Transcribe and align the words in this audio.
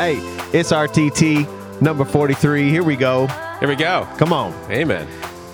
Hey, 0.00 0.16
it's 0.54 0.72
RTT 0.72 1.82
number 1.82 2.06
43. 2.06 2.70
Here 2.70 2.82
we 2.82 2.96
go. 2.96 3.26
Here 3.58 3.68
we 3.68 3.76
go. 3.76 4.08
Come 4.16 4.32
on. 4.32 4.54
Amen. 4.70 5.06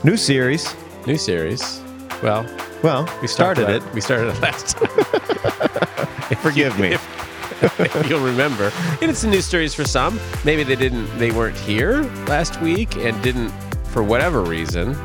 New 0.04 0.16
series. 0.16 0.72
New 1.04 1.16
series. 1.18 1.82
Well, 2.22 2.46
Well, 2.80 3.12
we 3.20 3.26
started 3.26 3.68
it. 3.68 3.82
We 3.92 4.00
started 4.00 4.28
it 4.36 4.40
last 4.40 4.76
time. 4.76 6.36
Forgive 6.42 6.78
me. 6.78 6.92
If, 6.92 7.80
if 7.96 8.08
you'll 8.08 8.24
remember, 8.24 8.70
and 9.02 9.10
it's 9.10 9.24
a 9.24 9.28
new 9.28 9.40
series 9.40 9.74
for 9.74 9.84
some. 9.84 10.20
Maybe 10.44 10.62
they 10.62 10.76
didn't. 10.76 11.08
They 11.18 11.32
weren't 11.32 11.56
here 11.56 12.02
last 12.28 12.60
week 12.60 12.94
and 12.98 13.20
didn't, 13.24 13.50
for 13.88 14.04
whatever 14.04 14.42
reason, 14.42 14.96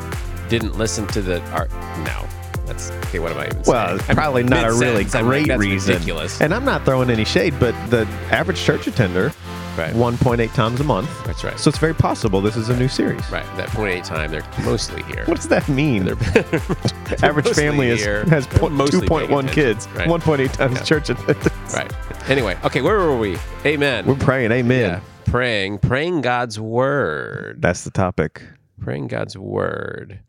didn't 0.49 0.77
listen 0.77 1.07
to 1.07 1.21
the 1.23 1.41
art. 1.49 1.71
No, 2.05 2.27
that's 2.65 2.91
okay. 3.05 3.19
What 3.19 3.31
am 3.33 3.39
I 3.39 3.47
even 3.47 3.63
Well, 3.65 3.99
saying? 3.99 4.15
probably 4.15 4.43
not 4.43 4.65
a 4.65 4.73
really 4.73 5.05
I'm 5.05 5.11
like, 5.11 5.23
great 5.23 5.47
that's 5.47 5.59
reason. 5.59 5.93
Ridiculous. 5.95 6.39
And 6.41 6.53
I'm 6.53 6.63
not 6.65 6.85
throwing 6.85 7.09
any 7.09 7.25
shade, 7.25 7.53
but 7.59 7.73
the 7.89 8.05
average 8.31 8.61
church 8.61 8.87
attender, 8.87 9.33
Right. 9.77 9.93
1.8 9.93 10.53
times 10.53 10.79
a 10.81 10.83
month. 10.83 11.09
That's 11.25 11.43
right. 11.43 11.57
So 11.59 11.69
it's 11.69 11.77
very 11.77 11.93
possible 11.95 12.41
this 12.41 12.57
is 12.57 12.69
a 12.69 12.75
new 12.77 12.87
series. 12.89 13.21
right. 13.31 13.45
That 13.57 13.69
point 13.69 13.93
eight 13.93 14.03
time, 14.03 14.29
they're 14.31 14.43
mostly 14.63 15.01
here. 15.03 15.23
What 15.25 15.37
does 15.37 15.47
that 15.47 15.67
mean? 15.69 16.03
They're, 16.05 16.15
average 17.23 17.47
family 17.49 17.87
is, 17.89 18.01
here. 18.03 18.25
has 18.25 18.45
po- 18.47 18.69
2.1 18.69 19.51
kids, 19.51 19.87
Right. 19.95 20.07
1.8 20.07 20.51
times 20.51 20.77
Yeah. 20.77 20.83
church 20.83 21.09
attendance. 21.09 21.73
Right. 21.73 21.91
Anyway, 22.29 22.57
okay, 22.65 22.81
where 22.81 22.97
were 22.97 23.17
we? 23.17 23.37
Amen. 23.65 24.05
We're 24.05 24.15
praying. 24.15 24.51
Amen. 24.51 24.89
yeah, 24.89 24.99
praying, 25.25 25.79
praying 25.79 26.21
God's 26.21 26.59
word, 26.59 27.61
That's 27.61 27.83
the 27.83 27.91
topic. 27.91 28.43
praying 28.79 29.07
God's 29.07 29.37
word, 29.37 30.19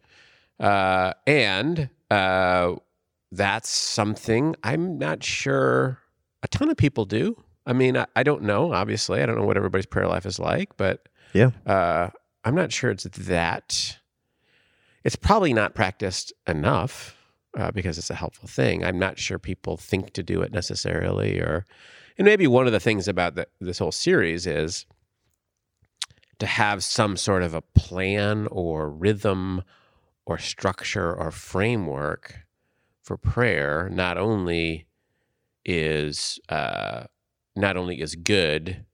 uh, 0.60 1.12
and 1.26 1.88
uh, 2.10 2.74
that's 3.32 3.68
something 3.68 4.54
I'm 4.62 4.98
not 4.98 5.22
sure 5.24 5.98
a 6.42 6.48
ton 6.48 6.70
of 6.70 6.76
people 6.76 7.04
do. 7.04 7.36
I 7.66 7.72
mean, 7.72 7.96
I, 7.96 8.06
I 8.16 8.22
don't 8.22 8.42
know. 8.42 8.72
Obviously, 8.72 9.22
I 9.22 9.26
don't 9.26 9.36
know 9.38 9.46
what 9.46 9.56
everybody's 9.56 9.86
prayer 9.86 10.08
life 10.08 10.26
is 10.26 10.38
like, 10.38 10.76
but 10.76 11.08
Yeah. 11.32 11.50
uh, 11.66 12.10
I'm 12.44 12.54
not 12.54 12.72
sure 12.72 12.90
it's 12.90 13.04
that. 13.04 13.98
It's 15.04 15.16
probably 15.16 15.52
not 15.52 15.74
practiced 15.74 16.32
enough 16.46 17.16
uh, 17.56 17.70
because 17.70 17.98
it's 17.98 18.10
a 18.10 18.14
helpful 18.14 18.48
thing. 18.48 18.84
I'm 18.84 18.98
not 18.98 19.18
sure 19.18 19.38
people 19.38 19.76
think 19.76 20.12
to 20.14 20.22
do 20.22 20.42
it 20.42 20.52
necessarily, 20.52 21.38
or 21.38 21.66
and 22.18 22.24
maybe 22.24 22.46
one 22.46 22.66
of 22.66 22.72
the 22.72 22.80
things 22.80 23.08
about 23.08 23.34
the, 23.34 23.46
this 23.60 23.78
whole 23.78 23.92
series 23.92 24.46
is 24.46 24.86
to 26.38 26.46
have 26.46 26.82
some 26.84 27.16
sort 27.16 27.42
of 27.42 27.54
a 27.54 27.62
plan 27.62 28.48
or 28.50 28.90
rhythm 28.90 29.62
or 30.24 30.38
structure 30.38 31.12
or 31.14 31.30
framework 31.30 32.40
for 33.02 33.16
prayer. 33.16 33.88
Not 33.90 34.18
only 34.18 34.86
is 35.64 36.38
uh, 36.48 37.04
not 37.56 37.76
only 37.76 38.00
is 38.00 38.14
good 38.14 38.84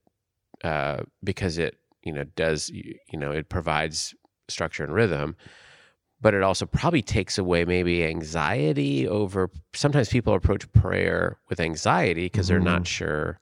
uh, 0.63 1.03
because 1.23 1.57
it 1.57 1.77
you 2.03 2.13
know 2.13 2.23
does 2.35 2.69
you 2.69 3.17
know 3.19 3.31
it 3.31 3.49
provides 3.49 4.13
structure 4.47 4.83
and 4.83 4.93
rhythm 4.93 5.35
but 6.21 6.33
it 6.33 6.43
also 6.43 6.65
probably 6.65 7.01
takes 7.01 7.37
away 7.37 7.63
maybe 7.63 8.03
anxiety 8.03 9.07
over 9.07 9.49
sometimes 9.73 10.09
people 10.09 10.33
approach 10.33 10.69
prayer 10.73 11.37
with 11.49 11.59
anxiety 11.59 12.25
because 12.25 12.47
they're 12.47 12.59
not 12.59 12.87
sure 12.87 13.39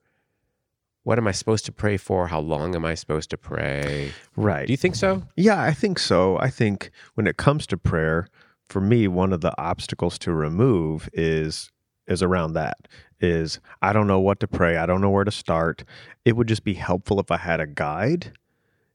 what 1.04 1.18
am 1.18 1.28
i 1.28 1.32
supposed 1.32 1.66
to 1.66 1.72
pray 1.72 1.98
for 1.98 2.28
how 2.28 2.40
long 2.40 2.76
am 2.76 2.86
i 2.86 2.94
supposed 2.94 3.30
to 3.30 3.38
pray 3.38 4.12
Right. 4.36 4.68
do 4.68 4.74
you 4.74 4.78
think 4.78 4.96
so 4.96 5.24
Yeah, 5.36 5.62
I 5.64 5.74
think 5.74 5.98
so. 5.98 6.38
I 6.40 6.50
think 6.50 6.92
when 7.16 7.26
it 7.26 7.38
comes 7.38 7.66
to 7.68 7.78
prayer, 7.78 8.28
for 8.70 8.80
me, 8.82 9.08
one 9.08 9.34
of 9.34 9.42
the 9.42 9.54
obstacles 9.60 10.20
to 10.20 10.34
remove 10.34 11.10
is 11.14 11.72
is 12.08 12.22
around 12.22 12.54
that. 12.54 12.88
Is 13.20 13.60
I 13.82 13.94
don't 13.94 14.08
know 14.08 14.20
what 14.20 14.40
to 14.42 14.48
pray. 14.48 14.78
I 14.78 14.86
don't 14.86 15.02
know 15.02 15.10
where 15.10 15.24
to 15.24 15.32
start. 15.32 15.84
It 16.26 16.36
would 16.36 16.48
just 16.48 16.64
be 16.64 16.76
helpful 16.76 17.20
if 17.20 17.32
I 17.32 17.38
had 17.38 17.60
a 17.60 17.66
guide. 17.68 18.32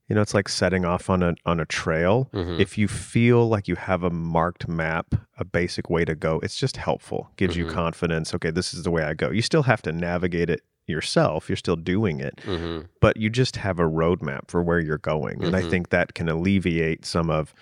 You 0.08 0.14
know, 0.16 0.20
it's 0.22 0.34
like 0.34 0.48
setting 0.48 0.84
off 0.84 1.08
on 1.10 1.22
a 1.22 1.34
on 1.46 1.58
a 1.58 1.64
trail. 1.64 2.28
Mhm. 2.32 2.60
If 2.60 2.76
you 2.78 2.86
feel 2.86 3.48
like 3.48 3.66
you 3.66 3.76
have 3.76 4.02
a 4.02 4.10
marked 4.10 4.68
map, 4.68 5.14
a 5.38 5.44
basic 5.44 5.88
way 5.90 6.04
to 6.04 6.14
go, 6.14 6.38
it's 6.42 6.56
just 6.56 6.76
helpful. 6.76 7.30
Gives 7.36 7.56
you 7.56 7.64
Mhm. 7.66 7.70
confidence. 7.70 8.34
Okay, 8.34 8.50
this 8.50 8.74
is 8.74 8.82
the 8.84 8.90
way 8.90 9.02
I 9.04 9.14
go. 9.14 9.30
You 9.30 9.42
still 9.42 9.62
have 9.64 9.82
to 9.82 9.92
navigate 9.92 10.50
it 10.50 10.62
yourself. 10.86 11.48
You're 11.48 11.56
still 11.56 11.76
doing 11.76 12.20
it 12.20 12.40
hmm 12.44 12.80
but 13.00 13.16
you 13.16 13.30
just 13.30 13.56
have 13.56 13.78
a 13.80 13.84
roadmap 13.84 14.42
for 14.48 14.62
where 14.62 14.78
you're 14.78 14.98
going. 14.98 15.42
And 15.42 15.56
I 15.56 15.62
Mhm. 15.62 15.70
think 15.70 15.88
that 15.90 16.14
can 16.14 16.28
alleviate 16.28 17.04
some 17.04 17.30
of 17.30 17.52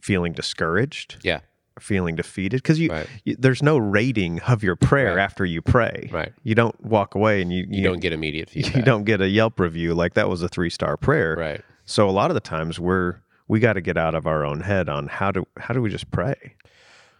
feeling 0.00 0.32
discouraged, 0.32 1.18
yeah 1.22 1.40
feeling 1.78 2.16
defeated, 2.16 2.62
because 2.62 2.78
you, 2.78 2.90
right 2.90 3.06
you 3.24 3.36
there's 3.38 3.62
no 3.62 3.78
rating 3.78 4.40
of 4.42 4.62
your 4.62 4.76
prayer 4.76 5.16
Right. 5.16 5.22
after 5.22 5.44
you 5.44 5.62
pray. 5.62 6.08
right 6.12 6.32
You 6.42 6.54
don't 6.54 6.78
walk 6.84 7.14
away 7.14 7.40
and 7.40 7.52
you 7.52 7.66
you, 7.70 7.82
don't 7.82 8.00
get 8.00 8.12
immediate 8.12 8.50
feedback 8.50 8.76
you 8.76 8.82
don't 8.82 9.04
get 9.04 9.20
a 9.20 9.28
Yelp 9.28 9.58
review 9.60 9.94
like 9.94 10.14
that 10.14 10.28
was 10.28 10.42
a 10.42 10.48
three 10.48 10.70
star 10.70 10.96
prayer. 10.96 11.36
right 11.36 11.60
So 11.84 12.08
a 12.08 12.12
lot 12.12 12.30
of 12.30 12.34
the 12.34 12.40
times 12.40 12.78
we're 12.80 13.16
we 13.48 13.60
got 13.60 13.72
to 13.74 13.80
get 13.80 13.96
out 13.96 14.14
of 14.14 14.26
our 14.26 14.44
own 14.44 14.60
head 14.60 14.88
on 14.88 15.08
how 15.08 15.30
do 15.30 15.46
how 15.58 15.72
do 15.74 15.80
we 15.82 15.90
just 15.90 16.10
pray? 16.10 16.54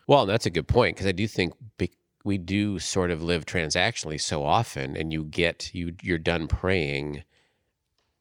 Well, 0.06 0.26
that's 0.26 0.46
a 0.46 0.50
good 0.50 0.66
point 0.68 0.96
because 0.96 1.06
I 1.06 1.12
do 1.12 1.26
think 1.28 1.54
be- 1.78 1.92
we 2.24 2.36
do 2.36 2.78
sort 2.78 3.10
of 3.10 3.22
live 3.22 3.46
transactionally 3.46 4.20
so 4.20 4.44
often, 4.44 4.96
and 4.96 5.12
you 5.12 5.24
get 5.24 5.70
you 5.74 5.94
you're 6.02 6.18
done 6.18 6.48
praying, 6.48 7.22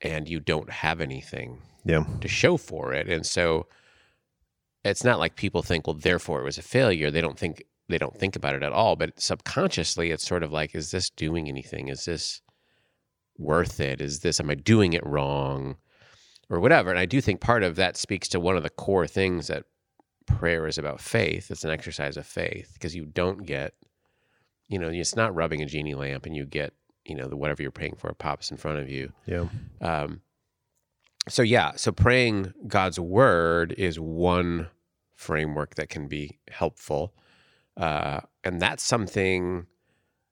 and 0.02 0.28
you 0.30 0.40
don't 0.40 0.70
have 0.70 1.02
anything 1.02 1.62
Yeah. 1.86 2.06
to 2.22 2.28
show 2.28 2.58
for 2.58 2.94
it, 2.94 3.08
and 3.10 3.26
so 3.26 3.68
it's 4.84 5.04
not 5.04 5.20
like 5.20 5.36
people 5.36 5.62
think, 5.62 5.88
well, 5.88 5.96
therefore 5.96 6.42
it 6.42 6.46
was 6.46 6.58
a 6.58 6.64
failure. 6.64 7.12
They 7.12 7.22
don't 7.22 7.38
think 7.38 7.64
they 7.88 7.98
don't 7.98 8.18
think 8.18 8.36
about 8.36 8.54
it 8.56 8.64
at 8.64 8.72
all, 8.72 8.96
but 8.96 9.20
subconsciously, 9.20 10.12
it's 10.12 10.28
sort 10.28 10.44
of 10.44 10.52
like, 10.52 10.76
is 10.76 10.92
this 10.92 11.10
doing 11.10 11.50
anything? 11.50 11.88
Is 11.88 12.06
this 12.06 12.42
worth 13.38 13.80
it? 13.80 14.00
Is 14.00 14.20
this 14.20 14.40
am 14.40 14.50
I 14.50 14.56
doing 14.56 14.94
it 14.94 15.06
wrong, 15.06 15.78
or 16.50 16.60
whatever? 16.60 16.90
And 16.90 17.00
I 17.00 17.06
do 17.06 17.20
think 17.20 17.42
part 17.42 17.64
of 17.64 17.76
that 17.78 17.98
speaks 17.98 18.28
to 18.30 18.40
one 18.40 18.58
of 18.58 18.64
the 18.64 18.70
core 18.70 19.08
things 19.08 19.48
that 19.48 19.66
prayer 20.28 20.68
is 20.68 20.78
about 20.78 21.02
faith. 21.02 21.50
It's 21.50 21.64
an 21.64 21.72
exercise 21.72 22.16
of 22.16 22.26
faith 22.26 22.72
because 22.74 22.96
you 22.96 23.06
don't 23.06 23.46
get, 23.46 23.74
you 24.68 24.78
know, 24.78 24.90
it's 24.90 25.16
not 25.16 25.34
rubbing 25.34 25.62
a 25.62 25.66
genie 25.66 25.96
lamp 25.96 26.26
and 26.26 26.36
you 26.36 26.46
get, 26.46 26.74
you 27.06 27.16
know, 27.16 27.28
the 27.28 27.36
whatever 27.36 27.64
you're 27.64 27.72
praying 27.72 27.96
for 27.98 28.14
pops 28.14 28.52
in 28.52 28.58
front 28.58 28.78
of 28.78 28.90
you. 28.90 29.12
Yeah. 29.26 29.48
Um, 29.82 30.22
so 31.30 31.42
yeah, 31.42 31.74
so 31.76 31.92
praying 31.92 32.54
God's 32.68 33.00
word 33.00 33.74
is 33.78 34.00
one 34.00 34.68
framework 35.16 35.76
that 35.76 35.90
can 35.90 36.08
be 36.08 36.40
helpful, 36.50 37.14
uh, 37.78 38.22
and 38.44 38.62
that's 38.62 38.84
something 38.84 39.68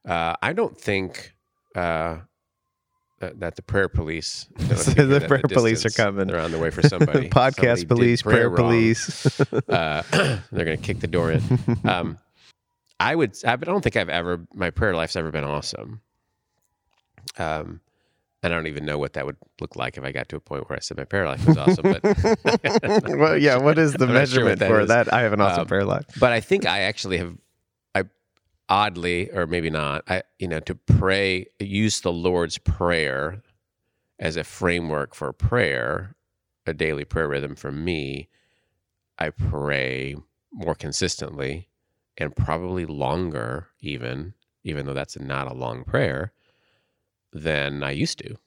uh, 0.08 0.36
I 0.42 0.54
don't 0.54 0.80
think. 0.80 1.34
Uh, 1.76 2.20
that, 3.20 3.40
that 3.40 3.56
the 3.56 3.62
prayer 3.64 3.90
police, 3.90 4.48
I 4.58 4.60
don't 4.60 4.70
know 4.70 4.76
if 4.76 4.88
you 4.88 4.94
The 4.94 5.02
hear 5.02 5.06
that 5.08 5.24
in 5.24 5.28
prayer 5.28 5.42
police 5.42 5.86
are 5.86 5.90
coming. 5.90 6.28
They're 6.28 6.40
on 6.40 6.52
the 6.52 6.60
way 6.60 6.70
for 6.70 6.84
somebody. 6.84 7.30
Somebody 7.30 7.30
Podcast 7.30 7.80
did 7.80 7.88
police, 7.88 8.22
prayer, 8.22 8.50
wrong 8.50 8.58
police. 8.58 9.42
uh, 9.70 10.04
they're 10.52 10.66
going 10.66 10.78
to 10.78 10.84
kick 10.84 11.00
the 11.00 11.08
door 11.08 11.32
in. 11.32 11.42
Um, 11.84 12.18
I 13.00 13.16
would. 13.16 13.36
I 13.46 13.56
don't 13.56 13.82
think 13.82 13.96
I've 13.96 14.10
ever. 14.10 14.46
My 14.54 14.72
prayer 14.72 14.96
life's 14.96 15.16
ever 15.16 15.32
been 15.32 15.44
awesome. 15.44 16.02
Um, 17.38 17.82
I 18.44 18.50
don't 18.50 18.68
even 18.68 18.86
know 18.86 18.98
what 19.00 19.14
that 19.14 19.26
would 19.26 19.38
look 19.60 19.76
like 19.76 19.98
if 19.98 20.04
I 20.04 20.12
got 20.12 20.30
to 20.30 20.36
a 20.36 20.40
point 20.40 20.70
where 20.70 20.78
I 20.78 20.80
said 20.80 20.98
my 20.98 21.06
prayer 21.06 21.26
life 21.28 21.46
was 21.48 21.58
awesome. 21.58 21.84
But 21.84 22.02
well, 23.08 23.38
yeah, 23.38 23.58
what 23.58 23.78
is 23.80 23.94
the 23.94 24.06
I'm 24.06 24.14
not 24.14 24.28
sure 24.30 24.46
measurement 24.46 24.60
that 24.60 24.70
for 24.70 24.80
is. 24.82 24.88
that? 24.90 25.12
I 25.14 25.22
have 25.22 25.34
an 25.34 25.42
awesome 25.42 25.62
Um, 25.62 25.68
prayer 25.68 25.86
life. 25.86 26.06
but 26.20 26.32
I 26.32 26.40
think 26.42 26.66
I 26.66 26.82
actually 26.82 27.18
have. 27.18 27.36
I 27.96 28.04
oddly, 28.70 29.32
or 29.32 29.48
maybe 29.48 29.70
not. 29.70 30.04
I 30.10 30.24
you 30.40 30.48
know 30.48 30.60
to 30.62 30.76
pray, 30.76 31.48
use 31.60 32.02
the 32.02 32.14
Lord's 32.14 32.58
prayer 32.60 33.42
as 34.20 34.38
a 34.38 34.44
framework 34.44 35.16
for 35.16 35.34
prayer, 35.34 36.16
a 36.66 36.74
daily 36.74 37.06
prayer 37.06 37.28
rhythm 37.28 37.56
for 37.56 37.72
me. 37.72 38.30
I 39.20 39.30
pray 39.32 40.16
more 40.52 40.76
consistently 40.76 41.70
and 42.18 42.36
probably 42.36 42.86
longer, 42.86 43.70
even 43.82 44.34
even 44.64 44.86
though 44.86 44.94
that's 44.94 45.20
not 45.20 45.50
a 45.50 45.54
long 45.56 45.84
prayer, 45.84 46.34
than 47.34 47.84
I 47.84 47.92
used 47.92 48.20
to, 48.20 48.38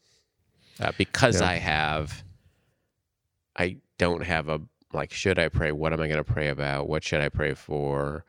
uh, 0.81 0.93
because 0.97 1.41
Yeah. 1.41 1.49
I 1.49 1.55
have. 1.57 2.25
I 3.57 3.77
don't 3.99 4.23
have 4.25 4.49
a 4.49 4.61
like. 4.93 5.13
Should 5.13 5.39
I 5.39 5.49
pray? 5.49 5.73
What 5.73 5.93
am 5.93 6.01
I 6.01 6.09
going 6.09 6.25
to 6.25 6.33
pray 6.33 6.49
about? 6.49 6.89
What 6.89 7.05
should 7.05 7.21
I 7.21 7.29
pray 7.29 7.55
for? 7.55 8.25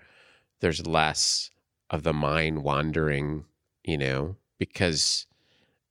There's 0.59 0.85
less 0.85 1.49
of 1.89 2.03
the 2.03 2.13
mind 2.13 2.63
wandering, 2.63 3.45
you 3.83 3.97
know, 3.97 4.35
because 4.59 5.25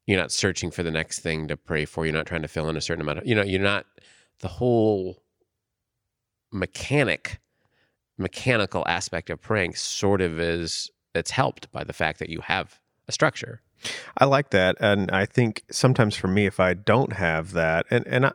you're 0.07 0.19
not 0.21 0.33
searching 0.33 0.71
for 0.71 0.83
the 0.83 0.91
next 0.91 1.21
thing 1.21 1.49
to 1.49 1.57
pray 1.57 1.85
for. 1.85 2.05
You're 2.05 2.15
not 2.15 2.27
trying 2.27 2.43
to 2.43 2.49
fill 2.49 2.69
in 2.69 2.77
a 2.77 2.81
certain 2.81 3.03
amount 3.03 3.19
of, 3.19 3.27
you 3.27 3.35
know, 3.35 3.43
you're 3.43 3.61
not 3.61 3.87
the 4.41 4.49
whole 4.49 5.23
mechanic, 6.53 7.39
mechanical 8.19 8.85
aspect 8.87 9.31
of 9.31 9.41
praying 9.41 9.75
sort 9.75 10.21
of 10.21 10.41
is, 10.41 10.91
it's 11.15 11.31
helped 11.31 11.71
by 11.73 11.85
the 11.85 11.93
fact 11.93 12.19
that 12.19 12.29
you 12.29 12.41
have 12.41 12.81
a 13.09 13.13
structure. 13.13 13.61
I 14.19 14.25
like 14.27 14.51
that, 14.51 14.77
and 14.81 15.11
I 15.11 15.25
think 15.27 15.63
sometimes 15.71 16.17
for 16.17 16.29
me, 16.29 16.47
if 16.47 16.61
I 16.61 16.75
don't 16.75 17.13
have 17.15 17.53
that, 17.53 17.87
and 17.91 18.07
and 18.07 18.27
I, 18.27 18.33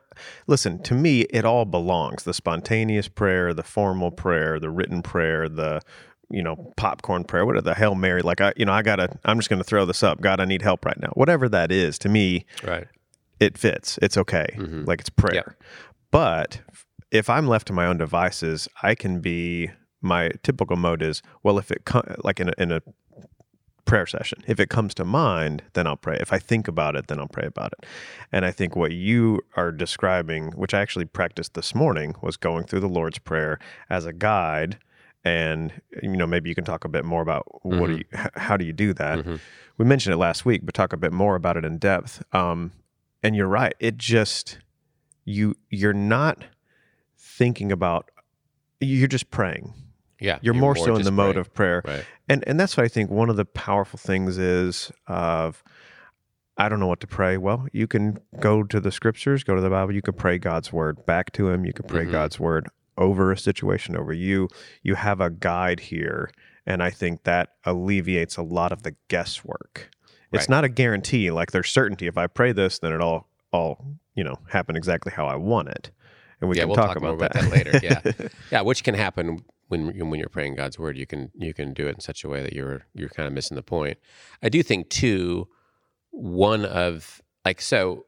listen 0.47 0.81
to 0.83 0.93
me, 0.93 1.21
it 1.21 1.45
all 1.45 1.65
belongs: 1.65 2.23
the 2.23 2.33
spontaneous 2.33 3.07
prayer, 3.07 3.53
the 3.53 3.63
formal 3.63 4.11
prayer, 4.11 4.59
the 4.59 4.69
written 4.69 5.01
prayer, 5.01 5.47
the 5.49 5.81
you 6.31 6.41
know, 6.41 6.73
popcorn 6.75 7.23
prayer, 7.23 7.45
whatever 7.45 7.61
the 7.63 7.75
Hail 7.75 7.93
Mary? 7.93 8.23
Like 8.23 8.41
I, 8.41 8.51
you 8.57 8.65
know, 8.65 8.73
I 8.73 8.81
gotta, 8.81 9.15
I'm 9.25 9.37
just 9.37 9.47
gonna 9.47 9.63
throw 9.63 9.85
this 9.85 10.01
up. 10.01 10.21
God, 10.21 10.39
I 10.39 10.45
need 10.45 10.63
help 10.63 10.83
right 10.83 10.99
now. 10.99 11.09
Whatever 11.13 11.47
that 11.49 11.71
is, 11.71 11.99
to 11.99 12.09
me, 12.09 12.45
Right. 12.63 12.87
it 13.39 13.59
fits. 13.59 13.99
It's 14.01 14.17
okay. 14.17 14.47
Mhm. 14.57 14.87
Like 14.87 15.01
it's 15.01 15.09
prayer. 15.11 15.33
Yep. 15.35 15.63
But 16.09 16.61
if 17.11 17.29
I'm 17.29 17.47
left 17.47 17.67
to 17.67 17.73
my 17.73 17.85
own 17.85 17.99
devices, 17.99 18.67
I 18.81 18.95
can 18.95 19.19
be 19.21 19.69
my 20.01 20.31
typical 20.41 20.77
mode 20.77 21.03
is 21.03 21.21
well 21.43 21.59
if 21.59 21.71
it 21.71 21.83
like 22.23 22.39
in 22.39 22.49
a, 22.49 22.53
in 22.57 22.71
a 22.71 22.81
prayer 23.85 24.05
session. 24.07 24.43
If 24.47 24.59
it 24.59 24.69
comes 24.69 24.93
to 24.95 25.05
mind 25.05 25.63
then 25.73 25.85
I'll 25.87 25.95
pray. 25.95 26.17
If 26.19 26.33
I 26.33 26.39
think 26.39 26.67
about 26.67 26.95
it 26.95 27.07
then 27.07 27.19
I'll 27.19 27.27
pray 27.27 27.45
about 27.45 27.73
it. 27.73 27.85
And 28.31 28.43
I 28.45 28.51
think 28.51 28.75
what 28.75 28.91
you 28.91 29.41
are 29.55 29.71
describing 29.71 30.51
which 30.53 30.73
I 30.73 30.81
actually 30.81 31.05
practiced 31.05 31.53
this 31.53 31.73
morning 31.75 32.15
was 32.21 32.35
going 32.37 32.65
through 32.65 32.79
the 32.81 32.89
Lord's 32.89 33.19
prayer 33.19 33.59
as 33.89 34.05
a 34.05 34.13
guide. 34.13 34.77
And 35.23 35.71
you 36.03 36.17
know 36.17 36.27
maybe 36.27 36.49
you 36.49 36.55
can 36.55 36.65
talk 36.65 36.83
a 36.85 36.89
bit 36.89 37.05
more 37.05 37.21
about 37.21 37.45
what 37.63 37.87
do 37.87 37.97
you 37.97 38.05
how 38.35 38.57
do 38.57 38.65
you 38.65 38.73
do 38.73 38.93
that? 38.93 39.19
Mhm. 39.19 39.39
we 39.77 39.85
mentioned 39.85 40.13
it 40.13 40.17
last 40.17 40.45
week 40.45 40.61
but 40.65 40.73
talk 40.73 40.91
a 40.93 40.97
bit 40.97 41.13
more 41.13 41.35
about 41.35 41.55
it 41.57 41.65
in 41.65 41.77
depth. 41.77 42.23
Um 42.33 42.71
and 43.23 43.35
you're 43.35 43.47
right. 43.47 43.73
It 43.79 43.97
just 43.97 44.59
you 45.25 45.55
you're 45.69 45.93
not 45.93 46.43
thinking 47.17 47.71
about 47.71 48.09
you're 48.79 49.07
just 49.07 49.31
praying 49.31 49.73
Yeah. 50.25 50.39
you're, 50.41 50.53
more, 50.53 50.75
so 50.75 50.95
in 50.95 51.03
the 51.03 51.11
mode 51.11 51.35
praying. 51.35 51.37
of 51.39 51.53
prayer 51.53 51.81
Right. 51.85 52.05
and 52.27 52.43
and 52.47 52.59
that's 52.59 52.75
what 52.75 52.83
i 52.85 52.89
think 52.89 53.09
one 53.09 53.29
of 53.29 53.35
the 53.37 53.45
powerful 53.45 53.97
things 53.99 54.37
is 54.37 54.91
of 55.07 55.63
i 56.57 56.67
don't 56.69 56.79
know 56.79 56.87
what 56.87 56.99
to 57.01 57.07
pray 57.07 57.37
well 57.37 57.67
you 57.73 57.87
can 57.87 58.17
go 58.39 58.63
to 58.63 58.79
the 58.79 58.91
scriptures 58.91 59.43
go 59.43 59.55
to 59.55 59.61
the 59.61 59.69
bible 59.69 59.93
you 59.93 60.01
can 60.01 60.13
pray 60.13 60.37
god's 60.37 60.71
word 60.73 61.05
back 61.05 61.31
to 61.33 61.49
him 61.49 61.65
you 61.65 61.73
can 61.73 61.85
pray 61.87 62.05
Mhm. 62.05 62.11
god's 62.11 62.39
word 62.39 62.67
over 62.97 63.31
a 63.31 63.37
situation 63.37 63.95
over 63.97 64.13
you 64.13 64.47
you 64.83 64.95
have 64.95 65.19
a 65.21 65.29
guide 65.29 65.79
here 65.81 66.29
and 66.65 66.81
i 66.81 66.89
think 66.89 67.23
that 67.23 67.49
alleviates 67.65 68.37
a 68.37 68.41
lot 68.43 68.71
of 68.71 68.83
the 68.83 68.95
guesswork 69.09 69.89
it's 70.31 70.49
not 70.49 70.65
a 70.65 70.69
guarantee 70.69 71.31
like 71.31 71.51
there's 71.51 71.69
certainty 71.69 72.07
if 72.07 72.17
i 72.17 72.27
pray 72.27 72.51
this 72.51 72.79
then 72.79 72.91
it 72.91 72.99
all 73.01 73.29
all 73.53 73.85
you 74.15 74.23
know 74.23 74.35
happen 74.49 74.75
exactly 74.75 75.11
how 75.13 75.25
i 75.27 75.35
want 75.35 75.69
it 75.69 75.91
and 76.41 76.49
we 76.49 76.57
Yeah, 76.57 76.63
can 76.63 76.69
we'll 76.69 76.75
talk, 76.75 76.87
talk 76.87 76.97
about, 76.97 77.17
more 77.17 77.25
about 77.25 77.31
that. 77.33 77.49
that 77.49 77.51
later, 77.51 77.79
yeah. 77.81 78.27
Yeah, 78.51 78.61
which 78.61 78.83
can 78.83 78.93
happen 78.93 79.39
when 79.67 80.09
when 80.09 80.19
you're 80.19 80.29
praying 80.29 80.55
God's 80.55 80.77
word. 80.79 80.97
You 80.97 81.05
can 81.05 81.31
you 81.35 81.53
can 81.53 81.73
do 81.73 81.87
it 81.87 81.95
in 81.95 81.99
such 82.01 82.23
a 82.23 82.29
way 82.29 82.41
that 82.41 82.53
you're 82.53 82.85
you're 82.93 83.09
kind 83.09 83.27
of 83.27 83.33
missing 83.33 83.55
the 83.55 83.63
point. 83.63 83.97
I 84.43 84.49
do 84.49 84.61
think 84.63 84.89
too, 84.89 85.47
one 86.11 86.65
of 86.65 87.21
like 87.43 87.61
so. 87.61 88.05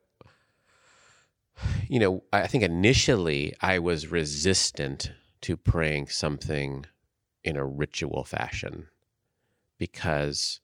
You 1.87 1.99
know, 1.99 2.23
I 2.31 2.45
think 2.45 2.63
initially 2.63 3.53
I 3.61 3.79
was 3.79 4.11
resistant 4.11 5.11
to 5.41 5.57
praying 5.57 6.07
something 6.07 6.85
in 7.43 7.57
a 7.57 7.65
ritual 7.65 8.23
fashion 8.23 8.87
because, 9.79 10.59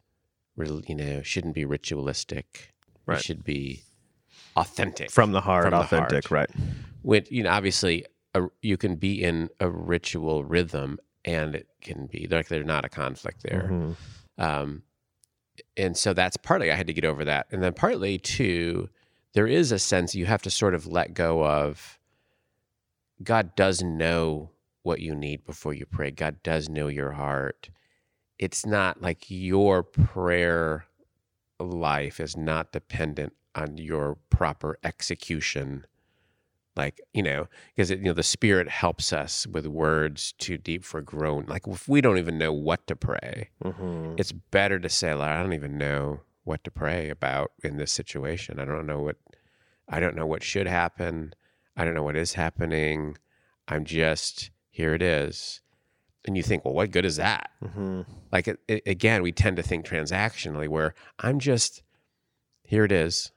you 0.56 0.94
know, 0.96 1.24
shouldn't 1.24 1.56
be 1.56 1.66
ritualistic. 1.66 2.74
Right. 3.08 3.18
It 3.18 3.24
should 3.24 3.44
be 3.44 3.84
authentic 4.56 5.10
from 5.10 5.32
the 5.32 5.42
heart 5.42 5.64
From 5.64 5.72
the 5.72 5.78
authentic 5.80 6.28
heart. 6.28 6.32
right 6.32 6.50
which 7.02 7.30
you 7.32 7.44
know 7.44 7.50
obviously 7.50 8.06
a, 8.36 8.44
you 8.62 8.78
can 8.78 8.96
be 8.96 9.24
in 9.24 9.50
a 9.60 9.70
ritual 9.70 10.44
rhythm 10.44 11.00
and 11.26 11.56
it 11.56 11.68
can 11.82 12.08
be 12.08 12.28
like 12.30 12.48
there's 12.48 12.66
not 12.66 12.86
a 12.86 12.90
conflict 12.90 13.44
there. 13.44 13.70
Mhm. 13.72 13.96
um, 14.38 14.84
and 15.78 15.96
so 15.96 16.14
that's 16.14 16.36
partly 16.36 16.72
i 16.72 16.76
had 16.76 16.88
to 16.88 16.94
get 16.94 17.06
over 17.06 17.24
that. 17.26 17.46
And 17.52 17.62
then 17.62 17.74
partly 17.74 18.18
too 18.18 18.90
there 19.34 19.48
is 19.48 19.72
a 19.72 19.80
sense 19.80 20.14
you 20.16 20.26
have 20.26 20.42
to 20.44 20.50
sort 20.50 20.74
of 20.76 20.86
let 20.88 21.14
go 21.14 21.46
of 21.46 22.00
god 23.22 23.56
does 23.56 23.82
know 23.84 24.50
what 24.84 25.00
you 25.00 25.16
need 25.16 25.46
before 25.46 25.74
you 25.74 25.86
pray. 25.86 26.12
God 26.12 26.44
does 26.44 26.68
know 26.70 26.88
your 26.88 27.12
heart. 27.14 27.70
It's 28.38 28.66
not 28.66 29.02
like 29.02 29.30
your 29.30 29.82
prayer 29.82 30.86
life 31.60 32.20
is 32.20 32.36
not 32.36 32.74
dependent 32.74 33.34
on 33.56 33.78
your 33.78 34.18
proper 34.30 34.78
execution 34.84 35.86
like 36.76 37.00
you 37.14 37.22
know 37.24 37.48
because 37.76 37.90
you 37.92 37.98
know 37.98 38.14
the 38.14 38.24
spirit 38.24 38.68
helps 38.70 39.14
us 39.14 39.46
with 39.48 39.68
words 39.68 40.34
too 40.40 40.58
deep 40.58 40.84
for 40.84 41.02
groan 41.02 41.46
like 41.48 41.68
if 41.68 41.88
we 41.88 42.02
don't 42.02 42.18
even 42.18 42.38
know 42.38 42.52
what 42.54 42.86
to 42.88 42.96
pray 42.96 43.50
Mhm. 43.64 44.20
it's 44.20 44.32
better 44.32 44.80
to 44.80 44.90
say 44.90 45.14
like, 45.14 45.30
i 45.30 45.42
don't 45.42 45.54
even 45.54 45.78
know 45.78 46.22
what 46.44 46.64
to 46.66 46.72
pray 46.72 47.10
about 47.10 47.52
in 47.64 47.78
this 47.78 47.92
situation. 47.94 48.60
I 48.60 48.66
don't 48.66 48.86
know 48.86 49.00
what 49.02 49.16
i 49.88 50.00
don't 50.00 50.16
know 50.16 50.26
what 50.26 50.44
should 50.44 50.68
happen. 50.68 51.34
I 51.78 51.86
don't 51.86 51.94
know 51.96 52.04
what 52.04 52.16
is 52.18 52.34
happening. 52.34 53.18
I'm 53.68 53.84
just 53.86 54.52
here 54.70 54.94
it 54.94 55.02
is. 55.02 55.62
And 56.26 56.36
you 56.38 56.44
think 56.44 56.66
well 56.66 56.74
what 56.74 56.92
good 56.92 57.06
is 57.06 57.16
that? 57.18 57.50
Mhm. 57.64 58.06
like 58.32 58.48
it, 58.48 58.60
it, 58.68 58.84
again 58.86 59.22
we 59.24 59.32
tend 59.32 59.58
to 59.58 59.64
think 59.64 59.86
transactionally 59.86 60.68
where 60.68 60.94
i'm 61.20 61.38
just 61.40 61.84
here 62.64 62.84
it 62.86 62.92
is 62.92 63.32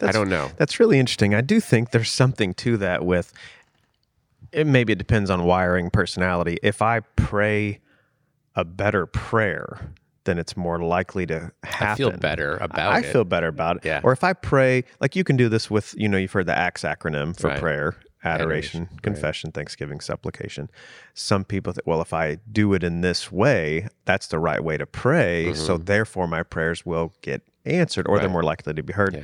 i 0.00 0.12
don't 0.12 0.28
know 0.28 0.50
That's 0.56 0.78
really 0.80 0.98
interesting. 0.98 1.34
I 1.34 1.40
do 1.40 1.60
think 1.60 1.90
there's 1.90 2.10
something 2.10 2.54
to 2.54 2.76
that 2.78 3.04
with 3.04 3.32
it 4.52 4.66
maybe 4.66 4.92
it 4.92 4.98
depends 4.98 5.28
on 5.30 5.44
wiring 5.44 5.90
personality. 5.90 6.58
If 6.62 6.80
I 6.82 7.00
pray 7.16 7.80
a 8.54 8.64
better 8.64 9.04
prayer, 9.06 9.90
then 10.24 10.38
it's 10.38 10.56
more 10.56 10.78
likely 10.80 11.26
to 11.26 11.52
happen. 11.64 11.88
i 11.88 11.94
feel 11.96 12.10
better 12.12 12.56
about 12.56 12.92
I 12.92 12.98
it 12.98 13.06
I 13.06 13.12
feel 13.12 13.24
better 13.24 13.48
about 13.48 13.76
it. 13.78 13.84
Yeah. 13.84 14.00
Or 14.02 14.12
if 14.12 14.24
I 14.24 14.32
pray, 14.32 14.84
like 15.00 15.14
you 15.16 15.24
can 15.24 15.36
do 15.36 15.48
this 15.48 15.70
with, 15.70 15.94
you 15.98 16.08
know, 16.08 16.16
you've 16.16 16.32
heard 16.32 16.46
the 16.46 16.56
ACTS 16.56 16.82
acronym 16.84 17.38
for 17.38 17.48
Right. 17.48 17.60
prayer, 17.60 17.96
adoration, 18.24 18.34
Adoration, 18.82 18.88
right. 18.92 19.02
confession, 19.02 19.52
thanksgiving, 19.52 20.00
supplication. 20.00 20.70
Some 21.14 21.44
people 21.44 21.72
think, 21.72 21.86
well, 21.86 22.00
if 22.00 22.12
I 22.14 22.38
do 22.50 22.72
it 22.74 22.82
in 22.82 23.00
this 23.02 23.30
way, 23.30 23.88
that's 24.04 24.28
the 24.28 24.38
right 24.38 24.62
way 24.62 24.76
to 24.78 24.86
pray. 24.86 25.52
So 25.54 25.76
therefore 25.76 26.26
my 26.28 26.42
prayers 26.42 26.86
will 26.86 27.12
get 27.20 27.42
answered 27.64 28.06
or 28.08 28.18
they're 28.18 28.26
Mm-hmm. 28.26 28.32
More 28.32 28.42
likely 28.44 28.72
to 28.74 28.82
be 28.82 28.92
heard. 28.94 29.14
Yeah. 29.16 29.22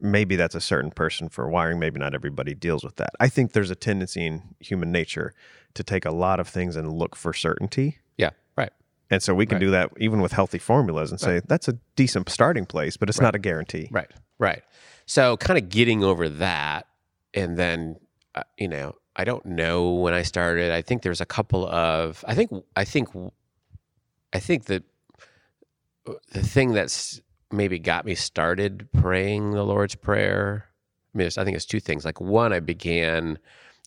Maybe 0.00 0.36
that's 0.36 0.54
a 0.54 0.60
certain 0.60 0.90
person 0.90 1.28
for 1.28 1.48
wiring. 1.48 1.78
Maybe 1.78 1.98
not 2.00 2.14
everybody 2.14 2.54
deals 2.54 2.82
with 2.84 2.96
that. 2.96 3.10
I 3.20 3.28
think 3.28 3.52
there's 3.52 3.70
a 3.70 3.76
tendency 3.76 4.26
in 4.26 4.42
human 4.60 4.90
nature 4.90 5.32
to 5.74 5.82
take 5.84 6.04
a 6.04 6.10
lot 6.10 6.40
of 6.40 6.48
things 6.48 6.76
and 6.76 6.92
look 6.92 7.16
for 7.16 7.32
certainty. 7.32 7.98
yeah 8.16 8.30
right 8.56 8.72
And 9.10 9.22
so 9.22 9.34
we 9.34 9.46
can 9.46 9.56
Right. 9.56 9.60
do 9.66 9.70
that 9.72 9.90
even 9.98 10.20
with 10.20 10.32
healthy 10.32 10.58
formulas 10.58 11.10
and 11.10 11.20
say 11.20 11.40
that's 11.46 11.68
a 11.68 11.74
decent 11.96 12.28
starting 12.28 12.66
place, 12.66 12.96
but 12.96 13.08
it's 13.08 13.20
not 13.20 13.34
a 13.34 13.38
guarantee. 13.38 13.88
Right, 13.90 14.10
right. 14.38 14.62
So, 15.06 15.36
kind 15.36 15.58
of 15.58 15.68
getting 15.68 16.02
over 16.02 16.28
that, 16.28 16.86
and 17.34 17.56
then, 17.58 17.96
uh, 18.34 18.42
you 18.58 18.68
know, 18.68 18.94
I 19.14 19.24
don't 19.24 19.44
know 19.44 19.92
when 19.92 20.14
I 20.14 20.22
started. 20.22 20.72
I 20.72 20.80
think 20.82 21.02
there's 21.02 21.20
a 21.20 21.26
couple 21.26 21.66
of. 21.68 22.24
I 22.26 22.34
think. 22.34 22.50
I 22.74 22.84
think. 22.84 23.08
I 24.32 24.40
think 24.40 24.64
that 24.64 24.82
the 26.32 26.42
thing 26.42 26.72
that's 26.72 27.20
maybe 27.56 27.78
got 27.78 28.04
me 28.04 28.14
started 28.14 28.88
praying 28.92 29.52
the 29.52 29.64
Lord's 29.64 29.94
Prayer. 29.94 30.66
I 31.14 31.18
mean, 31.18 31.26
I 31.26 31.44
think 31.44 31.56
it's 31.56 31.66
two 31.66 31.80
things. 31.80 32.04
Like 32.04 32.20
one, 32.20 32.52
I 32.52 32.60
began. 32.60 33.38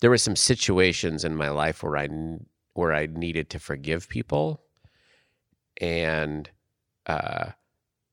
There 0.01 0.09
were 0.09 0.17
some 0.17 0.35
situations 0.35 1.25
in 1.25 1.35
my 1.35 1.49
life 1.49 1.83
where 1.83 1.97
I 1.97 2.07
where 2.73 2.93
I 2.93 3.07
needed 3.07 3.49
to 3.51 3.59
forgive 3.59 4.07
people, 4.07 4.61
and 5.81 6.49
uh, 7.07 7.51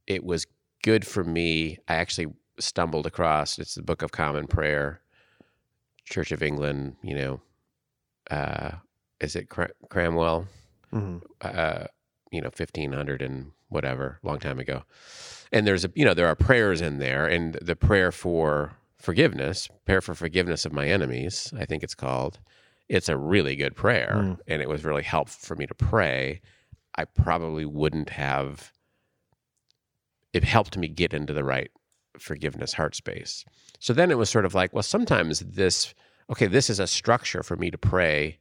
it 0.06 0.24
was 0.24 0.46
good 0.82 1.06
for 1.06 1.24
me. 1.24 1.78
I 1.88 1.94
actually 1.96 2.28
stumbled 2.58 3.06
across 3.06 3.58
it's 3.58 3.74
the 3.74 3.82
Book 3.82 4.02
of 4.02 4.12
Common 4.12 4.46
Prayer, 4.46 5.00
Church 6.04 6.32
of 6.32 6.42
England. 6.42 6.96
You 7.02 7.14
know, 7.14 7.40
uh, 8.30 8.70
is 9.20 9.36
it 9.36 9.48
Cra- 9.48 9.70
Cramwell? 9.90 10.46
Mhm. 10.92 11.22
Uh, 11.40 11.86
you 12.30 12.40
know, 12.40 12.50
fifteen 12.50 12.92
hundred 12.92 13.22
and 13.22 13.52
whatever, 13.74 14.18
long 14.22 14.38
time 14.38 14.58
ago. 14.58 14.84
And 15.52 15.66
there's 15.66 15.84
a 15.84 15.90
you 15.94 16.04
know 16.04 16.14
there 16.14 16.26
are 16.28 16.34
prayers 16.36 16.80
in 16.80 16.98
there, 16.98 17.26
and 17.26 17.54
the 17.54 17.76
prayer 17.76 18.10
for 18.10 18.76
forgiveness, 18.96 19.68
prayer 19.84 20.00
for 20.00 20.14
forgiveness 20.14 20.64
of 20.64 20.72
my 20.72 20.86
enemies, 20.88 21.52
I 21.58 21.66
think 21.66 21.82
it's 21.82 21.94
called. 21.94 22.38
It's 22.88 23.08
a 23.08 23.16
really 23.16 23.56
good 23.56 23.74
prayer, 23.76 24.14
Mm. 24.16 24.38
and 24.48 24.62
it 24.62 24.68
was 24.68 24.84
really 24.84 25.02
helpful 25.02 25.40
for 25.46 25.56
me 25.56 25.66
to 25.66 25.74
pray. 25.74 26.40
I 26.96 27.04
probably 27.04 27.64
wouldn't 27.66 28.10
have. 28.10 28.72
It 30.32 30.44
helped 30.44 30.76
me 30.76 30.88
get 30.88 31.14
into 31.14 31.32
the 31.32 31.44
right 31.44 31.70
forgiveness 32.18 32.72
heart 32.74 32.94
space. 32.94 33.44
So 33.78 33.92
then 33.92 34.10
it 34.10 34.18
was 34.18 34.30
sort 34.30 34.44
of 34.44 34.54
like, 34.54 34.72
well, 34.72 34.82
sometimes 34.82 35.40
this, 35.40 35.94
okay, 36.30 36.46
this 36.46 36.70
is 36.70 36.80
a 36.80 36.86
structure 36.86 37.42
for 37.42 37.56
me 37.56 37.70
to 37.70 37.78
pray 37.78 38.38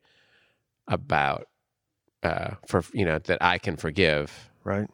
about, 0.88 1.48
uh, 2.24 2.52
for 2.68 2.84
you 2.94 3.06
know 3.06 3.20
that 3.20 3.38
I 3.42 3.58
can 3.58 3.76
forgive. 3.78 4.50
Right. 4.64 4.90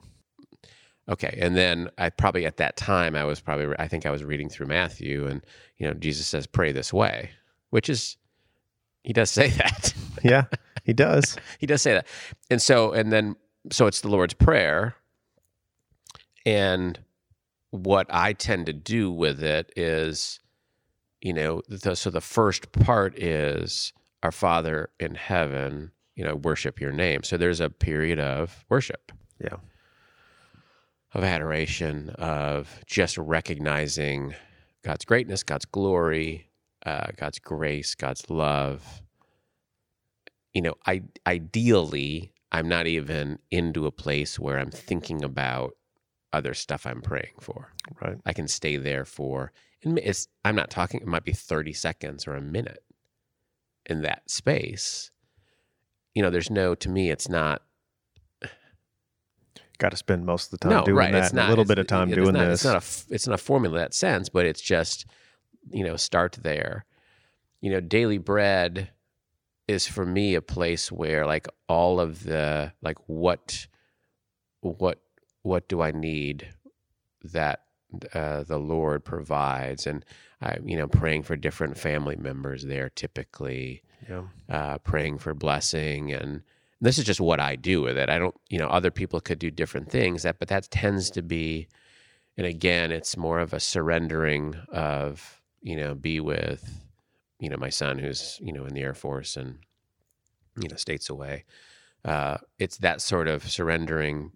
Okay, 1.09 1.37
and 1.41 1.57
then 1.57 1.89
I 1.97 2.09
probably 2.09 2.45
at 2.45 2.57
that 2.57 2.77
time 2.77 3.15
I 3.15 3.23
was 3.23 3.39
probably 3.39 3.75
I 3.79 3.87
think 3.87 4.05
I 4.05 4.11
was 4.11 4.23
reading 4.23 4.47
through 4.47 4.67
Matthew, 4.67 5.25
and 5.27 5.43
you 5.77 5.87
know 5.87 5.93
Jesus 5.93 6.27
says 6.27 6.45
pray 6.45 6.71
this 6.71 6.93
way, 6.93 7.31
which 7.71 7.89
is 7.89 8.17
he 9.03 9.13
does 9.13 9.29
say 9.29 9.49
that. 9.57 9.93
Yeah, 10.23 10.45
he 10.83 10.93
does. 10.93 11.37
he 11.59 11.65
does 11.65 11.81
say 11.81 11.93
that. 11.93 12.07
And 12.49 12.61
so, 12.61 12.91
and 12.91 13.11
then, 13.11 13.35
so 13.71 13.87
it's 13.87 14.01
the 14.01 14.09
Lord's 14.09 14.33
Prayer. 14.33 14.95
And 16.45 16.99
what 17.71 18.07
I 18.09 18.33
tend 18.33 18.65
to 18.67 18.73
do 18.73 19.11
with 19.11 19.43
it 19.43 19.71
is, 19.75 20.39
you 21.21 21.33
know, 21.33 21.61
the, 21.67 21.95
so 21.95 22.09
the 22.09 22.21
first 22.21 22.71
part 22.71 23.17
is 23.17 23.93
Our 24.23 24.31
Father 24.31 24.89
in 24.99 25.15
heaven, 25.15 25.91
you 26.15 26.23
know, 26.23 26.35
worship 26.35 26.79
your 26.79 26.91
name. 26.91 27.23
So 27.23 27.37
there's 27.37 27.59
a 27.59 27.69
period 27.69 28.19
of 28.19 28.65
worship, 28.69 29.11
Yeah. 29.43 29.57
Of 31.13 31.23
adoration, 31.23 32.09
of 32.11 32.79
just 32.85 33.17
recognizing 33.17 34.35
God's 34.83 35.05
greatness, 35.05 35.43
God's 35.43 35.65
glory, 35.65 36.49
uh, 36.85 37.07
God's 37.17 37.39
grace, 37.39 37.95
God's 37.95 38.29
love. 38.29 39.01
You 40.53 40.61
know, 40.61 40.75
I 40.85 41.03
ideally, 41.27 42.33
I'm 42.51 42.67
not 42.67 42.87
even 42.87 43.39
into 43.51 43.85
a 43.85 43.91
place 43.91 44.39
where 44.39 44.59
I'm 44.59 44.71
thinking 44.71 45.23
about 45.23 45.73
other 46.31 46.53
stuff 46.53 46.85
I'm 46.85 47.01
praying 47.01 47.33
for. 47.39 47.73
Right. 48.01 48.17
I 48.25 48.33
can 48.33 48.47
stay 48.47 48.77
there 48.77 49.05
for, 49.05 49.51
and 49.83 49.97
it's, 49.99 50.27
I'm 50.45 50.55
not 50.55 50.69
talking, 50.69 51.01
it 51.01 51.07
might 51.07 51.23
be 51.25 51.33
30 51.33 51.73
seconds 51.73 52.27
or 52.27 52.35
a 52.35 52.41
minute 52.41 52.83
in 53.85 54.01
that 54.03 54.29
space. 54.29 55.11
You 56.13 56.21
know, 56.21 56.29
there's 56.29 56.51
no, 56.51 56.75
to 56.75 56.89
me, 56.89 57.09
it's 57.09 57.29
not, 57.29 57.63
Got 59.79 59.91
to 59.91 59.97
spend 59.97 60.25
most 60.25 60.53
of 60.53 60.59
the 60.59 60.67
time 60.67 60.71
no, 60.71 60.85
doing 60.85 60.97
right. 60.97 61.11
that. 61.11 61.23
It's 61.23 61.29
and 61.29 61.37
not, 61.37 61.47
a 61.47 61.49
little 61.49 61.65
bit 61.65 61.79
of 61.79 61.87
time 61.87 62.09
doing 62.09 62.35
it's 62.35 62.35
not, 62.35 62.45
this. 62.45 62.53
It's 62.53 62.65
not, 62.65 62.75
a, 62.75 63.13
it's 63.15 63.27
not 63.27 63.33
a 63.35 63.43
formula 63.43 63.77
in 63.77 63.81
that 63.81 63.93
sense, 63.93 64.29
but 64.29 64.45
it's 64.45 64.61
just, 64.61 65.05
you 65.71 65.83
know, 65.83 65.95
start 65.95 66.37
there. 66.41 66.85
You 67.61 67.71
know, 67.71 67.79
daily 67.79 68.17
bread 68.17 68.91
is 69.67 69.87
for 69.87 70.05
me 70.05 70.35
a 70.35 70.41
place 70.41 70.91
where 70.91 71.25
like 71.25 71.47
all 71.67 71.99
of 71.99 72.23
the, 72.23 72.73
like 72.81 72.97
what, 73.07 73.67
what, 74.59 74.99
what 75.43 75.67
do 75.69 75.81
I 75.81 75.91
need 75.91 76.49
that 77.23 77.61
uh, 78.13 78.43
the 78.43 78.59
Lord 78.59 79.05
provides? 79.05 79.87
And 79.87 80.03
I, 80.41 80.57
you 80.63 80.77
know, 80.77 80.87
praying 80.87 81.23
for 81.23 81.35
different 81.35 81.77
family 81.77 82.17
members 82.17 82.65
there 82.65 82.89
typically 82.89 83.81
yeah. 84.09 84.23
uh, 84.49 84.77
praying 84.79 85.19
for 85.19 85.33
blessing 85.33 86.11
and 86.11 86.41
this 86.81 86.97
is 86.97 87.03
just 87.03 87.19
what 87.19 87.39
I 87.39 87.55
do 87.55 87.81
with 87.81 87.97
it. 87.97 88.09
I 88.09 88.17
don't, 88.17 88.35
you 88.49 88.57
know, 88.57 88.67
other 88.67 88.91
people 88.91 89.19
could 89.19 89.39
do 89.39 89.51
different 89.51 89.91
things 89.91 90.23
that, 90.23 90.39
but 90.39 90.47
that 90.47 90.69
tends 90.71 91.09
to 91.11 91.21
be, 91.21 91.67
and 92.37 92.47
again, 92.47 92.91
it's 92.91 93.17
more 93.17 93.39
of 93.39 93.53
a 93.53 93.59
surrendering 93.59 94.55
of, 94.71 95.41
you 95.61 95.75
know, 95.75 95.93
be 95.93 96.19
with, 96.21 96.87
you 97.39 97.49
know, 97.49 97.57
my 97.57 97.69
son 97.69 97.99
who's, 97.99 98.39
you 98.41 98.53
know, 98.53 98.65
in 98.65 98.73
the 98.73 98.81
Air 98.81 98.93
Force 98.93 99.35
and, 99.35 99.59
you 100.61 100.69
know, 100.69 100.77
states 100.77 101.09
away. 101.09 101.43
Uh, 102.05 102.37
it's 102.59 102.77
that 102.77 103.01
sort 103.01 103.27
of 103.27 103.49
surrendering, 103.49 104.31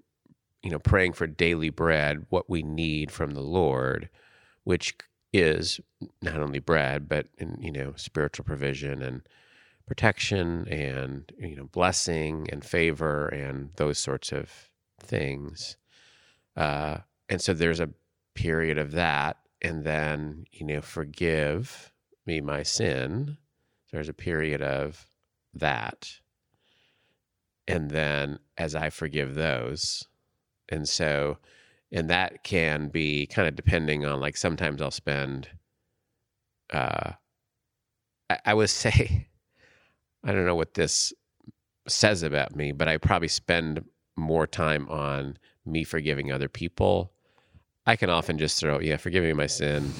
you 0.61 0.69
know, 0.69 0.79
praying 0.79 1.13
for 1.13 1.27
daily 1.27 1.69
bread, 1.69 2.25
what 2.29 2.49
we 2.49 2.61
need 2.61 3.09
from 3.09 3.31
the 3.31 3.41
Lord, 3.41 4.09
which 4.65 4.95
is 5.31 5.79
not 6.21 6.41
only 6.41 6.59
bread, 6.59 7.07
but, 7.07 7.27
in, 7.37 7.57
you 7.61 7.71
know, 7.71 7.93
spiritual 7.95 8.43
provision 8.43 9.01
and, 9.01 9.21
protection 9.85 10.67
and 10.69 11.31
you 11.37 11.55
know 11.55 11.65
blessing 11.65 12.47
and 12.51 12.63
favor 12.63 13.27
and 13.27 13.69
those 13.75 13.97
sorts 13.97 14.31
of 14.31 14.69
things. 14.99 15.77
Uh, 16.55 16.97
and 17.29 17.41
so 17.41 17.53
there's 17.53 17.79
a 17.79 17.89
period 18.35 18.77
of 18.77 18.91
that. 18.91 19.37
And 19.61 19.83
then 19.83 20.45
you 20.51 20.65
know 20.65 20.81
forgive 20.81 21.91
me 22.25 22.41
my 22.41 22.63
sin. 22.63 23.37
There's 23.91 24.09
a 24.09 24.13
period 24.13 24.61
of 24.61 25.07
that. 25.53 26.19
And 27.67 27.91
then 27.91 28.39
as 28.57 28.75
i 28.75 28.89
forgive 28.89 29.35
those. 29.35 30.05
And 30.69 30.87
so 30.87 31.37
and 31.91 32.09
that 32.09 32.43
can 32.43 32.89
be 32.89 33.27
kind 33.27 33.47
of 33.47 33.55
depending 33.55 34.03
on 34.03 34.19
like 34.19 34.35
sometimes 34.35 34.81
i'll 34.81 34.89
spend 34.89 35.47
uh 36.71 37.11
I, 38.29 38.39
I 38.47 38.53
would 38.53 38.69
say 38.69 39.27
I 40.23 40.31
don't 40.31 40.45
know 40.45 40.55
what 40.55 40.73
this 40.73 41.13
says 41.87 42.23
about 42.23 42.55
me, 42.55 42.71
but 42.71 42.87
I 42.87 42.97
probably 42.97 43.27
spend 43.27 43.83
more 44.15 44.47
time 44.47 44.87
on 44.89 45.37
me 45.65 45.83
forgiving 45.83 46.31
other 46.31 46.49
people. 46.49 47.11
I 47.85 47.97
can 47.97 48.09
often 48.09 48.37
just 48.37 48.59
throw, 48.59 48.79
yeah, 48.79 48.95
forgive 48.95 49.23
me 49.23 49.33
my 49.33 49.47
sin. 49.47 49.91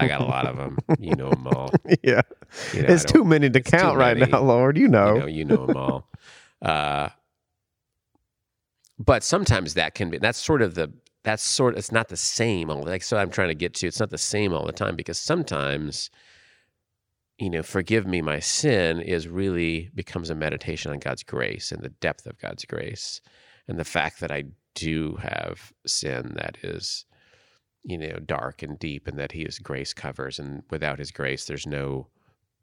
I 0.00 0.08
got 0.08 0.20
a 0.20 0.24
lot 0.24 0.46
of 0.46 0.56
them. 0.56 0.78
You 0.98 1.14
know 1.14 1.30
them 1.30 1.46
all. 1.46 1.70
yeah. 2.02 2.22
You 2.72 2.82
know, 2.82 2.88
it's 2.92 3.04
too 3.04 3.24
many 3.24 3.48
to 3.48 3.60
count 3.60 3.96
right 3.96 4.16
many. 4.16 4.32
now, 4.32 4.40
Lord. 4.40 4.76
You 4.76 4.88
know. 4.88 5.14
You 5.14 5.20
know, 5.20 5.26
you 5.26 5.44
know 5.44 5.66
them 5.66 5.76
all. 5.76 6.08
Uh, 6.60 7.10
but 8.98 9.22
sometimes 9.22 9.74
that 9.74 9.94
can 9.94 10.10
be. 10.10 10.18
That's 10.18 10.38
sort 10.38 10.62
of 10.62 10.74
the. 10.74 10.92
That's 11.22 11.42
sort. 11.42 11.74
of, 11.74 11.78
It's 11.78 11.92
not 11.92 12.08
the 12.08 12.16
same. 12.16 12.70
all 12.70 12.82
Like 12.82 13.02
so, 13.02 13.16
I'm 13.16 13.30
trying 13.30 13.48
to 13.48 13.54
get 13.54 13.74
to. 13.74 13.86
It's 13.86 14.00
not 14.00 14.10
the 14.10 14.18
same 14.18 14.52
all 14.52 14.66
the 14.66 14.72
time 14.72 14.96
because 14.96 15.20
sometimes, 15.20 16.10
you 17.38 17.50
know, 17.50 17.62
forgive 17.62 18.06
me 18.06 18.20
my 18.20 18.40
sin 18.40 19.00
is 19.00 19.28
really 19.28 19.90
becomes 19.94 20.28
a 20.28 20.34
meditation 20.34 20.90
on 20.90 20.98
God's 20.98 21.22
grace 21.22 21.70
and 21.70 21.82
the 21.82 21.88
depth 21.88 22.26
of 22.26 22.38
God's 22.38 22.64
grace, 22.64 23.20
and 23.68 23.78
the 23.78 23.84
fact 23.84 24.20
that 24.20 24.32
I 24.32 24.44
do 24.74 25.16
have 25.16 25.72
sin 25.86 26.34
that 26.36 26.58
is, 26.62 27.04
you 27.84 27.96
know, 27.98 28.18
dark 28.24 28.62
and 28.62 28.78
deep, 28.78 29.06
and 29.06 29.18
that 29.18 29.32
His 29.32 29.58
grace 29.58 29.94
covers, 29.94 30.38
and 30.38 30.62
without 30.70 30.98
His 30.98 31.12
grace, 31.12 31.44
there's 31.44 31.66
no 31.66 32.08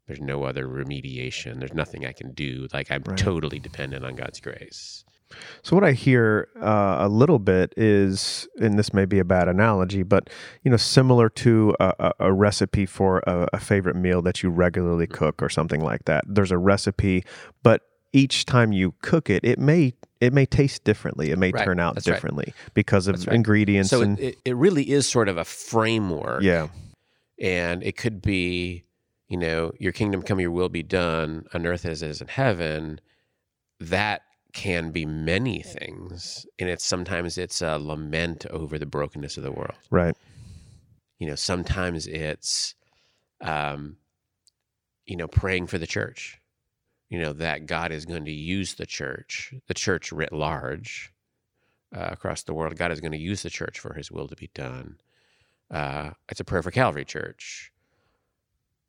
there's 0.06 0.20
no 0.20 0.44
other 0.44 0.68
remediation. 0.68 1.58
There's 1.58 1.74
nothing 1.74 2.06
I 2.06 2.12
can 2.12 2.32
do. 2.32 2.68
Like 2.72 2.92
I'm 2.92 3.02
Right. 3.02 3.18
totally 3.18 3.58
dependent 3.58 4.04
on 4.04 4.14
God's 4.14 4.40
grace. 4.40 5.04
So 5.62 5.76
what 5.76 5.84
I 5.84 5.92
hear 5.92 6.48
uh, 6.60 6.96
a 7.00 7.08
little 7.08 7.38
bit 7.38 7.72
is, 7.76 8.46
and 8.60 8.78
this 8.78 8.92
may 8.92 9.04
be 9.04 9.18
a 9.18 9.24
bad 9.24 9.48
analogy, 9.48 10.02
but 10.02 10.30
you 10.62 10.70
know, 10.70 10.76
similar 10.76 11.28
to 11.30 11.74
a, 11.80 12.12
a, 12.20 12.32
recipe 12.32 12.86
for 12.86 13.18
a, 13.26 13.48
a 13.52 13.60
favorite 13.60 13.96
meal 13.96 14.22
that 14.22 14.42
you 14.42 14.50
regularly 14.50 15.06
cook 15.06 15.42
or 15.42 15.48
something 15.48 15.80
like 15.80 16.04
that. 16.04 16.24
There's 16.26 16.50
a 16.52 16.58
recipe, 16.58 17.24
but 17.62 17.82
each 18.12 18.46
time 18.46 18.72
you 18.72 18.94
cook 19.02 19.28
it, 19.28 19.44
it 19.44 19.58
may 19.58 19.94
it 20.20 20.32
may 20.32 20.46
taste 20.46 20.84
differently. 20.84 21.30
It 21.30 21.38
may 21.38 21.50
Right. 21.52 21.64
turn 21.64 21.78
out 21.78 21.94
That's 21.94 22.06
right. 22.08 22.14
differently 22.14 22.54
because 22.72 23.06
of 23.06 23.26
right. 23.26 23.34
ingredients 23.34 23.90
So 23.90 24.00
and 24.00 24.18
it, 24.18 24.24
it, 24.24 24.38
it 24.46 24.56
really 24.56 24.90
is 24.90 25.06
sort 25.06 25.28
of 25.28 25.36
a 25.36 25.44
framework. 25.44 26.42
yeah, 26.42 26.68
And 27.38 27.82
it 27.82 27.96
could 27.98 28.22
be, 28.22 28.84
you 29.28 29.36
know, 29.36 29.72
your 29.78 29.92
kingdom 29.92 30.22
come, 30.22 30.40
your 30.40 30.50
will 30.50 30.70
be 30.70 30.82
done 30.82 31.46
on 31.52 31.66
earth 31.66 31.84
as 31.84 32.02
it 32.02 32.08
is 32.08 32.22
in 32.22 32.28
heaven. 32.28 33.00
That 33.78 34.22
can 34.56 34.90
be 34.90 35.04
many 35.04 35.60
things. 35.60 36.46
And 36.58 36.70
it's 36.70 36.84
sometimes 36.84 37.36
it's 37.36 37.60
a 37.60 37.78
lament 37.78 38.46
over 38.46 38.78
the 38.78 38.86
brokenness 38.86 39.36
of 39.36 39.42
the 39.42 39.52
world. 39.52 39.76
right, 39.90 40.16
you 41.18 41.26
know 41.26 41.34
sometimes 41.34 42.06
it's 42.06 42.74
um 43.42 43.96
you 45.04 45.16
know 45.16 45.28
praying 45.28 45.66
for 45.66 45.76
the 45.76 45.86
church. 45.86 46.40
You 47.10 47.20
know 47.20 47.34
that 47.34 47.66
god 47.66 47.92
is 47.92 48.06
going 48.06 48.24
to 48.24 48.32
use 48.32 48.74
the 48.74 48.86
church 48.86 49.54
the 49.68 49.74
church 49.74 50.10
writ 50.10 50.32
large 50.32 51.12
uh, 51.94 52.08
across 52.10 52.42
the 52.42 52.54
world. 52.54 52.76
God 52.76 52.90
is 52.90 53.00
going 53.00 53.12
to 53.12 53.18
use 53.18 53.42
the 53.42 53.50
church 53.50 53.78
for 53.78 53.92
his 53.92 54.10
will 54.10 54.26
to 54.26 54.36
be 54.36 54.50
done. 54.54 54.96
Uh, 55.70 56.12
it's 56.30 56.40
a 56.40 56.44
prayer 56.44 56.62
for 56.62 56.70
calvary 56.70 57.04
church. 57.04 57.72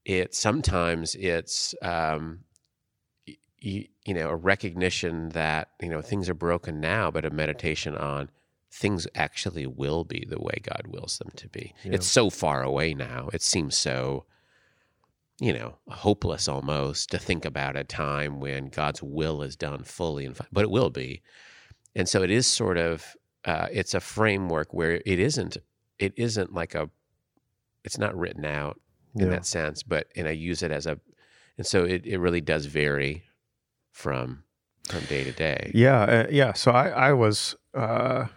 It 0.05 0.33
sometimes 0.33 1.13
it's 1.15 1.75
um, 1.81 2.45
you, 3.59 3.85
you 4.05 4.13
know 4.13 4.29
a 4.29 4.35
recognition 4.35 5.29
that 5.29 5.69
you 5.81 5.89
know 5.89 6.01
things 6.01 6.29
are 6.29 6.33
broken 6.35 6.79
now 6.79 7.09
but 7.11 7.25
a 7.25 7.29
meditation 7.29 7.95
on 7.95 8.29
things 8.71 9.07
actually 9.15 9.65
will 9.65 10.03
be 10.03 10.25
the 10.27 10.39
way 10.39 10.61
god 10.61 10.83
wills 10.87 11.17
them 11.17 11.31
to 11.35 11.47
be. 11.47 11.73
Yeah. 11.83 11.93
it's 11.93 12.07
so 12.07 12.29
far 12.29 12.63
away 12.63 12.93
now. 12.93 13.29
It 13.33 13.41
seems 13.41 13.75
so 13.75 14.25
you 15.39 15.53
know 15.53 15.75
hopeless 15.87 16.47
almost 16.47 17.11
to 17.11 17.17
think 17.17 17.45
about 17.45 17.75
a 17.75 17.83
time 17.83 18.39
when 18.39 18.69
god's 18.69 19.03
will 19.03 19.43
is 19.43 19.55
done 19.55 19.83
fully 19.83 20.25
and 20.25 20.37
but 20.51 20.63
it 20.63 20.71
will 20.71 20.89
be. 20.89 21.21
And 21.95 22.07
so 22.07 22.21
it 22.21 22.29
is 22.29 22.45
sort 22.45 22.77
of 22.77 23.15
uh, 23.45 23.67
it's 23.71 23.93
a 23.93 23.99
framework 23.99 24.73
where 24.73 25.01
it 25.05 25.19
isn't 25.19 25.57
it 25.99 26.13
isn't 26.15 26.53
like 26.53 26.75
a 26.75 26.89
it's 27.83 27.97
not 27.97 28.15
written 28.15 28.45
out 28.45 28.79
in 29.15 29.25
yeah, 29.25 29.31
that 29.31 29.45
sense, 29.45 29.81
but 29.81 30.07
and 30.15 30.27
I 30.27 30.31
use 30.31 30.61
it 30.61 30.71
as 30.71 30.85
a, 30.85 30.99
and 31.57 31.65
so 31.65 31.85
it, 31.85 32.05
it 32.05 32.19
really 32.19 32.41
does 32.41 32.65
vary 32.65 33.23
from 33.97 34.43
from 34.87 35.03
day 35.05 35.23
to 35.23 35.31
day. 35.31 35.71
yeah, 35.73 36.01
uh, 36.01 36.27
yeah. 36.29 36.53
So 36.53 36.71
I 36.71 36.89
I 36.89 37.13
was 37.13 37.55
uh, 37.73 38.27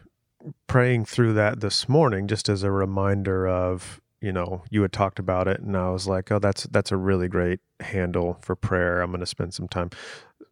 praying 0.66 1.04
through 1.04 1.34
that 1.34 1.60
this 1.60 1.88
morning 1.88 2.26
just 2.26 2.48
as 2.48 2.62
a 2.62 2.70
reminder 2.70 3.46
of 3.46 4.00
you 4.20 4.32
know 4.32 4.64
you 4.70 4.82
had 4.82 4.92
talked 4.92 5.18
about 5.18 5.46
it 5.46 5.60
and 5.60 5.76
I 5.76 5.90
was 5.90 6.06
like 6.06 6.32
oh 6.32 6.38
that's 6.38 6.64
that's 6.64 6.90
a 6.90 6.96
really 6.96 7.28
great 7.28 7.60
handle 7.80 8.38
for 8.40 8.56
prayer. 8.56 9.02
I'm 9.02 9.10
going 9.10 9.20
to 9.20 9.26
spend 9.26 9.54
some 9.54 9.68
time 9.68 9.90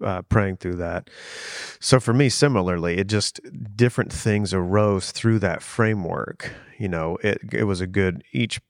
uh, 0.04 0.22
praying 0.22 0.58
through 0.58 0.76
that. 0.76 1.10
So 1.80 1.98
for 1.98 2.12
me, 2.12 2.28
similarly, 2.28 2.98
it 2.98 3.08
just 3.08 3.40
different 3.74 4.12
things 4.12 4.54
arose 4.54 5.10
through 5.10 5.40
that 5.40 5.62
framework. 5.62 6.52
You 6.78 6.88
know, 6.88 7.18
it 7.22 7.40
it 7.52 7.64
was 7.64 7.80
a 7.80 7.86
good 7.86 8.22
each 8.32 8.60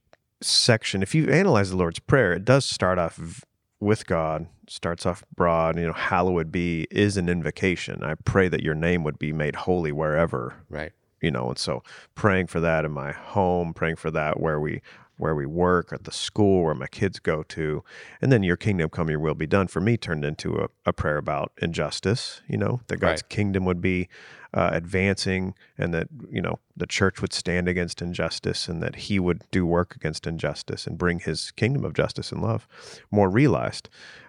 section. 0.40 1.02
If 1.02 1.14
you 1.14 1.28
analyze 1.28 1.71
the 1.71 1.76
Lord's 1.76 1.99
Prayer, 1.99 2.33
it 2.33 2.45
does 2.45 2.64
start 2.64 2.99
off 2.99 3.45
with 3.80 4.06
God, 4.06 4.47
starts 4.68 5.06
off 5.06 5.23
broad. 5.35 5.78
You 5.78 5.87
know, 5.87 5.92
hallowed 5.92 6.50
be 6.52 6.87
is 6.90 7.16
an 7.16 7.28
invocation. 7.28 8.02
I 8.02 8.14
pray 8.14 8.49
that 8.49 8.62
your 8.62 8.75
name 8.75 9.04
would 9.04 9.18
be 9.18 9.32
made 9.32 9.54
holy 9.56 9.92
wherever 9.92 10.54
Right. 10.68 10.92
you 11.20 11.30
know 11.30 11.49
and 11.49 11.58
so 11.58 11.82
praying 12.14 12.47
for 12.47 12.61
that 12.61 12.85
in 12.85 12.92
my 12.92 13.11
home 13.11 13.75
praying 13.75 13.97
for 13.97 14.08
that 14.11 14.38
where 14.38 14.61
we 14.61 14.80
where 15.16 15.35
we 15.35 15.44
work 15.47 15.92
at 15.92 16.04
the 16.04 16.12
school 16.12 16.62
where 16.64 16.75
my 16.75 16.87
kids 16.87 17.18
go 17.18 17.42
to. 17.42 17.82
And 18.23 18.30
then 18.30 18.44
your 18.44 18.56
kingdom 18.56 18.88
come, 18.88 19.11
your 19.11 19.18
will 19.18 19.35
be 19.35 19.49
done 19.49 19.66
for 19.66 19.80
me 19.80 19.97
turned 19.97 20.25
into 20.25 20.56
a, 20.58 20.68
a 20.87 20.92
prayer 20.92 21.16
about 21.16 21.50
injustice, 21.61 22.40
you 22.49 22.56
know, 22.56 22.80
that 22.87 22.99
God's 22.99 23.23
Right. 23.23 23.28
kingdom 23.28 23.64
would 23.64 23.80
be 23.80 24.08
uh, 24.55 24.71
advancing 24.73 25.55
and 25.76 25.93
that, 25.93 26.09
you 26.31 26.40
know, 26.40 26.59
the 26.76 26.87
church 26.87 27.21
would 27.21 27.33
stand 27.33 27.69
against 27.69 28.00
injustice 28.00 28.69
and 28.69 28.83
that 28.83 28.97
he 28.97 29.19
would 29.19 29.43
do 29.50 29.67
work 29.67 29.95
against 29.95 30.26
injustice 30.26 30.87
and 30.87 30.97
bring 30.97 31.21
his 31.21 31.50
kingdom 31.52 31.85
of 31.85 31.95
justice 31.95 32.33
and 32.33 32.43
love 32.43 32.67
more 33.11 33.28
realized. 33.28 33.88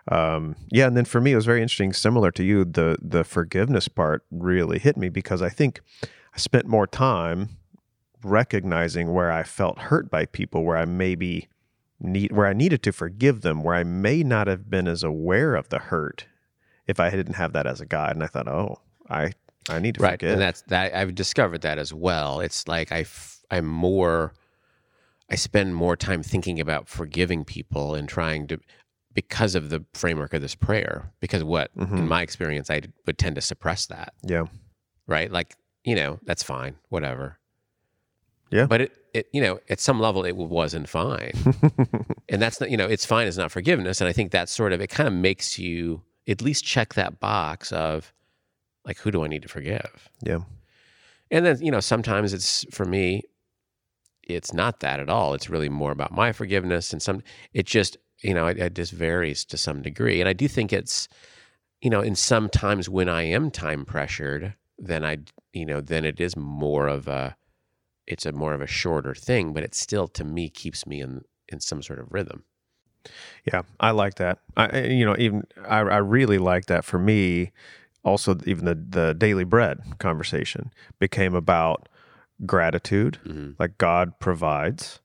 Um, 0.10 0.56
yeah. 0.70 0.88
And 0.88 0.98
then 0.98 1.06
for 1.06 1.22
me, 1.22 1.34
it 1.34 1.36
was 1.36 1.46
very 1.46 1.62
interesting, 1.62 1.94
similar 1.94 2.32
to 2.32 2.44
you, 2.44 2.66
the, 2.66 2.98
the 3.02 3.24
forgiveness 3.24 3.88
part 3.88 4.24
really 4.32 4.80
hit 4.80 4.98
me 4.98 5.10
because 5.10 5.42
I 5.42 5.50
think 5.50 5.82
I 6.34 6.38
spent 6.38 6.66
more 6.66 6.88
time 6.88 7.50
recognizing 8.24 9.14
where 9.14 9.32
I 9.32 9.44
felt 9.44 9.80
hurt 9.80 10.10
by 10.10 10.26
people, 10.26 10.64
where 10.64 10.78
I 10.78 10.86
maybe 10.86 11.48
need 12.02 12.32
where 12.32 12.48
I 12.48 12.54
needed 12.54 12.82
to 12.84 12.92
forgive 12.92 13.42
them, 13.42 13.64
where 13.64 13.76
I 13.76 13.84
may 13.84 14.24
not 14.24 14.48
have 14.48 14.70
been 14.70 14.88
as 14.88 15.04
aware 15.04 15.56
of 15.56 15.70
the 15.70 15.80
hurt 15.80 16.26
if 16.88 17.00
I 17.00 17.10
didn't 17.10 17.36
have 17.36 17.54
that 17.54 17.68
as 17.68 17.82
a 17.82 17.86
guide. 17.86 18.16
And 18.16 18.24
I 18.24 18.28
thought, 18.28 18.48
oh, 18.48 18.80
I 19.10 19.34
I 19.70 19.80
need 19.80 19.96
to 19.96 20.02
right 20.04 20.14
forgive. 20.20 20.34
and 20.34 20.42
that's 20.42 20.62
that 20.64 20.94
i've 20.96 21.16
discovered 21.16 21.62
that 21.62 21.78
as 21.78 21.94
well 21.94 22.40
it's 22.42 22.68
like 22.68 22.92
i 22.92 23.00
f- 23.02 23.40
i'm 23.52 23.66
more 23.66 24.34
i 25.30 25.36
spend 25.36 25.76
more 25.76 25.96
time 25.96 26.24
thinking 26.24 26.60
about 26.60 26.88
forgiving 26.88 27.46
people 27.46 27.96
and 27.96 28.10
trying 28.10 28.48
to 28.48 28.60
because 29.14 29.56
of 29.56 29.70
the 29.70 29.84
framework 29.94 30.34
of 30.34 30.42
this 30.42 30.56
prayer 30.56 31.12
because 31.20 31.44
what 31.44 31.72
in 31.76 31.86
Mhm. 31.88 32.08
my 32.08 32.22
experience 32.22 32.70
i 32.70 32.82
would 33.06 33.18
tend 33.18 33.36
to 33.36 33.42
suppress 33.42 33.86
that 33.88 34.14
yeah, 34.24 34.46
right 35.08 35.32
like 35.32 35.56
you 35.84 35.96
know 35.96 36.20
that's 36.24 36.44
fine 36.44 36.76
whatever 36.90 37.38
Yeah. 38.52 38.66
but 38.68 38.82
it, 38.82 38.92
it 39.14 39.28
you 39.34 39.42
know 39.42 39.60
at 39.70 39.80
some 39.80 40.00
level 40.00 40.26
it 40.26 40.36
wasn't 40.36 40.88
fine 40.90 41.34
and 42.30 42.42
that's 42.42 42.60
not 42.62 42.70
you 42.72 42.78
know 42.78 42.88
it's 42.88 43.06
fine 43.06 43.28
is 43.28 43.38
not 43.38 43.52
forgiveness 43.52 44.02
and 44.02 44.08
i 44.08 44.14
think 44.14 44.32
that 44.32 44.50
sort 44.50 44.74
of 44.74 44.82
it 44.82 44.88
kind 44.90 45.08
of 45.08 45.14
makes 45.14 45.58
you 45.60 46.02
at 46.28 46.42
least 46.42 46.64
check 46.64 46.94
that 46.94 47.20
box 47.20 47.72
of 47.72 48.14
like 48.90 48.98
who 49.00 49.12
do 49.12 49.24
i 49.24 49.28
need 49.28 49.44
to 49.44 49.48
forgive 49.58 50.10
yeah, 50.26 50.40
and 51.32 51.46
then, 51.46 51.62
you 51.62 51.72
know, 51.72 51.80
sometimes 51.80 52.34
it's 52.34 52.66
for 52.72 52.86
me, 52.86 53.22
it's 54.24 54.54
not 54.54 54.80
that 54.80 55.00
at 55.00 55.10
all. 55.10 55.34
It's 55.36 55.50
really 55.50 55.70
more 55.70 55.92
about 55.92 56.12
my 56.12 56.32
forgiveness. 56.32 56.92
And 56.92 57.02
some, 57.02 57.22
it 57.54 57.66
just, 57.68 57.98
you 58.24 58.34
know, 58.34 58.48
it, 58.48 58.58
it 58.58 58.74
just 58.76 58.92
varies 58.92 59.46
to 59.46 59.58
some 59.58 59.82
degree. 59.84 60.20
And 60.22 60.30
I 60.30 60.34
do 60.34 60.48
think 60.48 60.74
it's, 60.74 61.08
you 61.82 61.90
know, 61.92 62.02
in 62.02 62.16
some 62.16 62.50
times 62.50 62.90
when 62.90 63.10
I 63.10 63.24
am 63.24 63.52
time 63.52 63.86
pressured, 63.86 64.56
then 64.80 65.06
I, 65.06 65.20
you 65.54 65.66
know, 65.68 65.82
then 65.82 66.06
it 66.06 66.20
is 66.20 66.36
more 66.36 66.88
of 66.88 67.08
a, 67.08 67.36
it's 68.08 68.26
a 68.26 68.32
more 68.32 68.54
of 68.54 68.62
a 68.62 68.68
shorter 68.68 69.14
thing, 69.16 69.54
but 69.54 69.64
it 69.64 69.76
still 69.76 70.08
to 70.10 70.24
me 70.24 70.50
keeps 70.50 70.88
me 70.88 71.02
in, 71.02 71.22
in 71.48 71.60
some 71.60 71.84
sort 71.84 72.00
of 72.00 72.12
rhythm. 72.12 72.44
yeah. 73.46 73.62
I 73.80 73.92
like 73.92 74.16
that. 74.16 74.40
I 74.58 74.66
I- 74.78 74.84
you 75.00 75.06
know 75.06 75.16
even 75.20 75.44
I 75.68 75.80
I 75.80 75.98
really 75.98 76.38
like 76.38 76.66
that. 76.68 76.86
For 76.86 77.00
me, 77.00 77.52
also 78.04 78.38
even 78.46 78.66
the 78.66 78.76
the 78.76 79.14
daily 79.14 79.44
bread 79.44 79.80
conversation 80.00 80.72
became 81.00 81.36
about 81.36 81.88
gratitude 82.46 83.20
Mhm. 83.26 83.56
like 83.60 83.78
God 83.78 84.20
provides, 84.20 85.00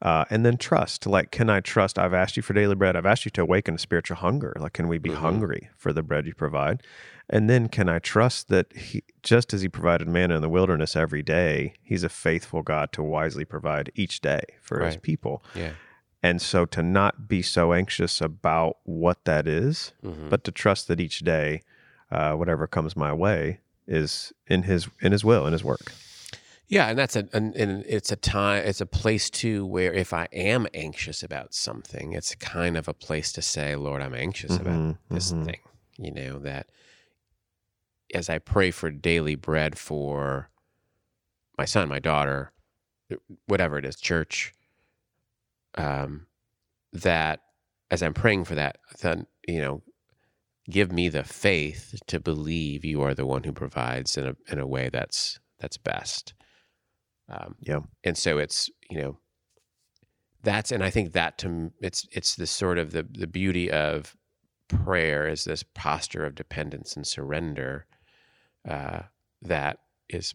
uh, 0.00 0.24
and 0.30 0.46
then 0.46 0.56
trust. 0.56 1.06
Like, 1.06 1.32
can 1.32 1.50
I 1.50 1.60
trust? 1.60 1.98
I've 1.98 2.14
asked 2.14 2.36
you 2.36 2.42
for 2.42 2.52
daily 2.52 2.76
bread. 2.76 2.94
I've 2.94 3.06
asked 3.06 3.24
you 3.24 3.32
to 3.32 3.42
awaken 3.42 3.74
a 3.74 3.78
spiritual 3.78 4.18
hunger. 4.18 4.52
Like, 4.60 4.72
can 4.74 4.86
we 4.86 4.98
be 4.98 5.10
Mhm. 5.10 5.14
hungry 5.16 5.70
for 5.76 5.92
the 5.92 6.02
bread 6.04 6.26
you 6.26 6.34
provide? 6.34 6.82
And 7.28 7.50
then, 7.50 7.68
can 7.68 7.88
I 7.88 7.98
trust 7.98 8.48
that 8.48 8.72
He, 8.76 9.02
just 9.24 9.52
as 9.52 9.60
He 9.62 9.68
provided 9.68 10.06
manna 10.08 10.36
in 10.36 10.40
the 10.42 10.48
wilderness 10.48 10.94
every 10.94 11.22
day, 11.22 11.74
He's 11.82 12.04
a 12.04 12.08
faithful 12.08 12.62
God 12.62 12.92
to 12.92 13.02
wisely 13.02 13.44
provide 13.44 13.90
each 13.96 14.20
day 14.20 14.42
for 14.62 14.78
His 14.84 14.96
people. 14.96 15.42
Yeah. 15.54 15.72
And 16.22 16.40
so, 16.40 16.64
to 16.66 16.82
not 16.82 17.26
be 17.28 17.42
so 17.42 17.72
anxious 17.72 18.20
about 18.20 18.76
what 18.84 19.24
that 19.24 19.46
is, 19.48 19.92
Mhm. 20.04 20.30
but 20.30 20.44
to 20.44 20.52
trust 20.52 20.86
that 20.88 21.00
each 21.00 21.20
day, 21.20 21.62
uh, 22.10 22.32
whatever 22.34 22.66
comes 22.66 22.96
my 22.96 23.12
way, 23.12 23.60
is 23.86 24.32
in 24.46 24.64
His 24.64 24.88
in 25.00 25.12
His 25.12 25.24
will 25.24 25.46
in 25.46 25.52
His 25.52 25.64
work. 25.64 25.92
Yeah, 26.66 26.88
and 26.88 26.98
that's 26.98 27.16
a 27.16 27.26
and, 27.32 27.54
and 27.56 27.84
it's 27.88 28.12
a 28.12 28.16
time 28.16 28.62
it's 28.66 28.80
a 28.82 28.86
place 28.86 29.30
too 29.30 29.64
where 29.64 29.92
if 29.92 30.12
I 30.12 30.28
am 30.32 30.66
anxious 30.74 31.22
about 31.22 31.54
something, 31.54 32.12
it's 32.12 32.34
kind 32.34 32.76
of 32.76 32.88
a 32.88 32.94
place 32.94 33.32
to 33.32 33.42
say, 33.42 33.74
Lord, 33.74 34.02
I'm 34.02 34.14
anxious 34.14 34.56
about 34.56 34.74
Mhm, 34.74 34.98
this 35.10 35.32
mhm. 35.32 35.44
thing. 35.46 35.60
You 35.96 36.12
know, 36.12 36.38
that 36.40 36.66
as 38.14 38.28
I 38.28 38.38
pray 38.38 38.70
for 38.70 38.90
daily 38.90 39.34
bread 39.34 39.78
for 39.78 40.50
my 41.56 41.64
son, 41.64 41.88
my 41.88 41.98
daughter, 41.98 42.52
whatever 43.46 43.78
it 43.78 43.84
is, 43.84 43.96
church, 43.96 44.54
um, 45.74 46.26
that 46.92 47.40
as 47.90 48.02
I'm 48.02 48.14
praying 48.14 48.44
for 48.44 48.54
that, 48.54 48.78
then, 49.00 49.26
you 49.46 49.60
know, 49.60 49.82
give 50.70 50.92
me 50.92 51.08
the 51.08 51.24
faith 51.24 52.00
to 52.06 52.20
believe 52.20 52.84
you 52.84 53.02
are 53.02 53.14
the 53.14 53.26
one 53.26 53.44
who 53.44 53.52
provides 53.52 54.16
in 54.16 54.26
a 54.28 54.36
in 54.50 54.58
a 54.58 54.66
way 54.66 54.88
that's 54.88 55.40
that's 55.58 55.76
best. 55.76 56.34
Um, 57.28 57.56
Yeah. 57.60 57.80
and 58.04 58.16
so 58.16 58.38
it's 58.38 58.70
you 58.90 59.00
know 59.00 59.18
that's 60.42 60.72
and 60.72 60.82
I 60.84 60.90
think 60.90 61.12
that 61.12 61.38
to 61.38 61.72
it's 61.80 62.06
it's 62.12 62.36
this 62.36 62.50
sort 62.50 62.78
of 62.78 62.92
the 62.92 63.06
the 63.10 63.26
beauty 63.26 63.70
of 63.70 64.16
prayer 64.68 65.26
is 65.26 65.44
this 65.44 65.62
posture 65.74 66.24
of 66.24 66.34
dependence 66.34 66.94
and 66.96 67.06
surrender 67.06 67.86
uh, 68.68 69.00
that 69.42 69.78
is 70.08 70.34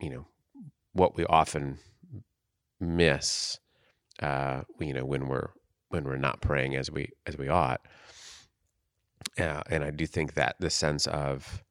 you 0.00 0.10
know 0.10 0.26
what 0.92 1.16
we 1.16 1.24
often 1.26 1.78
miss 2.80 3.58
uh, 4.22 4.62
you 4.80 4.94
know 4.94 5.04
when 5.04 5.28
we're 5.28 5.50
when 5.88 6.04
we're 6.04 6.16
not 6.16 6.40
praying 6.40 6.74
as 6.74 6.90
we 6.90 7.10
as 7.26 7.36
we 7.36 7.48
ought 7.48 7.80
uh, 9.38 9.62
and 9.70 9.84
I 9.84 9.90
do 9.90 10.06
think 10.06 10.34
that 10.34 10.56
the 10.60 10.70
sense 10.70 11.06
of 11.06 11.62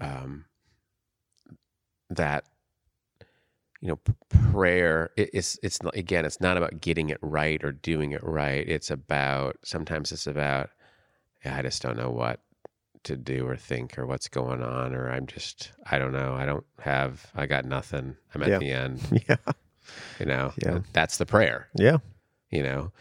um, 0.00 0.46
that 2.10 2.44
you 3.80 3.88
know 3.88 3.98
prayer 4.52 5.10
it, 5.16 5.30
it's 5.32 5.58
it's 5.62 5.78
again 5.94 6.24
it's 6.24 6.40
not 6.40 6.56
about 6.56 6.80
getting 6.80 7.10
it 7.10 7.18
right 7.22 7.62
or 7.64 7.72
doing 7.72 8.12
it 8.12 8.22
right 8.22 8.68
it's 8.68 8.90
about 8.90 9.56
sometimes 9.64 10.12
it's 10.12 10.26
about 10.26 10.70
yeah, 11.44 11.56
I 11.56 11.62
just 11.62 11.80
don't 11.82 11.96
know 11.96 12.10
what 12.10 12.40
to 13.04 13.16
do 13.16 13.46
or 13.46 13.56
think 13.56 13.98
or 13.98 14.06
what's 14.06 14.28
going 14.28 14.62
on 14.62 14.94
or 14.94 15.10
I'm 15.10 15.26
just 15.26 15.72
I 15.90 15.98
don't 15.98 16.12
know 16.12 16.34
I 16.34 16.44
don't 16.44 16.64
have 16.80 17.26
I 17.34 17.46
got 17.46 17.64
nothing 17.64 18.16
I'm 18.34 18.42
at 18.42 18.50
Yeah. 18.50 18.58
the 18.58 18.72
end 18.72 19.00
Yeah. 19.28 19.36
you 20.18 20.26
know 20.26 20.52
Yeah. 20.62 20.80
that's 20.92 21.16
the 21.16 21.26
prayer 21.26 21.68
Yeah. 21.74 21.98
you 22.50 22.62
know 22.62 22.92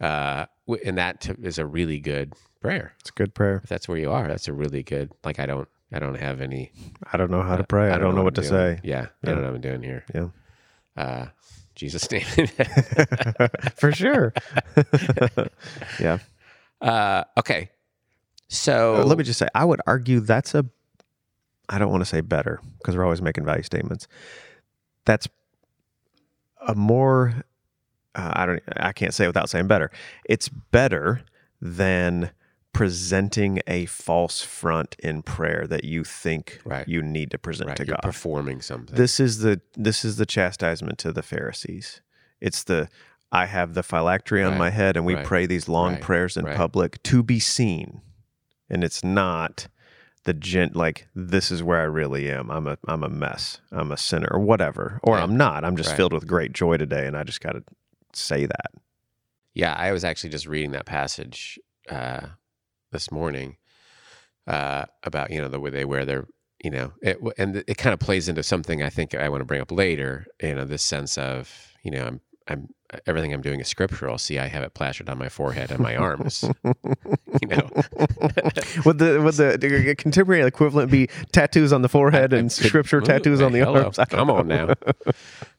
uh 0.00 0.46
and 0.84 0.98
that 0.98 1.20
to, 1.22 1.36
is 1.42 1.58
a 1.58 1.66
really 1.66 1.98
good 2.00 2.34
prayer 2.60 2.92
It's 3.00 3.10
a 3.10 3.12
good 3.14 3.34
prayer. 3.34 3.60
if 3.62 3.68
that's 3.68 3.88
where 3.88 3.98
you 3.98 4.10
are 4.10 4.28
that's 4.28 4.48
a 4.48 4.52
really 4.52 4.82
good 4.82 5.10
like 5.24 5.38
I 5.38 5.46
don't 5.46 5.68
I 5.92 5.98
don't 5.98 6.16
have 6.16 6.40
any 6.40 6.70
I 7.12 7.16
don't 7.16 7.30
know 7.30 7.42
how 7.42 7.56
to 7.56 7.64
pray. 7.64 7.90
I, 7.90 7.96
don't 7.98 8.14
know 8.14 8.22
what 8.22 8.34
to 8.34 8.42
I'm 8.42 8.46
say. 8.46 8.66
doing. 8.74 8.80
Yeah, 8.84 9.06
I 9.24 9.26
don't 9.26 9.40
know 9.40 9.46
what 9.48 9.54
I'm 9.54 9.60
doing 9.62 9.82
here. 9.82 10.04
Yeah. 10.14 10.28
Uh, 10.96 11.26
Jesus' 11.74 12.10
name. 12.10 12.26
For 13.76 13.92
sure. 13.92 14.34
yeah. 16.00 16.18
uh, 16.82 17.24
okay. 17.38 17.70
So 18.48 18.96
Uh, 18.96 19.04
let 19.04 19.16
me 19.16 19.24
just 19.24 19.38
say, 19.38 19.48
I 19.54 19.64
would 19.64 19.80
argue 19.86 20.20
that's 20.20 20.54
a, 20.54 20.66
I 21.70 21.78
don't 21.78 21.90
want 21.90 22.02
to 22.02 22.04
say 22.06 22.20
better 22.20 22.60
because 22.78 22.96
we're 22.96 23.04
always 23.04 23.22
making 23.22 23.44
value 23.46 23.62
statements. 23.62 24.08
That's 25.06 25.28
a 26.66 26.74
more, 26.74 27.44
uh, 28.18 28.32
I 28.34 28.46
don't, 28.46 28.62
I 28.76 28.92
can't 28.92 29.14
say 29.14 29.24
it 29.24 29.28
without 29.28 29.48
saying 29.48 29.66
better. 29.68 29.90
It's 30.24 30.48
better 30.48 31.22
than 31.60 32.30
presenting 32.72 33.60
a 33.66 33.86
false 33.86 34.42
front 34.42 34.94
in 35.00 35.22
prayer 35.22 35.66
that 35.66 35.84
you 35.84 36.04
think 36.04 36.60
Right. 36.64 36.86
you 36.86 37.02
need 37.02 37.30
to 37.32 37.38
present 37.38 37.68
right, 37.68 37.76
to 37.76 37.86
you're 37.86 37.96
God. 37.96 38.02
performing 38.02 38.60
something. 38.60 38.94
This 38.94 39.18
is 39.18 39.38
the 39.38 39.60
this 39.74 40.04
is 40.04 40.16
the 40.16 40.26
chastisement 40.26 40.98
to 40.98 41.12
the 41.12 41.22
Pharisees. 41.22 42.02
It's 42.40 42.62
the 42.64 42.88
I 43.32 43.46
have 43.46 43.74
the 43.74 43.82
phylactery 43.82 44.42
on 44.42 44.56
my 44.56 44.70
head 44.70 44.96
and 44.96 45.04
we 45.04 45.14
right, 45.14 45.26
pray 45.26 45.46
these 45.46 45.68
long 45.68 45.94
right, 45.94 46.00
prayers 46.02 46.36
in 46.36 46.44
right. 46.44 46.56
public 46.56 47.02
to 47.04 47.22
be 47.22 47.40
seen. 47.40 48.00
And 48.70 48.84
it's 48.84 49.02
not 49.04 49.68
the 50.24 50.32
gent 50.32 50.76
like 50.76 51.08
this 51.14 51.50
is 51.50 51.62
where 51.62 51.80
I 51.80 51.84
really 51.84 52.30
am. 52.30 52.50
I'm 52.50 52.66
a 52.66 52.78
I'm 52.86 53.02
a 53.02 53.08
mess. 53.08 53.60
I'm 53.72 53.90
a 53.90 53.96
sinner 53.96 54.28
or 54.30 54.40
whatever. 54.40 55.00
Or 55.02 55.14
Right, 55.16 55.22
I'm 55.22 55.36
not. 55.36 55.64
I'm 55.64 55.76
just 55.76 55.90
right. 55.90 55.96
filled 55.96 56.12
with 56.12 56.26
great 56.26 56.52
joy 56.52 56.76
today 56.76 57.06
and 57.06 57.16
I 57.16 57.24
just 57.24 57.40
got 57.40 57.52
to 57.52 57.64
say 58.14 58.46
that. 58.46 58.70
yeah, 59.54 59.74
I 59.74 59.92
was 59.92 60.04
actually 60.04 60.30
just 60.30 60.46
reading 60.46 60.72
that 60.72 60.86
passage 60.86 61.58
uh, 61.90 62.28
this 62.92 63.10
morning 63.10 63.56
uh, 64.46 64.86
about 65.04 65.30
you 65.30 65.40
know 65.40 65.48
the 65.48 65.60
way 65.60 65.70
they 65.70 65.84
wear 65.84 66.04
their 66.04 66.26
you 66.62 66.70
know 66.70 66.92
it, 67.02 67.18
and 67.36 67.56
it 67.56 67.76
kind 67.78 67.92
of 67.94 68.00
plays 68.00 68.28
into 68.28 68.42
something 68.42 68.82
I 68.82 68.90
think 68.90 69.14
I 69.14 69.28
want 69.28 69.40
to 69.40 69.46
bring 69.46 69.60
up 69.60 69.70
later. 69.72 70.26
You 70.42 70.54
know, 70.54 70.64
this 70.64 70.82
sense 70.82 71.18
of 71.18 71.72
you 71.84 71.90
know 71.90 72.06
I'm 72.06 72.20
I'm 72.48 72.68
everything 73.06 73.32
I'm 73.32 73.42
doing 73.42 73.60
is 73.60 73.68
scriptural. 73.68 74.18
See, 74.18 74.38
I 74.38 74.46
have 74.46 74.62
it 74.62 74.74
plastered 74.74 75.08
on 75.08 75.18
my 75.18 75.28
forehead 75.28 75.70
and 75.70 75.80
my 75.80 75.96
arms. 75.96 76.44
you 76.64 77.48
know, 77.48 77.68
would 78.84 78.98
the 78.98 79.20
would 79.22 79.34
the, 79.34 79.94
contemporary 79.98 80.42
equivalent 80.42 80.90
be 80.90 81.08
tattoos 81.32 81.72
on 81.72 81.82
the 81.82 81.88
forehead 81.88 82.32
and 82.32 82.50
scripture 82.52 83.00
tattoos 83.00 83.42
on 83.42 83.52
the 83.52 83.60
hello. 83.60 83.84
arms? 83.84 83.98
Come 84.08 84.28
know. 84.28 84.36
on 84.36 84.48
now. 84.48 84.74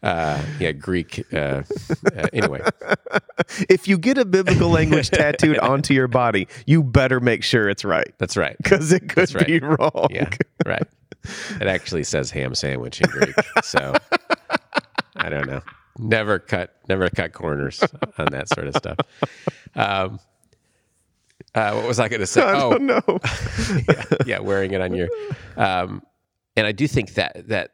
Uh, 0.02 0.42
yeah, 0.60 0.72
Greek. 0.72 1.26
Uh, 1.32 1.64
uh, 2.16 2.28
anyway, 2.34 2.62
If 3.70 3.88
you 3.88 3.98
get 3.98 4.18
a 4.18 4.26
biblical 4.26 4.70
language 4.70 5.10
tattooed 5.10 5.60
onto 5.60 5.94
your 5.94 6.08
body, 6.08 6.48
you 6.66 6.84
better 6.84 7.20
make 7.20 7.44
sure 7.44 7.70
it's 7.70 7.86
right 7.86 8.14
that's 8.18 8.38
right. 8.38 8.56
because 8.64 8.92
it 8.92 9.10
could 9.10 9.34
right. 9.36 9.46
be 9.46 9.60
wrong. 9.60 10.08
Yeah, 10.10 10.30
right. 10.66 10.88
It 11.60 11.68
actually 11.68 12.06
says 12.06 12.32
ham 12.32 12.56
sandwich 12.56 13.02
in 13.02 13.10
Greek. 13.10 13.36
So 13.62 13.94
I 15.18 15.30
don't 15.30 15.48
know. 15.48 15.62
Never 16.00 16.40
cut, 16.40 16.76
never 16.88 17.10
cut 17.10 17.34
corners 17.34 17.84
on 18.18 18.28
that 18.32 18.48
sort 18.48 18.68
of 18.68 18.76
stuff. 18.76 18.98
Um, 19.76 20.20
uh, 21.54 21.74
what 21.74 21.88
was 21.88 22.00
I 22.00 22.08
going 22.08 22.22
to 22.22 22.28
say? 22.28 22.42
I 22.46 22.62
oh, 22.62 22.78
don't 22.78 22.88
yeah, 23.88 24.04
yeah, 24.26 24.40
wearing 24.40 24.72
it 24.72 24.82
on 24.82 24.94
your. 24.94 25.10
Um, 25.58 26.02
and 26.56 26.66
I 26.66 26.72
do 26.72 26.88
think 26.88 27.16
that 27.16 27.48
that 27.50 27.72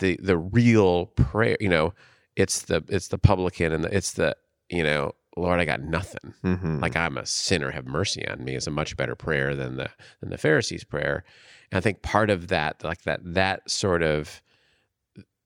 the 0.00 0.18
the 0.22 0.36
real 0.36 1.06
prayer, 1.06 1.56
you 1.60 1.68
know, 1.68 1.94
it's 2.36 2.62
the 2.62 2.82
it's 2.88 3.08
the 3.08 3.18
publican 3.18 3.72
and 3.72 3.84
the, 3.84 3.96
it's 3.96 4.12
the 4.12 4.36
you 4.68 4.82
know, 4.82 5.12
Lord, 5.36 5.60
I 5.60 5.64
got 5.64 5.80
nothing. 5.80 6.34
Mhm. 6.44 6.80
Like 6.82 6.96
I'm 6.96 7.16
a 7.16 7.26
sinner, 7.26 7.70
have 7.70 7.86
mercy 7.86 8.26
on 8.26 8.42
me 8.44 8.56
is 8.56 8.66
a 8.66 8.70
much 8.70 8.96
better 8.96 9.14
prayer 9.14 9.54
than 9.54 9.76
the 9.76 9.90
than 10.20 10.30
the 10.30 10.38
Pharisees' 10.38 10.84
prayer. 10.84 11.24
And 11.70 11.78
I 11.78 11.80
think 11.80 12.02
part 12.02 12.30
of 12.30 12.48
that, 12.48 12.82
like 12.82 13.02
that 13.02 13.20
that 13.22 13.70
sort 13.70 14.02
of 14.02 14.42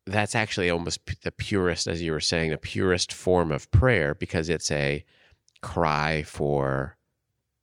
that's 0.07 0.35
actually 0.35 0.69
almost 0.71 1.01
the 1.23 1.33
purest, 1.33 1.87
as 1.87 2.03
you 2.03 2.13
were 2.13 2.21
saying, 2.21 2.51
the 2.51 2.59
purest 2.59 3.13
form 3.13 3.51
of 3.51 3.71
prayer 3.71 4.15
because 4.15 4.49
it's 4.49 4.71
a 4.71 5.05
cry 5.63 6.23
for 6.23 6.97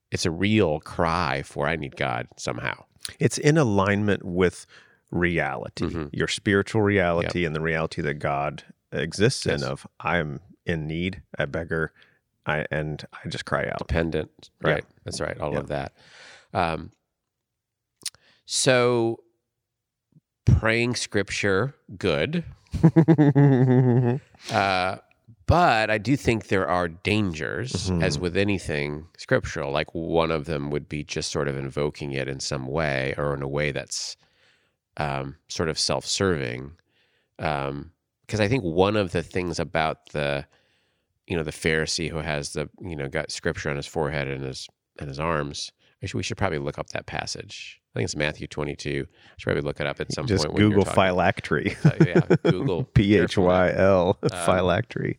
it's 0.10 0.26
a 0.26 0.32
real 0.32 0.80
cry 0.80 1.42
for 1.44 1.68
I 1.68 1.76
need 1.76 1.96
God 1.96 2.28
somehow. 2.38 2.84
It's 3.20 3.38
in 3.38 3.58
alignment 3.58 4.24
with 4.26 4.66
reality, 5.12 5.86
Mhm. 5.86 6.10
your 6.12 6.28
spiritual 6.28 6.82
reality, 6.82 7.46
and 7.46 7.56
the 7.56 7.62
reality 7.62 8.02
that 8.02 8.16
God 8.16 8.64
exists 8.92 9.46
Yes. 9.46 9.62
in. 9.62 9.68
Of 9.68 9.86
I 10.00 10.18
am 10.18 10.40
in 10.66 10.88
need, 10.88 11.22
a 11.38 11.48
beggar, 11.48 11.94
I 12.46 12.66
and 12.72 13.06
I 13.14 13.30
just 13.30 13.46
cry 13.46 13.68
out. 13.68 13.78
dependent. 13.78 14.50
Yeah. 14.66 14.72
Right. 14.72 14.86
That's 15.06 15.22
right. 15.22 15.38
All 15.40 15.54
Yeah. 15.54 15.60
of 15.60 15.68
that. 15.68 15.94
Um, 16.54 16.92
so 18.46 19.24
praying 20.46 20.96
scripture, 20.96 21.76
good. 21.98 22.44
Uh, 24.52 24.98
but 25.46 25.90
I 25.92 25.98
do 25.98 26.16
think 26.16 26.48
there 26.48 26.68
are 26.68 26.88
dangers, 26.88 27.92
as 28.02 28.18
with 28.18 28.38
anything 28.38 29.08
scriptural. 29.18 29.72
Like 29.72 29.94
one 29.94 30.32
of 30.32 30.46
them 30.46 30.70
would 30.72 30.88
be 30.88 31.04
just 31.04 31.30
sort 31.30 31.50
of 31.50 31.58
invoking 31.58 32.14
it 32.14 32.30
in 32.30 32.40
some 32.40 32.66
way 32.68 33.14
or 33.18 33.34
in 33.34 33.42
a 33.42 33.48
way 33.48 33.72
that's 33.72 34.16
um, 34.98 35.36
sort 35.50 35.68
of 35.68 35.78
self 35.78 36.06
serving. 36.06 36.72
Because 37.38 38.40
I 38.40 38.48
think 38.48 38.64
one 38.64 38.96
of 38.96 39.12
the 39.12 39.22
things 39.22 39.60
about 39.60 40.12
the, 40.12 40.46
you 41.28 41.36
know, 41.36 41.44
the 41.44 41.52
Pharisee 41.52 42.10
who 42.10 42.20
has 42.20 42.54
the, 42.54 42.70
you 42.82 42.96
know, 42.96 43.10
got 43.10 43.30
scripture 43.30 43.70
on 43.70 43.76
his 43.76 43.88
forehead 43.88 44.30
and 44.30 44.44
his 44.46 44.70
and 45.00 45.10
his 45.10 45.20
arms. 45.20 45.72
We 46.14 46.24
should 46.24 46.38
probably 46.38 46.60
look 46.60 46.80
up 46.80 46.88
that 46.90 47.08
passage. 47.08 47.81
I 47.94 48.00
think 48.00 48.06
it's 48.06 48.16
Matthew 48.16 48.48
22. 48.48 49.06
I 49.06 49.28
should 49.38 49.44
probably 49.46 49.62
look 49.64 49.80
it 49.82 49.88
up 49.88 50.00
at 50.00 50.14
some 50.14 50.26
just 50.26 50.46
point. 50.46 50.58
you're 50.58 50.70
Google 50.70 50.86
phylactery. 50.86 51.76
Uh, 51.86 52.06
yeah, 52.06 52.36
Google 52.52 52.86
P 52.86 53.18
H 53.18 53.38
Y 53.38 53.72
L 53.74 54.18
Um, 54.24 54.30
phylactery. 54.30 55.18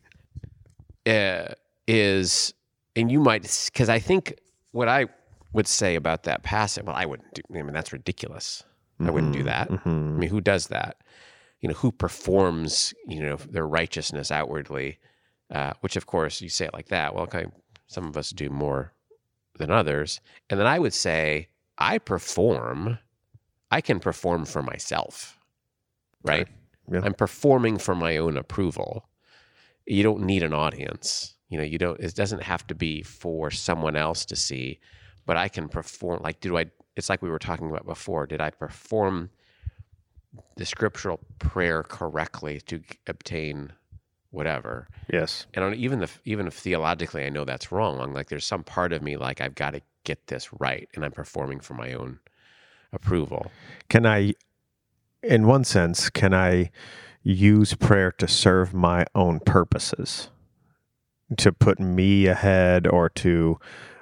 uh, 1.05 1.53
is, 1.87 2.53
and 2.95 3.11
you 3.11 3.19
might, 3.19 3.41
because 3.71 3.89
I 3.89 3.99
think 3.99 4.39
what 4.71 4.87
I 4.87 5.05
would 5.53 5.67
say 5.67 5.95
about 5.95 6.23
that 6.23 6.41
passage, 6.43 6.83
well, 6.85 6.95
I 6.95 7.05
wouldn't 7.05 7.33
do, 7.35 7.41
I 7.53 7.61
mean, 7.61 7.73
that's 7.73 7.93
ridiculous. 7.93 8.63
I 8.99 9.11
wouldn't 9.11 9.33
do 9.33 9.43
that. 9.43 9.69
I 9.69 9.75
Mhm. 9.75 10.17
mean, 10.17 10.29
who 10.29 10.39
does 10.39 10.67
that? 10.67 10.97
You 11.59 11.67
know, 11.69 11.75
who 11.75 11.91
performs, 11.91 12.93
you 13.05 13.21
know, 13.21 13.35
their 13.35 13.67
righteousness 13.67 14.31
outwardly, 14.31 14.97
uh, 15.51 15.73
which 15.81 15.95
of 15.97 16.05
course 16.05 16.41
you 16.41 16.47
say 16.49 16.65
it 16.65 16.73
like 16.73 16.87
that. 16.87 17.13
Well, 17.13 17.23
okay, 17.25 17.45
some 17.87 18.07
of 18.07 18.15
us 18.17 18.29
do 18.29 18.49
more 18.49 18.93
than 19.59 19.69
others. 19.71 20.21
And 20.49 20.57
then 20.59 20.67
I 20.67 20.79
would 20.79 20.93
say, 20.93 21.49
I 21.77 21.97
perform, 21.97 22.99
I 23.71 23.81
can 23.81 23.99
perform 23.99 24.45
for 24.45 24.61
myself, 24.61 25.37
right? 26.23 26.47
Yeah. 26.91 27.01
I'm 27.03 27.13
performing 27.13 27.77
for 27.77 27.95
my 27.95 28.17
own 28.17 28.37
approval. 28.37 29.07
You 29.85 30.03
don't 30.03 30.21
need 30.21 30.43
an 30.43 30.53
audience. 30.53 31.35
You 31.49 31.57
know, 31.57 31.63
you 31.63 31.77
don't, 31.77 31.99
it 31.99 32.15
doesn't 32.15 32.41
have 32.43 32.65
to 32.67 32.75
be 32.75 33.03
for 33.03 33.51
someone 33.51 33.95
else 33.95 34.25
to 34.25 34.35
see, 34.35 34.79
but 35.25 35.37
I 35.37 35.47
can 35.47 35.69
perform. 35.69 36.21
Like, 36.23 36.39
do 36.39 36.57
I, 36.57 36.65
it's 36.95 37.09
like 37.09 37.21
we 37.21 37.29
were 37.29 37.39
talking 37.39 37.69
about 37.69 37.85
before. 37.85 38.25
Did 38.27 38.41
I 38.41 38.49
perform 38.49 39.29
the 40.55 40.65
scriptural 40.65 41.19
prayer 41.39 41.83
correctly 41.83 42.59
to 42.61 42.81
obtain 43.07 43.71
whatever? 44.31 44.87
Yes. 45.11 45.45
And 45.53 45.65
on, 45.65 45.75
even 45.75 46.01
if 46.01 46.19
even 46.25 46.47
if 46.47 46.53
theologically 46.53 47.23
I 47.25 47.29
know 47.29 47.45
that's 47.45 47.71
wrong, 47.71 48.13
like 48.13 48.29
there's 48.29 48.45
some 48.45 48.63
part 48.63 48.93
of 48.93 49.01
me 49.01 49.17
like 49.17 49.41
I've 49.41 49.55
got 49.55 49.71
to 49.71 49.81
get 50.03 50.27
this 50.27 50.49
right, 50.59 50.87
and 50.95 51.03
I'm 51.03 51.11
performing 51.11 51.59
for 51.59 51.73
my 51.73 51.93
own 51.93 52.19
approval. 52.91 53.51
Can 53.89 54.05
I, 54.05 54.33
in 55.21 55.47
one 55.47 55.63
sense, 55.63 56.09
can 56.09 56.33
I 56.33 56.71
use 57.23 57.73
prayer 57.73 58.11
to 58.11 58.27
serve 58.27 58.73
my 58.73 59.05
own 59.15 59.39
purposes? 59.39 60.29
To 61.37 61.51
put 61.51 61.79
me 61.79 62.27
ahead 62.27 62.85
or 62.85 63.09
to 63.09 63.59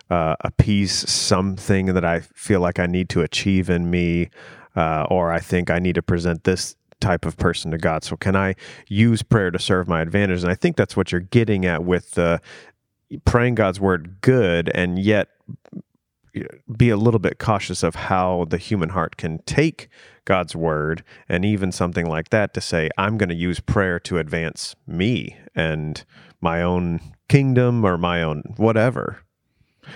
uh, 0.10 0.36
appease 0.42 1.10
something 1.10 1.88
that 1.88 2.04
I 2.04 2.20
feel 2.20 2.60
like 2.60 2.80
I 2.80 2.86
need 2.88 3.08
to 3.10 3.22
achieve 3.22 3.70
in 3.70 3.90
me, 3.90 4.30
uh, 4.76 5.06
or 5.10 5.32
I 5.32 5.40
think 5.40 5.70
I 5.70 5.80
need 5.80 5.96
to 5.96 6.02
present 6.02 6.44
this 6.44 6.76
type 7.00 7.26
of 7.26 7.38
person 7.38 7.72
to 7.72 7.78
God. 7.78 8.04
So, 8.04 8.18
can 8.18 8.36
I 8.36 8.56
use 8.88 9.24
prayer 9.24 9.52
to 9.52 9.60
serve 9.60 9.88
my 9.88 10.02
advantage? 10.02 10.44
And 10.44 10.52
I 10.52 10.56
think 10.56 10.76
that's 10.76 10.98
what 10.98 11.12
you're 11.12 11.22
getting 11.22 11.66
at 11.66 11.86
with 11.86 12.12
the 12.12 12.42
praying 13.26 13.56
God's 13.56 13.80
word 13.80 14.18
good, 14.22 14.70
and 14.76 15.00
yet 15.00 15.30
be 16.76 16.90
a 16.90 16.98
little 16.98 17.20
bit 17.20 17.40
cautious 17.40 17.84
of 17.84 17.96
how 17.96 18.46
the 18.50 18.58
human 18.58 18.90
heart 18.90 19.18
can 19.18 19.40
take 19.40 19.90
God's 20.26 20.56
word 20.56 21.04
and 21.28 21.44
even 21.44 21.72
something 21.72 22.06
like 22.06 22.30
that 22.30 22.54
to 22.54 22.62
say, 22.62 22.90
I'm 22.98 23.18
going 23.18 23.30
to 23.30 23.36
use 23.36 23.60
prayer 23.60 24.00
to 24.02 24.18
advance 24.18 24.76
me 24.88 25.38
and 25.56 26.04
my 26.40 26.62
own 26.62 27.00
kingdom 27.28 27.86
or 27.86 27.98
my 27.98 28.24
own 28.24 28.44
whatever. 28.58 29.24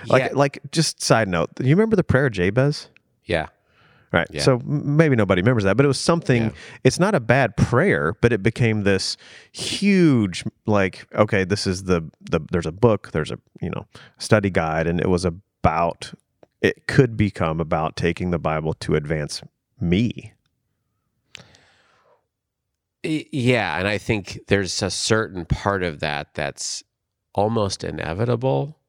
Like, 0.07 0.31
yeah, 0.31 0.37
like 0.37 0.59
just 0.71 1.01
side 1.01 1.27
note, 1.27 1.49
you 1.59 1.69
remember 1.69 1.95
the 1.95 2.03
prayer 2.03 2.25
of 2.25 2.33
Jabez? 2.33 2.89
yeah, 3.25 3.47
Right. 4.15 4.27
Yeah. 4.31 4.43
So 4.43 4.59
maybe 4.63 5.17
nobody 5.17 5.41
remembers 5.41 5.65
that, 5.65 5.75
but 5.75 5.83
it 5.83 5.89
was 5.89 5.99
something. 5.99 6.43
Yeah. 6.43 6.51
It's 6.85 6.99
not 6.99 7.15
a 7.15 7.19
bad 7.19 7.57
prayer, 7.57 8.15
but 8.21 8.31
it 8.31 8.41
became 8.41 8.83
this 8.83 9.17
huge, 9.51 10.45
like, 10.65 11.05
okay, 11.15 11.43
this 11.43 11.67
is 11.67 11.83
the 11.83 12.09
the. 12.21 12.39
There's 12.49 12.65
a 12.65 12.71
book, 12.71 13.11
there's 13.11 13.29
a 13.29 13.37
you 13.61 13.69
know 13.69 13.87
study 14.17 14.49
guide, 14.49 14.87
and 14.87 15.01
it 15.01 15.09
was 15.09 15.25
about. 15.25 16.13
It 16.61 16.87
could 16.87 17.15
become 17.17 17.59
about 17.59 17.95
taking 17.95 18.31
the 18.31 18.39
Bible 18.39 18.73
to 18.73 18.95
advance 18.95 19.43
me. 19.79 20.33
Yeah. 23.03 23.77
And 23.77 23.87
I 23.87 23.97
think 23.97 24.39
there's 24.47 24.81
a 24.81 24.89
certain 24.89 25.45
part 25.45 25.83
of 25.83 25.99
that 25.99 26.33
that's 26.33 26.83
almost 27.33 27.83
inevitable 27.83 28.79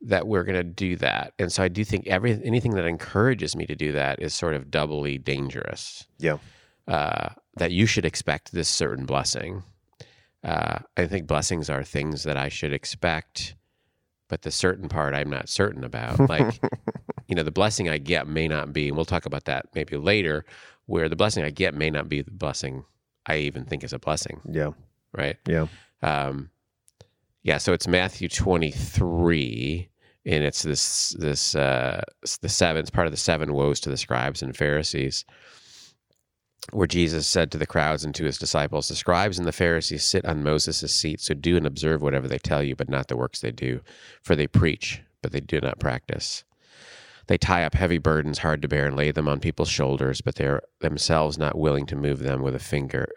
that 0.00 0.26
we're 0.26 0.44
going 0.44 0.56
to 0.56 0.64
do 0.64 0.96
that. 0.96 1.32
And 1.38 1.52
so 1.52 1.62
I 1.62 1.68
do 1.68 1.84
think 1.84 2.06
every 2.08 2.38
anything 2.44 2.72
that 2.74 2.84
encourages 2.84 3.54
me 3.56 3.64
to 3.66 3.74
do 3.76 3.92
that 3.92 4.20
is 4.20 4.34
sort 4.34 4.54
of 4.54 4.70
doubly 4.70 5.18
dangerous. 5.18 6.06
Yeah. 6.18 6.38
uh, 6.86 7.30
that 7.56 7.70
you 7.72 7.86
should 7.86 8.04
expect 8.04 8.52
this 8.52 8.68
certain 8.68 9.06
blessing. 9.06 9.62
Uh, 10.42 10.80
I 10.96 11.06
think 11.06 11.26
blessings 11.26 11.70
are 11.70 11.82
things 11.82 12.24
that 12.24 12.36
I 12.36 12.48
should 12.48 12.72
expect, 12.72 13.54
but 14.28 14.42
the 14.42 14.50
certain 14.50 14.88
part 14.88 15.14
I'm 15.14 15.30
not 15.30 15.48
certain 15.48 15.84
about. 15.84 16.28
Like, 16.28 16.60
you 17.28 17.34
know, 17.34 17.42
the 17.42 17.50
blessing 17.50 17.88
I 17.88 17.98
get 17.98 18.26
may 18.26 18.48
not 18.48 18.72
be, 18.72 18.88
and 18.88 18.96
we'll 18.96 19.04
talk 19.04 19.26
about 19.26 19.44
that 19.44 19.66
maybe 19.74 19.96
later, 19.96 20.44
where 20.86 21.08
the 21.08 21.16
blessing 21.16 21.44
I 21.44 21.50
get 21.50 21.74
may 21.74 21.90
not 21.90 22.08
be 22.08 22.22
the 22.22 22.30
blessing 22.30 22.84
I 23.26 23.36
even 23.38 23.64
think 23.64 23.84
is 23.84 23.92
a 23.92 23.98
blessing, 23.98 24.40
Yeah. 24.50 24.70
right? 25.12 25.36
Yeah. 25.46 25.66
Um, 26.02 26.50
yeah, 27.42 27.58
so 27.58 27.72
it's 27.72 27.86
Matthew 27.86 28.28
23, 28.28 29.88
and 30.26 30.44
it's 30.44 30.62
this 30.62 31.10
this 31.18 31.54
uh, 31.54 32.02
the 32.40 32.48
seven. 32.48 32.80
It's 32.80 32.90
part 32.90 33.06
of 33.06 33.12
the 33.12 33.16
seven 33.18 33.52
woes 33.52 33.80
to 33.80 33.90
the 33.90 33.96
scribes 33.96 34.42
and 34.42 34.56
Pharisees, 34.56 35.24
where 36.72 36.86
Jesus 36.86 37.26
said 37.26 37.50
to 37.52 37.58
the 37.58 37.66
crowds 37.66 38.04
and 38.04 38.14
to 38.14 38.24
his 38.24 38.38
disciples, 38.38 38.88
"The 38.88 38.96
scribes 38.96 39.38
and 39.38 39.46
the 39.46 39.52
Pharisees 39.52 40.04
sit 40.04 40.24
on 40.24 40.42
Moses' 40.42 40.92
seat, 40.92 41.20
so 41.20 41.34
do 41.34 41.56
and 41.56 41.66
observe 41.66 42.02
whatever 42.02 42.26
they 42.26 42.38
tell 42.38 42.62
you, 42.62 42.74
but 42.74 42.88
not 42.88 43.08
the 43.08 43.16
works 43.16 43.40
they 43.40 43.52
do, 43.52 43.80
for 44.22 44.34
they 44.34 44.46
preach, 44.46 45.02
but 45.22 45.32
they 45.32 45.40
do 45.40 45.60
not 45.60 45.78
practice." 45.78 46.44
They 47.26 47.38
tie 47.38 47.64
up 47.64 47.74
heavy 47.74 47.96
burdens 47.96 48.40
hard 48.40 48.60
to 48.60 48.68
bear 48.68 48.86
and 48.86 48.96
lay 48.96 49.10
them 49.10 49.28
on 49.28 49.40
people's 49.40 49.70
shoulders, 49.70 50.20
but 50.20 50.34
they're 50.34 50.60
themselves 50.80 51.38
not 51.38 51.56
willing 51.56 51.86
to 51.86 51.96
move 51.96 52.18
them 52.18 52.42
with 52.42 52.54
a 52.54 52.58
finger. 52.58 53.08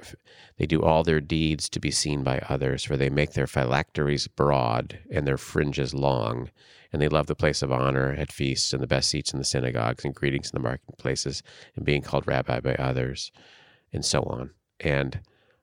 They 0.57 0.65
do 0.65 0.81
all 0.81 1.03
their 1.03 1.19
deeds 1.19 1.67
to 1.69 1.79
be 1.81 1.91
seen 1.91 2.23
by 2.23 2.39
others, 2.47 2.85
for 2.85 2.95
they 2.95 3.09
make 3.09 3.33
their 3.33 3.47
phylacteries 3.47 4.27
broad 4.27 4.99
and 5.11 5.27
their 5.27 5.37
fringes 5.37 5.93
long. 5.93 6.51
And 6.93 7.01
they 7.01 7.09
love 7.09 7.27
the 7.27 7.35
place 7.35 7.61
of 7.61 7.71
honor 7.71 8.15
at 8.17 8.31
feasts 8.31 8.73
and 8.73 8.81
the 8.81 8.87
best 8.87 9.09
seats 9.09 9.33
in 9.33 9.39
the 9.39 9.45
synagogues 9.45 10.05
and 10.05 10.15
greetings 10.15 10.51
in 10.51 10.57
the 10.61 10.67
marketplaces 10.67 11.43
and 11.75 11.85
being 11.85 12.01
called 12.01 12.27
rabbi 12.27 12.59
by 12.59 12.75
others, 12.75 13.31
and 13.91 14.05
so 14.05 14.21
on. 14.23 14.51
And 14.79 15.19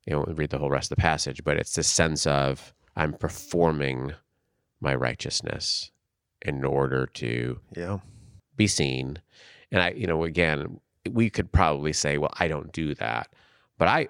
you 0.07 0.13
know, 0.13 0.25
read 0.25 0.51
the 0.51 0.59
whole 0.59 0.69
rest 0.71 0.91
of 0.93 0.97
the 0.97 1.03
passage, 1.03 1.43
but 1.45 1.57
it's 1.57 1.75
this 1.75 1.89
sense 1.89 2.27
of 2.27 2.75
I'm 2.95 3.15
performing 3.15 4.13
my 4.81 4.95
righteousness 4.95 5.91
in 6.43 6.63
order 6.63 7.07
to 7.07 7.59
Yeah. 7.75 8.01
be 8.55 8.67
seen. 8.67 9.19
And 9.73 9.81
I, 9.83 9.91
you 9.91 10.07
know, 10.07 10.25
again, 10.25 10.81
we 11.11 11.31
could 11.31 11.51
probably 11.53 11.93
say, 11.95 12.19
well, 12.19 12.33
I 12.39 12.49
don't 12.49 12.71
do 12.73 12.95
that. 12.97 13.29
But 13.79 13.89
I 13.89 14.09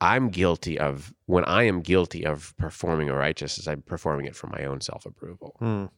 I'm 0.00 0.28
guilty 0.28 0.78
of 0.78 1.14
when 1.26 1.44
I 1.44 1.62
am 1.64 1.80
guilty 1.80 2.24
of 2.26 2.54
performing 2.58 3.08
a 3.08 3.14
righteousness, 3.14 3.66
I'm 3.66 3.82
performing 3.82 4.26
it 4.26 4.36
for 4.36 4.46
my 4.48 4.64
own 4.64 4.80
self-approval. 4.80 5.56
Mm. 5.60 5.90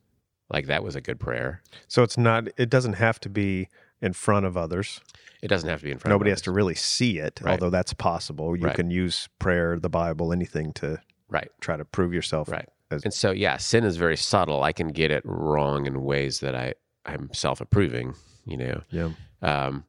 Like 0.51 0.67
that 0.67 0.83
was 0.85 0.95
a 0.97 1.01
good 1.01 1.19
prayer. 1.21 1.63
So 1.89 2.03
it's 2.03 2.17
not. 2.17 2.49
It 2.57 2.71
doesn't 2.71 2.95
have 2.95 3.19
to 3.21 3.29
be 3.29 3.69
in 4.01 4.13
front 4.13 4.47
of 4.47 4.57
others. 4.57 5.01
It 5.43 5.49
doesn't 5.49 5.69
have 5.69 5.81
to 5.81 5.85
be 5.85 5.91
in 5.91 5.99
front 5.99 6.11
Nobody 6.13 6.31
has 6.31 6.43
to 6.43 6.53
really 6.53 6.75
see 6.75 7.19
it, 7.19 7.41
Right. 7.43 7.53
although 7.53 7.71
that's 7.71 7.93
possible. 7.93 8.57
You 8.57 8.67
Right. 8.67 8.77
can 8.77 8.91
use 8.91 9.29
prayer, 9.39 9.79
the 9.79 9.91
Bible, 9.91 10.33
anything 10.33 10.73
to 10.75 11.01
Right. 11.29 11.51
try 11.61 11.77
to 11.77 11.85
prove 11.85 12.15
yourself. 12.15 12.49
Right. 12.49 12.69
as- 12.91 13.03
And 13.05 13.13
so 13.13 13.33
yeah, 13.33 13.57
sin 13.59 13.85
is 13.85 13.97
very 13.99 14.17
subtle. 14.17 14.63
I 14.63 14.73
can 14.73 14.89
get 14.89 15.11
it 15.11 15.23
wrong 15.27 15.87
in 15.87 16.03
ways 16.03 16.41
that 16.41 16.55
I 16.55 16.75
I'm 17.05 17.31
self-approving, 17.33 18.15
you 18.47 18.57
know. 18.59 18.83
Yeah. 18.91 19.11
Um, 19.43 19.85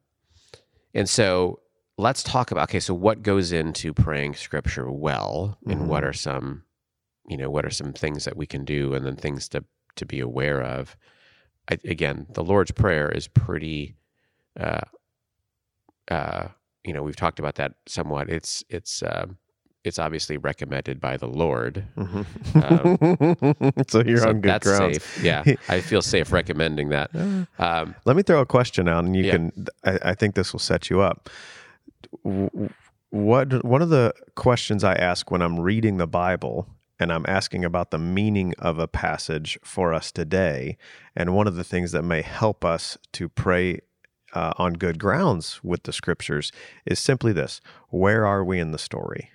and 0.93 1.07
so 1.09 1.59
let's 1.99 2.23
talk 2.23 2.51
about 2.51 2.63
okay, 2.69 2.79
so 2.79 2.93
what 2.93 3.21
goes 3.23 3.51
into 3.51 3.93
praying 3.93 4.35
scripture 4.35 4.89
well, 4.91 5.57
and 5.67 5.81
Mhm. 5.81 5.85
what 5.87 6.03
are 6.03 6.13
some, 6.13 6.63
you 7.27 7.37
know, 7.37 7.49
what 7.49 7.65
are 7.65 7.69
some 7.69 7.93
things 7.93 8.25
that 8.25 8.35
we 8.37 8.45
can 8.47 8.63
do, 8.65 8.93
and 8.93 9.05
then 9.05 9.15
things 9.15 9.47
to 9.49 9.63
to 9.95 10.05
be 10.05 10.19
aware 10.19 10.61
of. 10.61 10.95
I, 11.71 11.77
again, 11.85 12.25
the 12.33 12.43
Lord's 12.43 12.71
prayer 12.71 13.09
is 13.09 13.27
pretty. 13.27 13.95
Uh, 14.59 14.81
uh, 16.09 16.47
you 16.83 16.93
know, 16.93 17.03
we've 17.03 17.15
talked 17.15 17.39
about 17.39 17.55
that 17.55 17.73
somewhat. 17.85 18.29
It's 18.29 18.63
it's 18.69 19.03
um, 19.03 19.37
it's 19.83 19.99
obviously 19.99 20.37
recommended 20.37 20.99
by 20.99 21.17
the 21.17 21.27
Lord. 21.27 21.83
so 23.87 24.01
you're 24.05 24.17
so 24.19 24.29
on 24.29 24.41
good 24.41 24.63
safe. 24.63 25.23
Yeah, 25.23 25.43
I 25.69 25.81
feel 25.81 26.01
safe 26.01 26.31
recommending 26.31 26.89
that. 26.89 27.11
Um, 27.59 27.95
Let 28.05 28.15
me 28.15 28.23
throw 28.23 28.41
a 28.41 28.45
question 28.45 28.87
out, 28.87 29.03
and 29.05 29.15
you 29.15 29.25
Yeah. 29.25 29.31
can. 29.33 29.67
I, 29.83 29.99
I 30.11 30.13
think 30.15 30.35
this 30.35 30.51
will 30.53 30.59
set 30.59 30.89
you 30.89 31.01
up. 31.01 31.29
What 33.11 33.65
one 33.65 33.81
of 33.81 33.89
the 33.89 34.13
questions 34.35 34.83
I 34.83 34.93
ask 34.93 35.31
when 35.31 35.41
I'm 35.41 35.59
reading 35.59 35.97
the 35.97 36.07
Bible 36.07 36.67
and 36.99 37.11
I'm 37.11 37.25
asking 37.27 37.63
about 37.63 37.91
the 37.91 37.97
meaning 37.97 38.53
of 38.59 38.77
a 38.77 38.87
passage 38.87 39.57
for 39.63 39.93
us 39.93 40.11
today, 40.11 40.77
and 41.15 41.33
one 41.33 41.47
of 41.47 41.55
the 41.55 41.63
things 41.63 41.91
that 41.93 42.03
may 42.03 42.21
help 42.21 42.65
us 42.65 42.97
to 43.13 43.29
pray 43.29 43.79
uh, 44.33 44.51
on 44.57 44.73
good 44.73 44.99
grounds 44.99 45.61
with 45.63 45.83
the 45.83 45.93
scriptures 45.93 46.51
is 46.85 46.99
simply 46.99 47.31
this: 47.31 47.61
Where 47.89 48.25
are 48.25 48.43
we 48.43 48.59
in 48.59 48.71
the 48.71 48.77
story? 48.77 49.31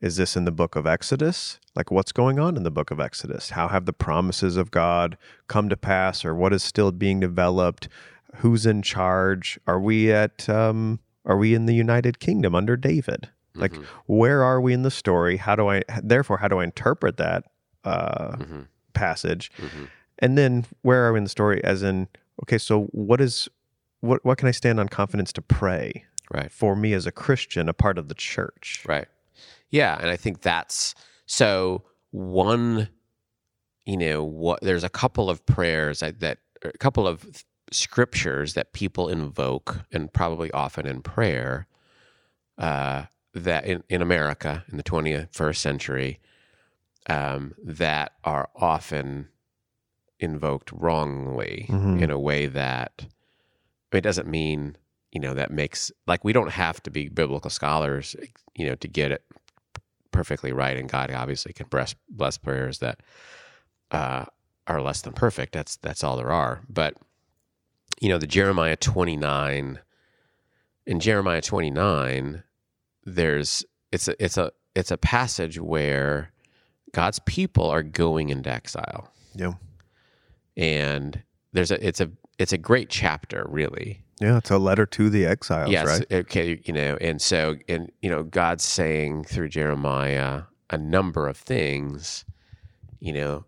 Is 0.00 0.16
this 0.16 0.36
in 0.36 0.44
the 0.44 0.52
book 0.52 0.76
of 0.76 0.86
Exodus? 0.86 1.58
Like, 1.74 1.90
what's 1.90 2.12
going 2.12 2.38
on 2.38 2.56
in 2.56 2.62
the 2.62 2.70
book 2.70 2.92
of 2.92 3.00
Exodus? 3.00 3.50
How 3.50 3.66
have 3.66 3.84
the 3.84 3.92
promises 3.92 4.56
of 4.56 4.70
God 4.70 5.18
come 5.48 5.68
to 5.68 5.76
pass, 5.76 6.24
or 6.24 6.34
what 6.34 6.52
is 6.52 6.62
still 6.62 6.92
being 6.92 7.18
developed? 7.18 7.88
Who's 8.36 8.64
in 8.64 8.82
charge? 8.82 9.58
Are 9.66 9.80
we 9.80 10.12
at? 10.12 10.48
Um, 10.48 11.00
are 11.28 11.36
we 11.36 11.54
in 11.54 11.66
the 11.66 11.74
United 11.74 12.18
Kingdom 12.18 12.54
under 12.54 12.76
David? 12.76 13.28
Like, 13.54 13.72
mhm, 13.72 13.84
where 14.06 14.42
are 14.42 14.60
we 14.60 14.72
in 14.72 14.82
the 14.82 14.90
story? 14.90 15.36
How 15.36 15.54
do 15.54 15.68
I? 15.68 15.82
Therefore, 16.02 16.38
how 16.38 16.48
do 16.48 16.58
I 16.58 16.64
interpret 16.64 17.16
that 17.18 17.44
uh, 17.84 18.36
mhm, 18.36 18.66
passage? 18.94 19.52
mhm. 19.56 19.88
And 20.18 20.36
then, 20.36 20.66
where 20.82 21.06
are 21.06 21.12
we 21.12 21.18
in 21.18 21.24
the 21.24 21.30
story? 21.30 21.62
As 21.62 21.84
in, 21.84 22.08
okay, 22.42 22.58
so 22.58 22.84
what 22.86 23.20
is? 23.20 23.48
What 24.00 24.24
what 24.24 24.38
can 24.38 24.48
I 24.48 24.52
stand 24.52 24.80
on 24.80 24.88
confidence 24.88 25.32
to 25.34 25.42
pray 25.42 26.04
right. 26.32 26.50
for 26.50 26.74
me 26.76 26.92
as 26.92 27.06
a 27.06 27.12
Christian, 27.12 27.68
a 27.68 27.72
part 27.72 27.98
of 27.98 28.08
the 28.08 28.14
church? 28.14 28.84
Right. 28.86 29.08
Yeah, 29.70 29.96
and 30.00 30.08
I 30.10 30.16
think 30.16 30.42
that's 30.42 30.94
so 31.26 31.84
one 32.10 32.88
you 33.88 33.96
know, 33.96 34.22
what 34.22 34.60
there's 34.60 34.84
a 34.84 34.90
couple 34.90 35.30
of 35.30 35.44
prayers 35.46 36.00
that, 36.00 36.20
that 36.20 36.40
a 36.62 36.76
couple 36.76 37.08
of 37.08 37.24
scriptures 37.72 38.54
that 38.54 38.72
people 38.72 39.08
invoke 39.08 39.80
and 39.92 40.12
probably 40.12 40.50
often 40.52 40.86
in 40.86 41.02
prayer 41.02 41.66
uh 42.58 43.04
that 43.34 43.64
in, 43.66 43.84
in 43.88 44.02
America 44.02 44.64
in 44.70 44.76
the 44.76 44.82
21st 44.82 45.56
century 45.56 46.18
um 47.08 47.54
that 47.62 48.12
are 48.24 48.48
often 48.56 49.28
invoked 50.20 50.72
wrongly 50.72 51.66
Mhm. 51.68 52.00
in 52.02 52.10
a 52.10 52.18
way 52.18 52.46
that 52.46 53.06
it 53.92 54.00
doesn't 54.00 54.26
mean 54.28 54.76
you 55.12 55.20
know 55.20 55.34
that 55.34 55.50
makes 55.50 55.90
like 56.06 56.24
we 56.24 56.32
don't 56.32 56.50
have 56.50 56.82
to 56.82 56.90
be 56.90 57.08
biblical 57.08 57.50
scholars 57.50 58.16
you 58.54 58.66
know 58.66 58.74
to 58.76 58.88
get 58.88 59.12
it 59.12 59.24
perfectly 60.10 60.52
right 60.52 60.76
and 60.76 60.88
god 60.90 61.10
obviously 61.12 61.52
can 61.52 61.66
bless, 61.68 61.94
bless 62.10 62.36
prayers 62.38 62.78
that 62.78 63.00
uh, 63.90 64.24
are 64.66 64.82
less 64.82 65.00
than 65.02 65.12
perfect 65.12 65.52
that's 65.52 65.76
that's 65.76 66.02
all 66.04 66.16
there 66.16 66.32
are 66.32 66.60
but 66.68 66.94
you 68.00 68.08
know 68.08 68.18
the 68.18 68.26
jeremiah 68.26 68.76
29 68.76 69.78
in 70.86 71.00
jeremiah 71.00 71.40
29 71.42 72.42
there's 73.04 73.64
it's 73.92 74.08
a 74.08 74.24
it's 74.24 74.36
a 74.36 74.50
it's 74.74 74.90
a 74.90 74.96
passage 74.96 75.58
where 75.60 76.32
god's 76.92 77.18
people 77.20 77.68
are 77.68 77.82
going 77.82 78.28
into 78.28 78.50
exile 78.50 79.10
Yeah. 79.34 79.52
and 80.56 81.22
there's 81.52 81.70
a 81.70 81.86
it's 81.86 82.00
a 82.00 82.10
it's 82.38 82.52
a 82.52 82.58
great 82.58 82.88
chapter 82.88 83.46
really 83.48 84.02
Yeah, 84.20 84.36
it's 84.38 84.50
a 84.50 84.58
letter 84.58 84.86
to 84.86 85.10
the 85.10 85.26
exiles, 85.26 85.70
yes 85.70 85.86
right? 85.86 86.12
okay 86.12 86.60
you 86.64 86.72
know 86.72 86.96
and 87.00 87.20
so 87.20 87.56
and 87.68 87.90
you 88.02 88.10
know 88.10 88.22
god's 88.22 88.64
saying 88.64 89.24
through 89.24 89.48
jeremiah 89.48 90.42
a 90.70 90.78
number 90.78 91.26
of 91.28 91.36
things 91.36 92.24
you 93.00 93.12
know 93.12 93.44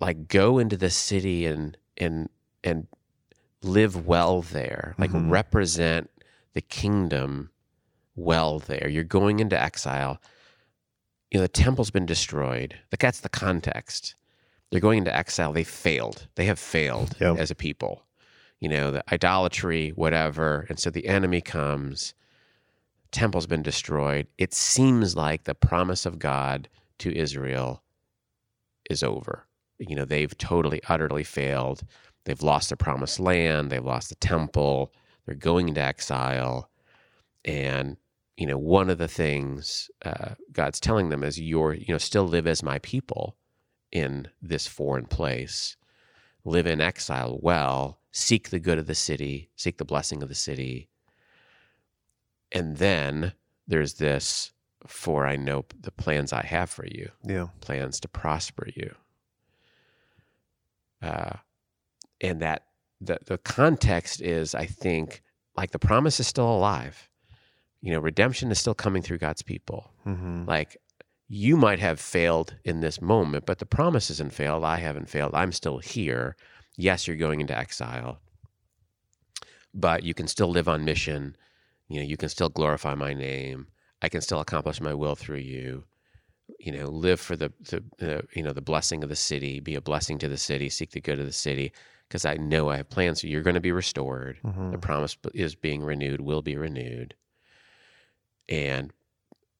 like 0.00 0.26
go 0.28 0.58
into 0.58 0.76
the 0.76 0.90
city 0.90 1.46
and 1.46 1.76
and 1.98 2.28
and 2.64 2.86
live 3.64 4.06
well 4.06 4.42
there 4.42 4.94
like 4.98 5.10
Mhm. 5.10 5.30
represent 5.30 6.10
the 6.54 6.60
kingdom 6.60 7.50
well 8.14 8.58
there. 8.58 8.88
You're 8.88 9.04
going 9.04 9.40
into 9.40 9.60
exile. 9.60 10.20
You 11.30 11.38
know 11.38 11.42
the 11.42 11.48
temple's 11.48 11.90
been 11.90 12.04
destroyed. 12.06 12.78
Like 12.92 13.00
that's 13.00 13.20
the 13.20 13.28
context. 13.30 14.14
They're 14.70 14.80
going 14.80 14.98
into 14.98 15.14
exile. 15.16 15.52
They 15.52 15.64
failed. 15.64 16.28
They 16.34 16.44
have 16.46 16.58
failed 16.58 17.16
Yeah. 17.20 17.34
as 17.34 17.50
a 17.50 17.54
people. 17.54 18.04
You 18.60 18.68
know 18.68 18.90
the 18.90 19.04
idolatry 19.12 19.90
whatever. 19.90 20.66
And 20.68 20.78
so 20.78 20.90
the 20.90 21.06
enemy 21.06 21.40
comes. 21.40 22.14
Temple's 23.10 23.46
been 23.46 23.62
destroyed. 23.62 24.26
It 24.38 24.54
seems 24.54 25.16
like 25.16 25.44
the 25.44 25.54
promise 25.54 26.06
of 26.06 26.18
god 26.18 26.68
to 26.98 27.14
israel 27.16 27.82
is 28.90 29.02
over. 29.02 29.46
You 29.78 29.96
know 29.96 30.04
they've 30.04 30.36
totally 30.36 30.80
utterly 30.88 31.24
failed 31.24 31.82
they've 32.24 32.42
lost 32.42 32.70
their 32.70 32.76
promised 32.76 33.20
land. 33.20 33.70
They've 33.70 33.84
lost 33.84 34.08
the 34.08 34.14
temple. 34.16 34.92
They're 35.26 35.34
going 35.34 35.68
into 35.68 35.80
exile. 35.80 36.70
And 37.44 37.96
you 38.36 38.46
know 38.46 38.58
one 38.58 38.88
of 38.88 38.98
the 38.98 39.08
things 39.08 39.90
uh, 40.04 40.34
god's 40.52 40.80
telling 40.80 41.10
them 41.10 41.22
is 41.22 41.38
you're 41.38 41.74
you 41.74 41.92
know 41.92 41.98
still 41.98 42.24
live 42.24 42.46
as 42.46 42.62
my 42.62 42.78
people 42.78 43.36
in 43.90 44.28
this 44.40 44.66
foreign 44.66 45.06
place. 45.06 45.76
Live 46.44 46.66
in 46.66 46.80
exile 46.80 47.38
well. 47.40 48.00
Seek 48.10 48.50
the 48.50 48.58
good 48.58 48.78
of 48.78 48.86
the 48.86 48.94
city. 48.94 49.50
Seek 49.54 49.78
the 49.78 49.84
blessing 49.84 50.22
of 50.22 50.28
the 50.28 50.34
city. 50.34 50.88
And 52.50 52.78
then 52.78 53.34
there's 53.66 53.94
this 53.94 54.52
for 54.86 55.24
i 55.28 55.36
know 55.36 55.64
the 55.80 55.92
plans 55.92 56.32
i 56.32 56.44
have 56.44 56.68
for 56.68 56.86
you. 56.86 57.10
Yeah. 57.24 57.48
plans 57.60 58.00
to 58.00 58.08
prosper 58.08 58.68
you. 58.74 58.94
Uh, 61.00 61.36
and 62.22 62.40
that 62.40 62.62
the 63.00 63.18
the 63.26 63.38
context 63.38 64.22
is, 64.22 64.54
I 64.54 64.66
think, 64.66 65.22
like 65.56 65.72
the 65.72 65.78
promise 65.78 66.20
is 66.20 66.26
still 66.26 66.50
alive. 66.50 67.08
You 67.80 67.92
know, 67.92 67.98
redemption 67.98 68.50
is 68.52 68.60
still 68.60 68.74
coming 68.74 69.02
through 69.02 69.18
God's 69.18 69.42
people. 69.42 69.90
hmm 70.04 70.44
Like 70.46 70.76
you 71.28 71.56
might 71.56 71.80
have 71.80 71.98
failed 71.98 72.56
in 72.64 72.80
this 72.80 73.00
moment, 73.00 73.46
but 73.46 73.58
the 73.58 73.66
promise 73.66 74.10
isn't 74.10 74.32
failed. 74.32 74.64
I 74.64 74.76
haven't 74.78 75.08
failed. 75.08 75.32
I'm 75.34 75.52
still 75.52 75.78
here. 75.78 76.36
Yes, 76.76 77.06
you're 77.06 77.16
going 77.16 77.40
into 77.40 77.56
exile, 77.56 78.20
but 79.74 80.02
you 80.02 80.14
can 80.14 80.28
still 80.28 80.48
live 80.48 80.68
on 80.68 80.84
mission. 80.84 81.36
You 81.88 82.00
know, 82.00 82.06
you 82.06 82.16
can 82.16 82.28
still 82.28 82.48
glorify 82.48 82.94
my 82.94 83.14
name. 83.14 83.66
I 84.00 84.08
can 84.08 84.20
still 84.20 84.40
accomplish 84.40 84.80
my 84.80 84.94
will 84.94 85.14
through 85.14 85.38
you. 85.38 85.84
You 86.58 86.72
know, 86.72 86.86
live 86.88 87.20
for 87.20 87.36
the, 87.36 87.52
the 87.60 88.18
uh, 88.18 88.22
you 88.34 88.42
know 88.42 88.52
the 88.52 88.60
blessing 88.60 89.02
of 89.02 89.08
the 89.08 89.16
city. 89.16 89.60
Be 89.60 89.74
a 89.74 89.80
blessing 89.80 90.18
to 90.18 90.28
the 90.28 90.36
city. 90.36 90.68
Seek 90.68 90.90
the 90.90 91.00
good 91.00 91.20
of 91.20 91.26
the 91.26 91.32
city. 91.32 91.72
Because 92.12 92.26
I 92.26 92.34
know 92.34 92.68
I 92.68 92.76
have 92.76 92.90
plans. 92.90 93.22
So 93.22 93.26
you're 93.26 93.40
going 93.40 93.54
to 93.54 93.60
be 93.60 93.72
restored. 93.72 94.38
Mhm. 94.44 94.70
The 94.72 94.76
promise 94.76 95.16
is 95.32 95.54
being 95.54 95.82
renewed, 95.82 96.20
will 96.20 96.42
be 96.42 96.58
renewed. 96.58 97.14
And 98.50 98.92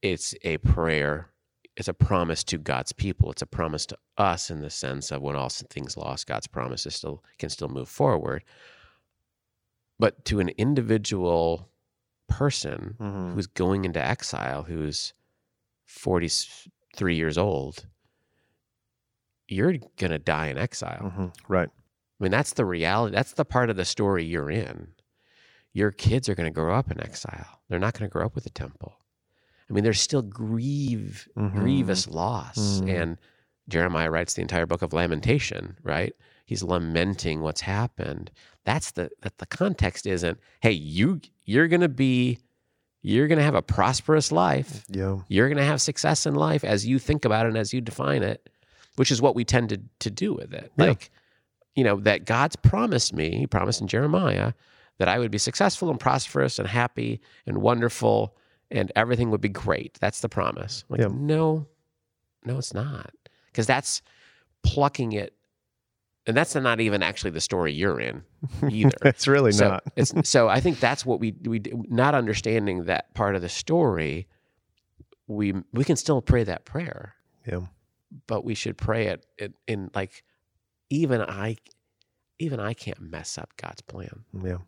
it's 0.02 0.34
a 0.42 0.58
prayer, 0.58 1.30
it's 1.78 1.88
a 1.88 1.94
promise 1.94 2.44
to 2.44 2.58
God's 2.58 2.92
people. 2.92 3.30
It's 3.30 3.40
a 3.40 3.46
promise 3.46 3.86
to 3.86 3.96
us 4.18 4.50
in 4.50 4.60
the 4.60 4.68
sense 4.68 5.10
of 5.10 5.22
when 5.22 5.34
all 5.34 5.48
things 5.48 5.96
lost, 5.96 6.26
God's 6.26 6.46
promises 6.46 6.94
still 6.94 7.24
can 7.38 7.48
still 7.48 7.68
move 7.68 7.88
forward. 7.88 8.44
But 9.98 10.22
to 10.26 10.38
an 10.38 10.50
individual 10.50 11.70
person 12.28 12.96
Mhm. 13.00 13.32
who's 13.32 13.46
going 13.46 13.86
into 13.86 14.04
exile, 14.04 14.64
who's 14.64 15.14
43 15.86 17.16
years 17.16 17.38
old, 17.38 17.86
you're 19.48 19.78
going 19.96 20.10
to 20.10 20.18
die 20.18 20.48
in 20.48 20.58
exile. 20.58 21.10
Mhm. 21.16 21.34
Right. 21.48 21.70
I 22.22 22.24
mean, 22.24 22.30
that's 22.30 22.52
the 22.52 22.64
reality. 22.64 23.14
That's 23.16 23.32
the 23.32 23.44
part 23.44 23.68
of 23.68 23.74
the 23.76 23.84
story 23.84 24.24
you're 24.24 24.48
in. 24.50 24.88
Your 25.72 25.90
kids 25.90 26.28
are 26.28 26.36
going 26.36 26.46
to 26.46 26.54
grow 26.54 26.72
up 26.74 26.88
in 26.90 27.00
exile. 27.00 27.60
They're 27.68 27.80
not 27.80 27.94
going 27.98 28.08
to 28.08 28.12
grow 28.12 28.24
up 28.26 28.36
with 28.36 28.44
the 28.44 28.50
temple. 28.50 28.94
I 29.68 29.72
mean, 29.72 29.82
there's 29.82 30.00
still 30.00 30.22
grieve, 30.22 31.28
Mhm. 31.36 31.52
grievous 31.54 32.06
loss. 32.06 32.80
Mhm. 32.80 33.02
And 33.02 33.18
Jeremiah 33.68 34.08
writes 34.10 34.34
the 34.34 34.42
entire 34.42 34.66
book 34.66 34.82
of 34.82 34.92
Lamentation, 34.92 35.76
right? 35.82 36.14
He's 36.46 36.62
lamenting 36.62 37.40
what's 37.40 37.62
happened. 37.62 38.30
That's 38.64 38.92
the 38.92 39.10
that 39.22 39.38
the 39.38 39.46
context 39.46 40.06
isn't, 40.06 40.38
hey, 40.60 40.72
you 40.72 41.20
you're 41.44 41.66
going 41.68 41.80
to 41.80 41.88
be 41.88 42.38
you're 43.00 43.26
going 43.26 43.38
to 43.38 43.44
have 43.44 43.56
a 43.56 43.62
prosperous 43.62 44.30
life. 44.30 44.84
Yeah. 44.88 45.18
You're 45.26 45.48
going 45.48 45.56
to 45.58 45.64
have 45.64 45.80
success 45.80 46.24
in 46.24 46.36
life 46.36 46.62
as 46.62 46.86
you 46.86 47.00
think 47.00 47.24
about 47.24 47.46
it 47.46 47.48
and 47.48 47.58
as 47.58 47.72
you 47.72 47.80
define 47.80 48.22
it, 48.22 48.48
which 48.94 49.10
is 49.10 49.20
what 49.20 49.34
we 49.34 49.44
tend 49.44 49.70
to, 49.70 49.80
to 49.98 50.08
do 50.10 50.32
with 50.34 50.54
it. 50.54 50.70
Yeah. 50.78 50.84
Like, 50.84 51.10
you 51.74 51.84
know, 51.84 51.96
that 52.00 52.24
God's 52.24 52.56
promised 52.56 53.12
me, 53.14 53.36
he 53.36 53.46
promised 53.46 53.80
in 53.80 53.86
Jeremiah, 53.88 54.52
that 54.98 55.08
I 55.08 55.18
would 55.18 55.30
be 55.30 55.38
successful 55.38 55.90
and 55.90 55.98
prosperous 55.98 56.58
and 56.58 56.68
happy 56.68 57.20
and 57.46 57.58
wonderful 57.58 58.36
and 58.70 58.90
everything 58.96 59.30
would 59.30 59.40
be 59.40 59.48
great. 59.48 59.98
That's 60.00 60.20
the 60.20 60.28
promise. 60.28 60.84
Like, 60.88 61.00
Yeah. 61.00 61.08
no, 61.12 61.66
no, 62.44 62.58
it's 62.58 62.72
not. 62.74 63.12
Because 63.46 63.66
that's 63.66 64.00
plucking 64.62 65.12
it. 65.12 65.34
And 66.26 66.36
that's 66.36 66.54
not 66.54 66.80
even 66.80 67.02
actually 67.02 67.32
the 67.32 67.40
story 67.40 67.72
you're 67.72 67.98
in 68.00 68.22
either. 68.70 68.92
it's 69.04 69.26
really 69.26 69.52
so 69.52 69.70
not. 69.70 69.82
it's 69.96 70.12
so 70.28 70.48
I 70.48 70.60
think 70.60 70.78
that's 70.78 71.04
what 71.04 71.18
we 71.20 71.34
we 71.44 71.60
not 71.88 72.14
understanding 72.14 72.84
that 72.84 73.12
part 73.14 73.34
of 73.34 73.42
the 73.42 73.48
story. 73.48 74.28
We 75.26 75.54
we 75.72 75.84
can 75.84 75.96
still 75.96 76.22
pray 76.22 76.44
that 76.44 76.64
prayer, 76.64 77.14
Yeah. 77.46 77.60
but 78.26 78.44
we 78.44 78.54
should 78.54 78.76
pray 78.78 79.08
it, 79.08 79.26
it 79.36 79.54
in 79.66 79.90
like 79.94 80.22
even 80.92 81.20
I 81.22 81.56
even 82.38 82.60
I 82.60 82.74
can't 82.74 83.00
mess 83.00 83.38
up 83.38 83.50
God's 83.56 83.82
plan. 83.82 84.24
Yeah. 84.42 84.58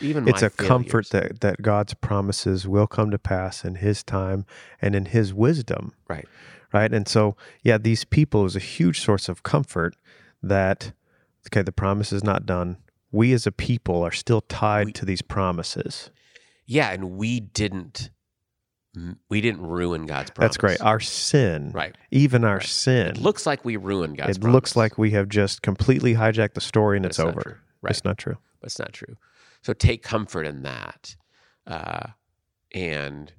Even 0.00 0.26
It's 0.26 0.42
a 0.42 0.50
comfort 0.50 1.10
that, 1.10 1.40
that 1.40 1.62
God's 1.62 1.94
promises 1.94 2.66
will 2.66 2.88
come 2.88 3.10
to 3.12 3.18
pass 3.18 3.64
in 3.64 3.76
his 3.76 4.02
time 4.02 4.44
and 4.82 4.96
in 4.96 5.06
his 5.06 5.32
wisdom. 5.32 5.92
Right. 6.08 6.26
Right. 6.72 6.92
And 6.92 7.06
so, 7.06 7.36
yeah, 7.62 7.78
these 7.78 8.04
people 8.04 8.44
is 8.44 8.56
a 8.56 8.60
huge 8.60 9.00
source 9.00 9.28
of 9.28 9.44
comfort 9.44 9.94
that, 10.42 10.92
okay, 11.48 11.62
the 11.62 11.70
promise 11.70 12.12
is 12.12 12.24
not 12.24 12.44
done. 12.44 12.78
We 13.12 13.32
as 13.32 13.46
a 13.46 13.52
people 13.52 14.02
are 14.02 14.10
still 14.10 14.40
tied 14.40 14.86
We- 14.86 14.92
to 14.94 15.04
these 15.04 15.22
promises. 15.22 16.10
yeah, 16.66 16.90
and 16.90 17.12
we 17.12 17.38
didn't 17.38 18.10
we 19.28 19.40
didn't 19.40 19.62
ruin 19.62 20.06
God's 20.06 20.30
promise. 20.30 20.50
That's 20.50 20.56
great. 20.56 20.80
Our 20.80 21.00
sin, 21.00 21.70
Right. 21.72 21.96
even 22.10 22.44
our 22.44 22.56
Right. 22.58 22.66
sin, 22.66 23.06
It 23.08 23.18
looks 23.18 23.46
like 23.46 23.64
we 23.64 23.76
ruined 23.76 24.16
God's 24.18 24.36
it 24.36 24.40
promise. 24.40 24.54
looks 24.54 24.76
like 24.76 24.98
we 24.98 25.10
have 25.12 25.28
just 25.28 25.62
completely 25.62 26.14
hijacked 26.14 26.54
the 26.54 26.60
story 26.60 26.96
and 26.98 27.04
but 27.04 27.10
it's, 27.10 27.18
over. 27.18 27.60
Right. 27.82 27.90
It's 27.90 28.04
not 28.04 28.18
true. 28.18 28.38
but 28.60 28.66
it's 28.68 28.78
not 28.78 28.92
true. 28.92 29.16
So 29.62 29.72
take 29.72 30.02
comfort 30.02 30.46
in 30.46 30.62
that, 30.62 31.16
uh, 31.66 32.08
and 32.72 33.32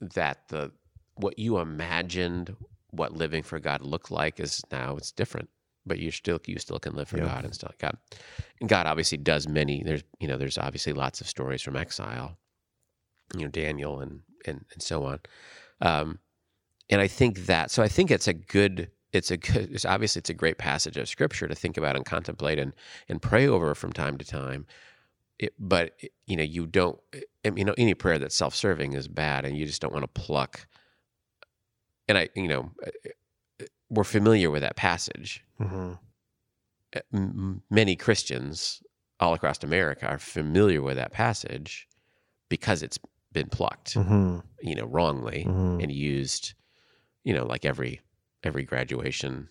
that 0.00 0.48
the 0.48 0.72
what 1.16 1.38
you 1.38 1.58
imagined 1.58 2.54
what 2.90 3.12
living 3.12 3.42
for 3.42 3.58
God 3.58 3.82
looked 3.82 4.10
like 4.10 4.40
is 4.40 4.62
now 4.70 4.96
it's 4.96 5.12
different. 5.12 5.48
But 5.84 5.98
you 5.98 6.10
still 6.10 6.38
you 6.46 6.58
still 6.58 6.78
can 6.78 6.94
live 6.94 7.08
for 7.08 7.18
Yeah. 7.18 7.24
God 7.26 7.44
and 7.44 7.54
still 7.54 7.70
God. 7.78 7.96
And 8.60 8.68
God 8.68 8.86
obviously 8.86 9.18
does 9.18 9.48
many. 9.48 9.82
There's 9.82 10.02
you 10.20 10.28
know 10.28 10.36
there's 10.36 10.58
obviously 10.58 10.92
lots 10.92 11.20
of 11.20 11.26
stories 11.28 11.62
from 11.62 11.76
exile, 11.76 12.36
you 13.36 13.42
know 13.42 13.48
Daniel 13.48 14.00
and 14.00 14.20
and 14.46 14.64
and 14.72 14.82
so 14.82 15.04
on. 15.04 15.20
Um, 15.80 16.18
and 16.90 17.00
I 17.00 17.08
think 17.08 17.46
that 17.46 17.70
so 17.70 17.82
I 17.82 17.88
think 17.88 18.10
it's 18.10 18.28
a 18.28 18.34
good 18.34 18.90
it's 19.12 19.30
a 19.30 19.36
good 19.36 19.70
it's 19.72 19.84
obviously 19.84 20.20
it's 20.20 20.30
a 20.30 20.34
great 20.34 20.58
passage 20.58 20.96
of 20.96 21.08
scripture 21.08 21.48
to 21.48 21.54
think 21.54 21.76
about 21.76 21.96
and 21.96 22.04
contemplate 22.04 22.58
and 22.58 22.72
and 23.08 23.22
pray 23.22 23.46
over 23.48 23.74
from 23.74 23.92
time 23.92 24.18
to 24.18 24.24
time. 24.24 24.66
It, 25.38 25.54
but 25.58 25.92
you 26.26 26.36
know 26.36 26.42
you 26.42 26.66
don't 26.66 26.98
you 27.44 27.64
know 27.64 27.74
any 27.78 27.94
prayer 27.94 28.18
that's 28.18 28.36
self-serving 28.36 28.94
is 28.94 29.08
bad 29.08 29.44
and 29.44 29.56
you 29.56 29.66
just 29.66 29.80
don't 29.80 29.92
want 29.92 30.02
to 30.02 30.20
pluck 30.20 30.66
and 32.08 32.18
I 32.18 32.28
you 32.34 32.48
know 32.48 32.72
we're 33.90 34.04
familiar 34.04 34.50
with 34.50 34.62
that 34.62 34.76
passage 34.76 35.44
hmm 35.58 35.92
Uh, 36.96 37.00
m- 37.12 37.34
m- 37.36 37.62
many 37.70 37.96
Christians 37.96 38.82
all 39.20 39.34
across 39.34 39.62
America 39.62 40.06
are 40.06 40.18
familiar 40.18 40.80
with 40.82 40.96
that 40.96 41.12
passage 41.12 41.86
because 42.48 42.82
it's 42.82 42.98
been 43.32 43.48
plucked 43.48 43.94
hmm 43.94 44.38
you 44.62 44.74
know 44.74 44.86
wrongly 44.86 45.42
hmm 45.42 45.78
and 45.80 45.92
used 45.92 46.54
you 47.24 47.34
know 47.34 47.44
like 47.44 47.64
every 47.64 48.00
every 48.44 48.64
graduation 48.64 49.48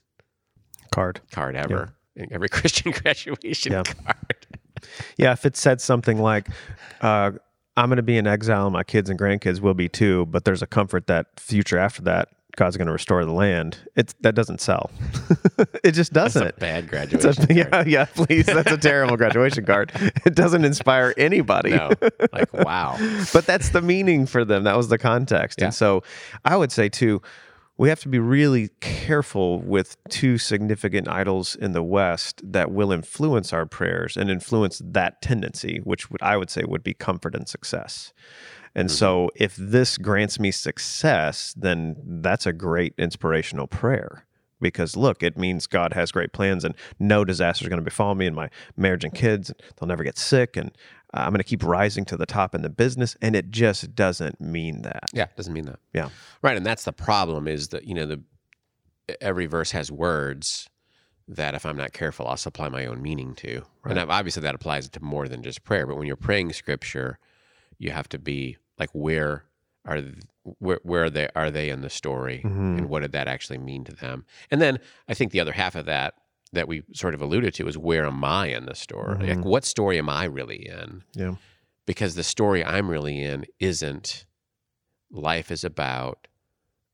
Card. 0.92 1.22
card 1.32 1.56
ever. 1.56 1.94
Every 2.32 2.50
Christian 2.50 2.92
graduation 3.04 3.74
Yeah. 3.74 3.84
card. 3.84 4.48
Yeah, 5.18 5.34
if 5.34 5.46
it 5.46 5.56
said 5.56 5.80
something 5.82 6.20
like, 6.20 6.50
uh, 7.02 7.32
"I'm 7.76 7.90
going 7.90 7.98
to 7.98 8.02
be 8.04 8.18
in 8.18 8.26
exile, 8.26 8.66
and 8.66 8.74
my 8.74 8.84
kids 8.84 9.10
and 9.10 9.20
grandkids 9.20 9.60
will 9.60 9.76
be 9.76 9.88
too," 9.88 10.26
but 10.26 10.44
there's 10.44 10.64
a 10.64 10.68
comfort 10.68 11.06
that 11.08 11.40
future 11.40 11.78
after 11.78 12.02
that, 12.04 12.30
God's 12.58 12.76
going 12.76 12.88
to 12.88 12.92
restore 12.92 13.24
the 13.24 13.32
land. 13.32 13.78
It 13.96 14.16
that 14.22 14.34
doesn't 14.34 14.62
sell. 14.62 14.90
it 15.84 15.92
just 15.92 16.12
doesn't. 16.12 16.48
a 16.48 16.54
bad 16.54 16.86
It's 16.86 17.24
graduation. 17.24 17.52
a, 17.52 17.54
yeah, 17.54 17.84
yeah, 17.86 18.06
please. 18.06 18.48
That's 18.48 18.72
a 18.72 18.78
terrible 18.78 19.16
graduation 19.18 19.64
card. 19.64 19.92
It 20.26 20.34
doesn't 20.34 20.66
inspire 20.66 21.14
anybody. 21.18 21.70
No, 21.70 21.92
like 22.34 22.52
wow. 22.52 22.98
but 23.32 23.46
that's 23.46 23.70
the 23.70 23.82
meaning 23.82 24.26
for 24.26 24.44
them. 24.44 24.64
That 24.64 24.76
was 24.76 24.88
the 24.88 24.98
context. 24.98 25.60
Yeah. 25.60 25.66
And 25.66 25.74
so 25.74 26.02
I 26.46 26.58
would 26.58 26.72
say, 26.72 26.90
too, 26.90 27.22
we 27.78 27.90
have 27.90 28.00
to 28.02 28.10
be 28.10 28.18
really 28.18 28.70
careful 28.82 29.62
with 29.62 29.96
two 30.10 30.40
significant 30.40 31.08
idols 31.08 31.56
in 31.56 31.74
the 31.74 31.84
West 31.84 32.42
that 32.44 32.72
will 32.72 32.92
influence 32.92 33.54
our 33.54 33.68
prayers 33.68 34.18
and 34.18 34.32
influence 34.32 34.82
that 34.84 35.22
tendency, 35.22 35.80
which 35.84 36.10
would, 36.10 36.22
I 36.24 36.38
would 36.38 36.50
say 36.50 36.64
would 36.66 36.84
be 36.84 36.96
comfort 36.96 37.36
and 37.36 37.48
success. 37.48 38.14
And 38.78 38.92
so 38.92 39.32
if 39.36 39.56
this 39.56 39.98
grants 39.98 40.40
me 40.40 40.52
success, 40.52 41.54
then 41.58 41.96
that's 42.22 42.46
a 42.46 42.54
great 42.54 42.94
inspirational 42.98 43.66
prayer. 43.66 44.24
Because 44.62 44.96
look, 44.96 45.24
it 45.24 45.36
means 45.36 45.66
God 45.66 45.94
has 45.94 46.12
great 46.12 46.32
plans 46.32 46.64
and 46.64 46.76
no 47.00 47.26
disaster 47.26 47.66
is 47.66 47.70
going 47.70 47.80
to 47.80 47.84
befall 47.84 48.14
me 48.14 48.28
and 48.28 48.36
my 48.36 48.50
marriage 48.76 49.04
and 49.04 49.14
kids. 49.14 49.52
They'll 49.76 49.88
never 49.88 50.04
get 50.04 50.18
sick. 50.18 50.56
And 50.56 50.70
uh, 51.14 51.22
I'm 51.22 51.30
going 51.30 51.40
to 51.40 51.44
keep 51.44 51.64
rising 51.64 52.06
to 52.06 52.18
the 52.18 52.28
top 52.28 52.54
in 52.54 52.62
the 52.62 52.70
business. 52.70 53.18
And 53.20 53.36
it 53.36 53.50
just 53.50 53.96
doesn't 53.96 54.40
mean 54.40 54.84
that. 54.84 55.06
Yeah, 55.12 55.24
it 55.24 55.36
doesn't 55.36 55.54
mean 55.54 55.66
that. 55.66 55.80
Yeah. 55.94 56.10
Right, 56.44 56.56
and 56.56 56.66
that's 56.66 56.86
the 56.86 56.94
problem 56.94 57.48
is 57.48 57.70
that 57.70 57.86
you 57.86 57.96
know 57.96 58.06
the 58.06 58.22
every 59.22 59.48
verse 59.48 59.72
has 59.72 59.92
words 59.92 60.70
that 61.28 61.56
if 61.56 61.66
I'm 61.66 61.78
not 61.78 61.94
careful, 61.94 62.28
I'll 62.28 62.38
supply 62.38 62.70
my 62.70 62.86
own 62.86 63.02
meaning 63.02 63.36
to, 63.36 63.64
and 63.86 64.00
obviously 64.00 64.42
that 64.44 64.56
applies 64.56 64.88
to 64.90 65.04
more 65.04 65.28
than 65.28 65.44
just 65.44 65.64
prayer. 65.64 65.86
But 65.86 65.98
when 65.98 66.08
you're 66.08 66.16
praying 66.16 66.54
Scripture, 66.54 67.20
you 67.78 67.92
have 67.92 68.08
to 68.10 68.20
be 68.20 68.58
like, 68.80 68.90
where 68.94 69.46
are 69.86 70.02
where 70.60 70.80
where 70.84 71.06
are 71.06 71.10
they 71.10 71.30
are 71.36 71.50
they 71.52 71.70
in 71.70 71.82
the 71.82 71.90
story, 71.90 72.42
Mhm. 72.46 72.78
and 72.78 72.90
what 72.90 73.02
did 73.02 73.12
that 73.14 73.28
actually 73.28 73.58
mean 73.58 73.84
to 73.86 73.94
them? 73.94 74.26
And 74.52 74.62
then 74.62 74.80
I 75.08 75.14
think 75.14 75.32
the 75.32 75.40
other 75.40 75.54
half 75.54 75.76
of 75.76 75.86
that 75.86 76.16
that 76.54 76.68
we 76.68 76.84
sort 76.94 77.14
of 77.14 77.22
alluded 77.22 77.54
to 77.56 77.68
is 77.68 77.78
where 77.78 78.06
am 78.06 78.24
I 78.24 78.48
in 78.48 78.66
the 78.66 78.76
story? 78.76 79.28
Like, 79.28 79.40
Mhm. 79.40 79.44
what 79.44 79.66
story 79.66 79.98
am 79.98 80.10
I 80.10 80.24
really 80.26 80.68
in? 80.68 81.04
Yeah. 81.14 81.36
because 81.86 82.16
the 82.16 82.24
story 82.24 82.66
I'm 82.66 82.90
really 82.90 83.22
in 83.22 83.46
isn't 83.60 84.26
life 85.10 85.50
is 85.52 85.64
about 85.64 86.28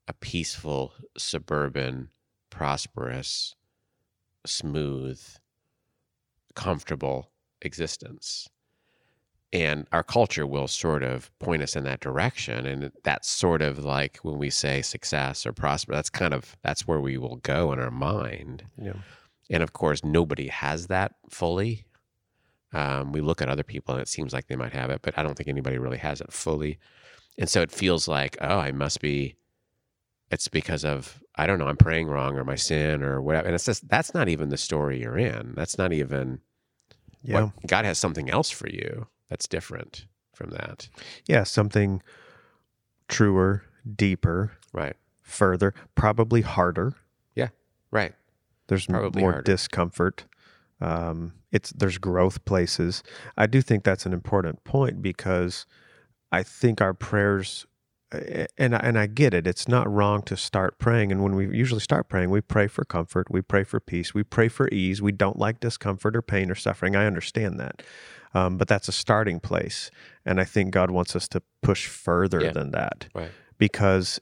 a 0.08 0.14
peaceful, 0.14 0.94
suburban, 1.18 2.10
prosperous, 2.52 3.56
smooth, 4.46 5.20
comfortable 6.56 7.32
existence. 7.62 8.48
And 9.54 9.86
our 9.92 10.04
culture 10.04 10.48
will 10.48 10.68
sort 10.68 11.04
of 11.04 11.30
point 11.38 11.62
us 11.62 11.76
in 11.76 11.84
that 11.84 12.00
direction. 12.00 12.66
And 12.66 12.92
that's 13.04 13.30
sort 13.30 13.62
of 13.62 13.86
like 13.86 14.18
when 14.24 14.40
we 14.40 14.50
say 14.50 14.82
success 14.82 15.46
or 15.46 15.54
prosper, 15.54 15.94
that's 15.94 16.10
kind 16.10 16.34
of 16.34 16.58
that's 16.64 16.88
where 16.88 17.00
we 17.00 17.20
will 17.20 17.36
go 17.38 17.72
in 17.72 17.80
our 17.80 17.92
mind. 17.92 18.64
Yeah. 18.82 18.94
And 19.52 19.62
of 19.62 19.72
course, 19.74 20.04
nobody 20.04 20.48
has 20.48 20.88
that 20.88 21.14
fully. 21.30 21.86
Um, 22.74 23.12
we 23.12 23.22
look 23.22 23.44
at 23.44 23.50
other 23.50 23.62
people 23.62 23.94
and 23.94 24.02
it 24.02 24.08
seems 24.08 24.34
like 24.34 24.48
they 24.48 24.56
might 24.56 24.74
have 24.74 24.90
it, 24.90 25.02
but 25.04 25.16
I 25.20 25.22
don't 25.22 25.36
think 25.36 25.48
anybody 25.48 25.78
really 25.78 26.00
has 26.00 26.20
it 26.20 26.34
fully. 26.34 26.80
And 27.38 27.48
so 27.48 27.62
it 27.62 27.72
feels 27.72 28.08
like, 28.08 28.36
oh, 28.42 28.58
I 28.58 28.72
must 28.72 29.02
be, 29.02 29.36
it's 30.32 30.48
because 30.48 30.84
of, 30.84 31.22
I 31.36 31.46
don't 31.46 31.60
know, 31.60 31.68
I'm 31.68 31.78
praying 31.78 32.08
wrong 32.08 32.36
or 32.38 32.44
my 32.44 32.56
sin 32.56 33.04
or 33.04 33.22
whatever. 33.22 33.46
And 33.46 33.54
it's 33.54 33.66
just, 33.66 33.88
that's 33.88 34.16
not 34.16 34.30
even 34.30 34.50
the 34.50 34.58
story 34.58 35.00
you're 35.02 35.18
in. 35.20 35.54
That's 35.56 35.78
not 35.78 35.94
even, 35.94 36.40
Yeah. 37.22 37.44
what, 37.44 37.68
God 37.68 37.86
has 37.86 38.00
something 38.00 38.32
else 38.32 38.50
for 38.50 38.68
you 38.68 39.06
that's 39.34 39.48
different 39.48 40.06
from 40.36 40.52
that. 40.52 40.88
Yeah, 41.28 41.44
something 41.44 42.04
truer, 43.08 43.64
deeper, 43.96 44.52
Right. 44.72 44.96
further, 45.24 45.74
probably 45.96 46.42
harder. 46.42 46.94
Yeah, 47.36 47.50
right. 47.90 48.14
There's 48.68 48.86
Probably 48.86 49.22
more 49.24 49.32
harder. 49.32 49.44
discomfort. 49.52 50.26
Um, 50.80 51.34
it's 51.52 51.72
there's 51.72 51.98
growth 51.98 52.46
places. 52.46 53.02
I 53.36 53.48
do 53.48 53.60
think 53.62 53.84
that's 53.84 54.06
an 54.06 54.14
important 54.14 54.64
point 54.66 55.02
because 55.02 55.66
I 56.32 56.44
think 56.44 56.80
our 56.80 56.94
prayers, 56.94 57.66
and 58.58 58.76
I, 58.76 58.80
and 58.84 59.00
I 59.00 59.08
get 59.08 59.34
it. 59.34 59.48
It's 59.48 59.68
not 59.68 59.92
wrong 59.92 60.22
to 60.24 60.38
start 60.38 60.78
praying, 60.78 61.12
and 61.12 61.24
when 61.24 61.34
we 61.36 61.46
usually 61.58 61.82
start 61.82 62.08
praying, 62.08 62.30
we 62.30 62.42
pray 62.42 62.68
for 62.68 62.86
comfort, 62.86 63.32
we 63.32 63.42
pray 63.42 63.64
for 63.64 63.80
peace, 63.80 64.14
we 64.14 64.22
pray 64.24 64.48
for 64.48 64.68
ease. 64.70 65.02
We 65.02 65.12
don't 65.12 65.40
like 65.40 65.60
discomfort 65.60 66.16
or 66.16 66.22
pain 66.22 66.52
or 66.52 66.56
suffering. 66.56 66.96
I 66.96 67.06
understand 67.08 67.60
that, 67.60 67.82
um, 68.34 68.58
but 68.58 68.68
that's 68.68 68.88
a 68.88 68.92
starting 68.92 69.40
place, 69.40 69.92
and 70.26 70.40
I 70.40 70.44
think 70.44 70.72
God 70.72 70.92
wants 70.92 71.16
us 71.16 71.28
to 71.30 71.42
push 71.62 71.88
further 71.88 72.44
Yeah. 72.44 72.52
than 72.52 72.72
that 72.72 73.08
Right. 73.14 73.32
because 73.58 74.20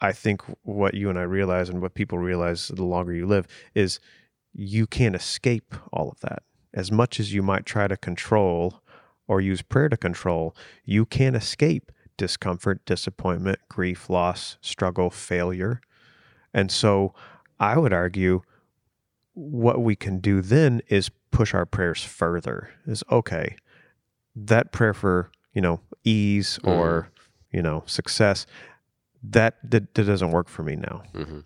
I 0.00 0.12
think 0.12 0.42
what 0.62 0.94
you 0.94 1.08
and 1.08 1.18
I 1.18 1.22
realize 1.22 1.68
and 1.70 1.80
what 1.80 1.94
people 1.94 2.18
realize 2.18 2.68
the 2.68 2.84
longer 2.84 3.14
you 3.14 3.26
live 3.26 3.46
is 3.74 3.98
you 4.52 4.86
can't 4.86 5.14
escape 5.16 5.74
all 5.92 6.10
of 6.10 6.20
that. 6.20 6.42
As 6.74 6.92
much 6.92 7.18
as 7.18 7.32
you 7.32 7.42
might 7.42 7.64
try 7.64 7.88
to 7.88 7.96
control 7.96 8.82
or 9.26 9.40
use 9.40 9.62
prayer 9.62 9.88
to 9.88 9.96
control, 9.96 10.54
you 10.84 11.06
can't 11.06 11.34
escape 11.36 11.90
discomfort, 12.18 12.84
disappointment, 12.84 13.58
grief, 13.70 14.08
loss, 14.10 14.58
struggle, 14.60 15.10
failure. 15.10 15.80
And 16.52 16.70
so 16.70 17.14
I 17.58 17.76
would 17.78 17.92
argue 17.92 18.42
what 19.34 19.80
we 19.82 19.96
can 19.96 20.18
do 20.18 20.40
then 20.40 20.80
is 20.88 21.10
push 21.36 21.52
our 21.54 21.66
prayers 21.66 22.02
further. 22.02 22.70
Is 22.86 23.04
okay, 23.10 23.56
that 24.34 24.72
prayer 24.72 24.94
for, 24.94 25.30
you 25.52 25.60
know, 25.60 25.80
ease 26.02 26.58
or, 26.64 27.10
you 27.52 27.60
know, 27.62 27.82
success, 27.86 28.46
that, 29.22 29.56
that, 29.62 29.94
that 29.94 30.04
doesn't 30.04 30.30
work 30.30 30.48
for 30.48 30.62
me 30.62 30.76
now 30.76 31.02
hmm 31.14 31.40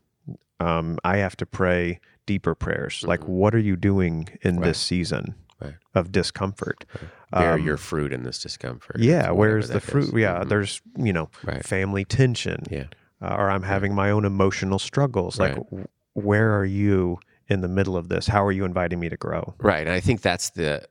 um, 0.61 0.99
I 1.05 1.17
have 1.17 1.37
to 1.39 1.47
pray 1.47 2.01
deeper 2.27 2.55
prayers. 2.55 3.03
Like, 3.03 3.21
Mhm. 3.21 3.29
what 3.29 3.55
are 3.55 3.59
you 3.71 3.77
doing 3.77 4.29
in 4.43 4.57
Right. 4.59 4.67
this 4.67 4.79
season 4.79 5.35
Right. 5.59 5.77
of 5.95 6.13
discomfort? 6.13 6.85
Bear 7.33 7.55
Um, 7.55 7.65
your 7.65 7.79
fruit 7.79 8.13
in 8.13 8.25
this 8.25 8.43
discomfort. 8.43 8.99
yeah, 8.99 9.31
where's 9.31 9.69
the 9.71 9.81
fruit? 9.81 10.09
is. 10.09 10.13
Yeah, 10.13 10.41
Mhm. 10.45 10.49
there's 10.51 10.83
you 10.99 11.15
know 11.15 11.31
Right. 11.45 11.65
family 11.65 12.05
tension, 12.05 12.65
Yeah. 12.71 12.89
uh, 13.23 13.37
or 13.39 13.49
I'm 13.51 13.63
having 13.63 13.95
my 13.95 14.11
own 14.11 14.27
emotional 14.27 14.79
struggles. 14.79 15.39
Like, 15.41 15.57
Right. 15.57 15.87
where 16.13 16.55
are 16.59 16.67
you 16.67 17.19
in 17.51 17.61
the 17.61 17.69
middle 17.69 17.97
of 17.97 18.09
this? 18.09 18.29
How 18.29 18.45
are 18.45 18.53
you 18.53 18.65
inviting 18.65 19.01
me 19.01 19.09
to 19.09 19.17
grow? 19.17 19.55
Right. 19.59 19.87
And 19.87 19.91
I 19.91 20.01
think 20.01 20.23
that's 20.23 20.51
the 20.51 20.87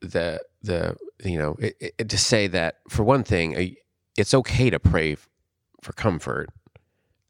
the 0.00 0.42
the 0.62 0.96
you 1.24 1.38
know 1.38 1.56
it, 1.58 1.94
it, 1.98 2.08
to 2.08 2.18
say 2.18 2.48
that 2.48 2.80
for 2.88 3.04
one 3.04 3.22
thing, 3.22 3.76
it's 4.16 4.34
okay 4.34 4.68
to 4.68 4.80
pray 4.80 5.16
for 5.80 5.92
comfort 5.92 6.50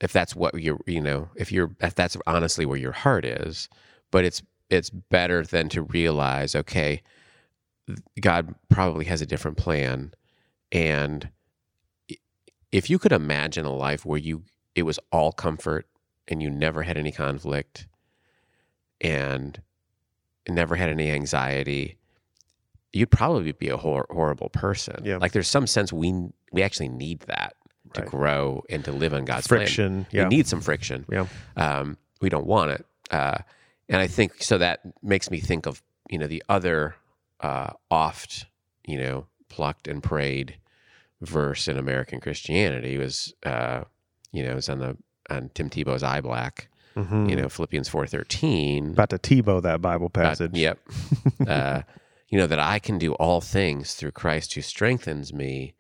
if 0.01 0.13
that's 0.13 0.35
what 0.35 0.55
you're 0.61 0.81
you 0.87 1.01
know 1.01 1.29
if 1.37 1.53
you're 1.53 1.71
if 1.81 1.95
that's 1.95 2.17
honestly 2.27 2.65
where 2.65 2.79
your 2.79 2.93
heart 2.93 3.25
is. 3.25 3.69
But 4.11 4.25
it's 4.25 4.43
it's 4.71 4.91
better 4.91 5.45
than 5.45 5.69
to 5.71 5.83
realize 5.83 6.57
okay, 6.57 7.03
God 8.21 8.55
probably 8.69 9.05
has 9.05 9.21
a 9.21 9.27
different 9.27 9.59
plan, 9.59 10.13
and 10.73 11.29
if 12.73 12.89
you 12.89 12.99
could 12.99 13.13
imagine 13.13 13.67
a 13.67 13.75
life 13.75 14.07
where 14.07 14.19
you 14.19 14.45
it 14.75 14.85
was 14.85 14.99
all 15.13 15.33
comfort 15.33 15.87
and 16.29 16.43
you 16.43 16.49
never 16.49 16.83
had 16.83 16.97
any 16.97 17.13
conflict 17.13 17.89
and 19.01 19.61
never 20.49 20.75
had 20.77 20.89
any 20.89 21.11
anxiety, 21.11 21.97
you'd 22.93 23.11
probably 23.11 23.53
be 23.53 23.69
a 23.69 23.77
hor- 23.77 24.07
horrible 24.11 24.49
person. 24.49 25.03
Yeah. 25.05 25.19
Like 25.19 25.33
there's 25.33 25.49
some 25.49 25.67
sense 25.67 25.93
we 25.93 26.29
we 26.53 26.63
actually 26.63 26.89
need 26.89 27.21
that 27.21 27.55
to 27.95 28.03
Right. 28.03 28.11
grow 28.11 28.63
and 28.71 28.85
to 28.85 28.93
live 28.93 29.15
on 29.15 29.25
God's 29.25 29.47
plan. 29.47 29.61
Friction, 29.61 30.07
We 30.13 30.25
need 30.25 30.47
some 30.47 30.61
friction. 30.61 31.05
Yeah. 31.11 31.27
Um, 31.57 31.97
we 32.21 32.29
don't 32.29 32.47
want 32.47 32.71
it. 32.73 32.87
Uh, 33.11 33.39
and 33.89 34.01
I 34.01 34.07
think 34.07 34.43
so 34.43 34.59
that 34.59 34.81
makes 35.03 35.31
me 35.31 35.41
think 35.41 35.67
of, 35.67 35.83
you 36.09 36.19
know, 36.19 36.27
the 36.27 36.43
other 36.49 36.95
uh, 37.41 37.71
oft, 37.91 38.47
you 38.87 38.97
know, 38.99 39.27
plucked 39.49 39.89
and 39.89 40.03
prayed 40.03 40.57
verse 41.21 41.67
in 41.69 41.77
American 41.79 42.21
Christianity 42.21 42.97
was, 42.99 43.35
uh, 43.45 43.83
you 44.33 44.43
know, 44.45 44.53
it 44.53 44.57
was 44.57 44.69
on 44.69 44.79
the 44.79 44.97
on 45.29 45.51
Tim 45.55 45.71
Tebow's 45.71 46.03
eye 46.03 46.21
black, 46.21 46.69
Mhm. 46.97 47.31
you 47.31 47.37
know, 47.37 47.49
Philippians 47.49 47.89
four 47.89 48.07
thirteen. 48.07 48.93
about 48.93 49.11
to 49.11 49.19
Tebow 49.19 49.63
that 49.63 49.81
Bible 49.81 50.07
Uh, 50.07 50.21
passage. 50.21 50.57
yep. 50.57 50.79
uh, 51.47 51.83
you 52.29 52.39
know, 52.39 52.47
that 52.47 52.59
I 52.61 52.79
can 52.79 52.99
do 52.99 53.15
all 53.15 53.41
things 53.41 53.95
through 53.95 54.13
Christ 54.13 54.55
who 54.55 54.61
strengthens 54.63 55.33
me. 55.33 55.75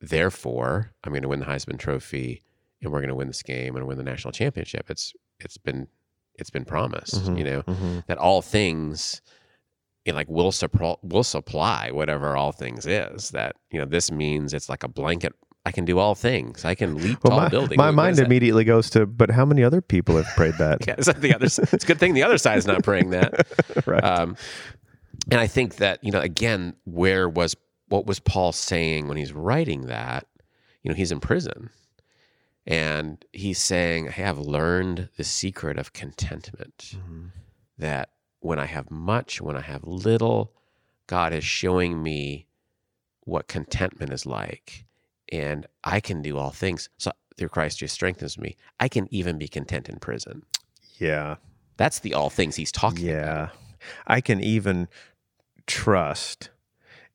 Therefore, 0.00 0.92
I'm 1.04 1.12
going 1.12 1.22
to 1.22 1.28
win 1.28 1.40
the 1.40 1.46
Heisman 1.46 1.78
Trophy 1.78 2.42
and 2.82 2.90
we're 2.92 2.98
going 2.98 3.08
to 3.10 3.14
win 3.14 3.28
this 3.28 3.42
game 3.42 3.76
and 3.76 3.86
win 3.86 3.98
the 3.98 4.02
national 4.04 4.32
championship. 4.32 4.90
It's 4.90 5.12
it's 5.38 5.56
been 5.58 5.86
it's 6.34 6.50
been 6.50 6.64
promised, 6.64 7.14
Mhm. 7.26 7.38
you 7.38 7.44
know, 7.44 7.62
Mhm. 7.62 8.06
that 8.06 8.18
all 8.18 8.42
things 8.42 9.20
you 10.04 10.12
know, 10.12 10.16
like 10.16 10.28
will 10.28 10.50
supply 10.50 10.96
will 11.02 11.22
supply 11.22 11.90
whatever 11.92 12.36
all 12.36 12.50
things 12.50 12.86
is. 12.86 13.30
That, 13.30 13.54
you 13.70 13.78
know, 13.78 13.84
this 13.84 14.10
means 14.10 14.52
it's 14.52 14.68
like 14.68 14.82
a 14.82 14.88
blanket 14.88 15.34
I 15.64 15.70
can 15.70 15.84
do 15.84 15.98
all 15.98 16.14
things. 16.16 16.64
I 16.64 16.74
can 16.74 16.96
leap 16.96 17.18
Well, 17.22 17.30
tall 17.32 17.40
my, 17.40 17.48
buildings. 17.48 17.76
my 17.78 17.86
What- 17.86 17.94
mind 17.94 18.18
immediately 18.18 18.64
goes 18.64 18.90
to, 18.90 19.06
but 19.06 19.30
how 19.30 19.44
many 19.44 19.62
other 19.62 19.80
people 19.80 20.16
have 20.16 20.26
prayed 20.36 20.54
that? 20.58 20.78
Yeah, 20.86 20.94
it's 20.98 21.12
the 21.12 21.34
other. 21.34 21.46
It's 21.46 21.58
a 21.58 21.86
good 21.86 21.98
thing 22.00 22.14
the 22.14 22.24
other 22.24 22.38
side 22.38 22.58
is 22.58 22.66
not 22.66 22.82
praying 22.82 23.10
that. 23.10 23.46
right. 23.86 24.02
Um, 24.02 24.36
and 25.30 25.40
I 25.40 25.46
think 25.46 25.76
that 25.76 26.02
you 26.02 26.10
know, 26.10 26.20
again, 26.20 26.74
where 26.84 27.28
was 27.28 27.54
what 27.88 28.06
was 28.06 28.18
Paul 28.18 28.52
saying 28.52 29.06
when 29.06 29.16
he's 29.16 29.32
writing 29.32 29.86
that? 29.86 30.26
You 30.82 30.90
know, 30.90 30.96
he's 30.96 31.12
in 31.12 31.20
prison, 31.20 31.70
and 32.66 33.24
he's 33.32 33.58
saying, 33.58 34.08
"I 34.08 34.12
have 34.12 34.38
learned 34.38 35.10
the 35.16 35.24
secret 35.24 35.78
of 35.78 35.92
contentment. 35.92 36.96
Mhm. 36.96 37.30
That 37.78 38.10
when 38.40 38.58
I 38.58 38.66
have 38.66 38.90
much, 38.90 39.40
when 39.40 39.56
I 39.56 39.60
have 39.60 39.84
little, 39.84 40.52
God 41.06 41.32
is 41.32 41.44
showing 41.44 42.02
me 42.02 42.46
what 43.24 43.46
contentment 43.46 44.12
is 44.12 44.26
like, 44.26 44.84
and 45.32 45.66
I 45.82 45.98
can 46.00 46.22
do 46.22 46.36
all 46.38 46.50
things. 46.50 46.88
So 46.98 47.10
through 47.36 47.48
Christ, 47.48 47.80
who 47.80 47.88
strengthens 47.88 48.38
me, 48.38 48.56
I 48.78 48.88
can 48.88 49.08
even 49.10 49.38
be 49.38 49.48
content 49.48 49.88
in 49.88 49.98
prison. 49.98 50.42
Yeah. 50.98 51.36
That's 51.78 51.98
the 51.98 52.14
all 52.14 52.30
things 52.30 52.56
he's 52.56 52.70
talking 52.70 53.08
about. 53.08 53.26
Yeah. 53.26 53.48
I 54.06 54.20
can 54.20 54.40
even 54.40 54.88
trust 55.66 56.50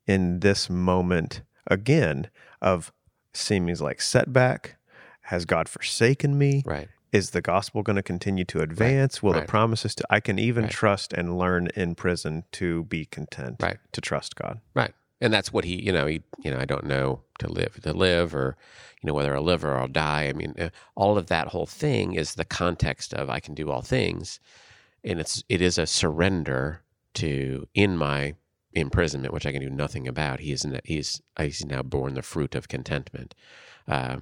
in 0.06 0.40
this 0.40 0.70
moment 0.70 1.44
again 1.68 2.30
of 2.62 2.92
seeming 3.34 3.78
like 3.78 4.02
setback. 4.02 4.78
Has 5.22 5.46
God 5.46 5.70
forsaken 5.70 6.38
me? 6.38 6.64
Right. 6.66 6.88
Is 7.12 7.30
the 7.32 7.42
gospel 7.42 7.84
going 7.84 7.96
to 7.96 8.04
continue 8.04 8.46
to 8.46 8.60
advance? 8.62 9.22
Will 9.22 9.34
right. 9.34 9.42
the 9.42 9.48
promises 9.48 9.96
to 9.96 10.06
I 10.10 10.20
can 10.20 10.40
even 10.40 10.64
Right. 10.66 10.72
trust 10.72 11.14
and 11.14 11.38
learn 11.38 11.68
in 11.76 11.96
prison 11.96 12.44
to 12.54 12.84
be 12.86 13.06
content, 13.06 13.58
Right. 13.62 13.78
to 13.92 14.02
trust 14.02 14.36
God. 14.36 14.60
Right. 14.74 14.94
And 15.20 15.34
that's 15.34 15.52
what 15.52 15.66
he, 15.66 15.82
you 15.82 15.92
know, 15.92 16.06
he, 16.06 16.22
you 16.44 16.52
know, 16.52 16.60
I 16.60 16.66
don't 16.66 16.86
know 16.86 17.22
to 17.40 17.52
live, 17.52 17.82
to 17.82 17.94
live, 17.94 18.36
or, 18.36 18.56
you 19.02 19.08
know, 19.08 19.14
whether 19.14 19.36
I'll 19.36 19.44
live 19.44 19.66
or 19.66 19.76
I'll 19.78 19.88
die. 19.88 20.28
I 20.28 20.34
mean, 20.34 20.54
uh, 20.60 20.70
all 20.96 21.18
of 21.18 21.28
that 21.28 21.48
whole 21.48 21.66
thing 21.66 22.14
is 22.14 22.36
the 22.36 22.46
context 22.46 23.14
of 23.14 23.30
I 23.30 23.40
can 23.40 23.56
do 23.56 23.72
all 23.72 23.82
things. 23.82 24.40
And 25.04 25.20
it's, 25.20 25.44
it 25.50 25.62
is 25.62 25.78
a 25.78 25.88
surrender 25.88 26.82
to, 27.16 27.68
in 27.74 27.98
my 27.98 28.36
imprisonment, 28.74 29.34
which 29.34 29.46
I 29.48 29.52
can 29.52 29.62
do 29.62 29.70
nothing 29.70 30.08
about. 30.08 30.40
He 30.40 30.52
is, 30.52 30.66
he's, 30.84 31.22
he's 31.40 31.66
now 31.66 31.82
born 31.82 32.14
the 32.14 32.22
fruit 32.22 32.54
of 32.54 32.68
contentment. 32.68 33.34
Uh, 33.88 34.18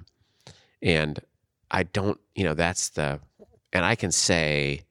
and 0.80 1.20
I 1.70 1.82
don't, 1.82 2.18
you 2.34 2.44
know, 2.44 2.54
that's 2.54 2.88
the, 2.90 3.20
and 3.72 3.84
I 3.84 3.96
can 3.96 4.12
say, 4.12 4.82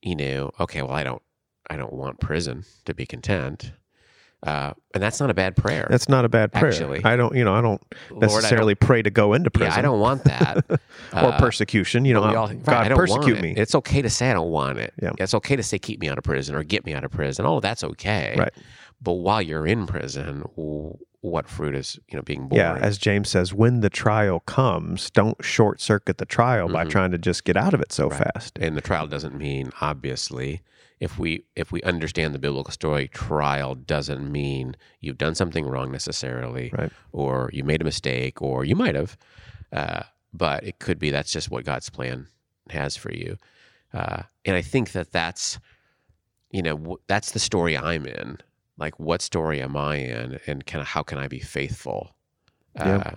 you 0.00 0.16
know, 0.16 0.52
okay, 0.58 0.80
well, 0.80 0.92
I 0.92 1.02
don't, 1.02 1.22
I 1.68 1.76
don't 1.76 1.92
want 1.92 2.20
prison 2.20 2.64
to 2.86 2.94
be 2.94 3.04
content. 3.04 3.72
Uh, 4.42 4.72
and 4.94 5.02
that's 5.02 5.18
not 5.18 5.30
a 5.30 5.34
bad 5.34 5.56
prayer. 5.56 5.86
That's 5.90 6.08
not 6.08 6.24
a 6.24 6.28
bad 6.28 6.52
prayer. 6.52 6.66
Actually. 6.68 7.04
I 7.04 7.16
don't, 7.16 7.34
you 7.34 7.42
know, 7.44 7.54
I 7.54 7.60
don't 7.60 7.82
Lord, 8.10 8.22
I 8.24 8.26
don't- 8.26 8.34
necessarily 8.34 8.74
pray 8.74 9.02
to 9.02 9.10
go 9.10 9.32
into 9.32 9.50
prison 9.50 9.72
yeah, 9.72 9.78
I 9.78 9.82
don't 9.82 9.98
want 9.98 10.24
that. 10.24 10.64
or 10.70 10.78
Uh, 11.12 11.38
persecution. 11.38 12.04
You 12.04 12.14
know, 12.14 12.22
all- 12.22 12.32
God 12.32 12.66
right, 12.68 12.86
I 12.86 12.88
don't 12.88 12.98
want 12.98 13.22
persecute 13.22 13.38
it. 13.38 13.42
me. 13.42 13.54
It's 13.56 13.74
okay 13.74 14.02
to 14.02 14.10
say 14.10 14.30
I 14.30 14.34
don't 14.34 14.50
want 14.50 14.78
it. 14.78 14.92
Yeah. 15.02 15.12
It's 15.18 15.34
okay 15.34 15.56
to 15.56 15.62
say 15.62 15.78
keep 15.78 16.00
me 16.00 16.08
out 16.08 16.18
of 16.18 16.24
prison 16.24 16.54
or 16.54 16.62
get 16.62 16.84
me 16.84 16.92
out 16.94 17.02
of 17.02 17.10
prison. 17.10 17.44
All 17.46 17.56
of 17.56 17.62
that's 17.62 17.82
okay. 17.82 18.36
Right. 18.38 18.52
But 19.02 19.12
while 19.14 19.42
you're 19.42 19.66
in 19.66 19.86
prison, 19.86 20.42
what 21.22 21.48
fruit 21.48 21.74
is 21.74 21.98
you 22.08 22.16
know 22.16 22.22
being 22.22 22.46
born? 22.48 22.58
Yeah, 22.60 22.76
as 22.76 22.98
James 22.98 23.28
says, 23.28 23.52
when 23.52 23.80
the 23.80 23.90
trial 23.90 24.40
comes, 24.40 25.10
don't 25.10 25.42
short 25.44 25.80
circuit 25.80 26.18
the 26.18 26.24
trial 26.26 26.68
by 26.68 26.84
Mhm. 26.84 26.90
trying 26.90 27.10
to 27.10 27.18
just 27.18 27.44
get 27.44 27.56
out 27.56 27.74
of 27.74 27.80
it 27.80 27.90
so 27.92 28.08
Right. 28.08 28.22
fast. 28.34 28.58
and 28.60 28.76
the 28.76 28.80
trial 28.80 29.06
doesn't 29.06 29.36
mean 29.36 29.70
obviously 29.80 30.62
if 31.00 31.18
we 31.18 31.44
if 31.54 31.70
we 31.72 31.82
understand 31.82 32.34
the 32.34 32.38
biblical 32.38 32.72
story 32.72 33.08
trial 33.08 33.74
doesn't 33.74 34.30
mean 34.32 34.76
you've 35.00 35.18
done 35.18 35.34
something 35.34 35.66
wrong 35.66 35.92
necessarily 35.92 36.70
Right. 36.76 36.92
or 37.12 37.50
you 37.52 37.64
made 37.64 37.80
a 37.82 37.84
mistake 37.84 38.40
or 38.40 38.64
you 38.64 38.74
might 38.76 38.94
have 38.94 39.16
uh, 39.72 40.04
but 40.32 40.64
it 40.64 40.78
could 40.78 40.98
be 40.98 41.10
that's 41.10 41.30
just 41.32 41.50
what 41.50 41.64
god's 41.64 41.90
plan 41.90 42.26
has 42.70 42.96
for 42.96 43.12
you 43.12 43.36
uh, 43.92 44.22
and 44.44 44.56
i 44.56 44.62
think 44.62 44.92
that 44.92 45.12
that's 45.12 45.58
you 46.52 46.62
know, 46.62 46.76
w- 46.78 46.98
that's 47.08 47.32
the 47.32 47.40
story 47.40 47.76
I'm 47.76 48.06
in. 48.06 48.38
Like, 48.78 48.98
what 49.00 49.20
story 49.20 49.60
am 49.60 49.76
I 49.76 49.96
in, 49.96 50.38
and 50.46 50.64
kind 50.64 50.80
of 50.80 50.86
how 50.86 51.02
can 51.02 51.18
I 51.18 51.26
be 51.26 51.40
faithful 51.40 52.14
uh, 52.78 52.84
Yeah. 52.86 53.14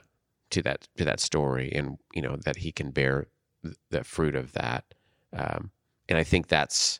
to 0.49 0.61
that 0.63 0.87
to 0.97 1.05
that 1.05 1.19
story, 1.19 1.71
and 1.71 1.99
you 2.13 2.23
know 2.23 2.37
that 2.45 2.57
He 2.57 2.71
can 2.71 2.89
bear 2.89 3.27
th- 3.63 3.75
the 3.91 4.03
fruit 4.03 4.35
of 4.35 4.53
that. 4.53 4.83
Um, 5.31 5.69
and 6.09 6.17
I 6.17 6.23
think 6.23 6.47
that's, 6.47 6.99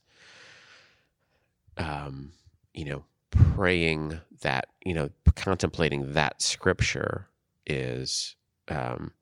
um, 1.80 2.34
you 2.76 2.86
know, 2.86 3.06
praying 3.32 4.22
that, 4.42 4.68
you 4.86 4.96
know, 4.96 5.12
contemplating 5.36 6.14
that 6.14 6.42
scripture 6.44 7.30
is, 7.68 8.36
um, 8.70 9.14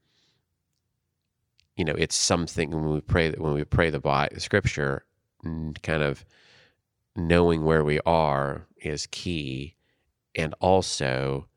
you 1.78 1.86
know, 1.86 1.96
it's 1.98 2.16
something 2.18 2.72
when 2.72 2.90
we 2.92 3.02
pray 3.02 3.32
when 3.34 3.54
we 3.54 3.66
pray 3.66 3.92
the 3.92 4.02
Bi- 4.02 4.30
scripture, 4.40 5.06
n- 5.46 5.76
kind 5.84 6.04
of 6.04 6.26
knowing 7.16 7.64
where 7.66 7.84
we 7.84 8.00
are 8.06 8.68
is 8.78 9.08
key, 9.12 9.76
and 10.36 10.56
also, 10.60 11.48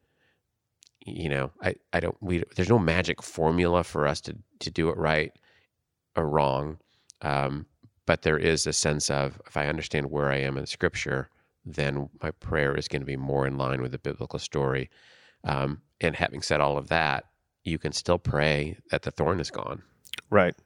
you 1.07 1.29
know, 1.31 1.53
I 1.63 1.77
I 1.93 2.01
don't 2.01 2.17
we 2.21 2.45
there's 2.57 2.69
no 2.71 2.79
magic 2.79 3.23
formula 3.23 3.85
for 3.85 4.07
us 4.07 4.21
to 4.23 4.37
to 4.61 4.71
do 4.71 4.91
it 4.91 4.99
right 4.99 5.33
or 6.17 6.29
wrong, 6.29 6.79
um, 7.23 7.67
but 8.11 8.23
there 8.23 8.39
is 8.39 8.67
a 8.67 8.73
sense 8.73 9.09
of 9.09 9.41
if 9.47 9.57
I 9.57 9.69
understand 9.69 10.11
where 10.11 10.33
I 10.33 10.39
am 10.39 10.59
in 10.59 10.67
Scripture, 10.67 11.31
then 11.65 12.11
my 12.21 12.33
prayer 12.33 12.75
is 12.75 12.89
going 12.89 13.03
to 13.03 13.07
be 13.07 13.17
more 13.17 13.47
in 13.47 13.57
line 13.57 13.81
with 13.83 13.93
the 13.93 14.01
biblical 14.01 14.41
story. 14.41 14.91
Um, 15.45 15.83
and 16.01 16.17
having 16.17 16.43
said 16.43 16.61
all 16.61 16.77
of 16.77 16.89
that, 16.89 17.27
you 17.63 17.79
can 17.79 17.93
still 17.93 18.19
pray 18.19 18.79
that 18.91 19.03
the 19.03 19.13
thorn 19.13 19.39
is 19.39 19.53
gone. 19.53 19.83
Right. 20.29 20.57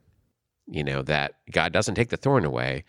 You 0.66 0.84
know 0.84 1.02
that 1.02 1.34
God 1.50 1.70
doesn't 1.74 1.96
take 1.96 2.08
the 2.08 2.16
thorn 2.16 2.46
away, 2.46 2.84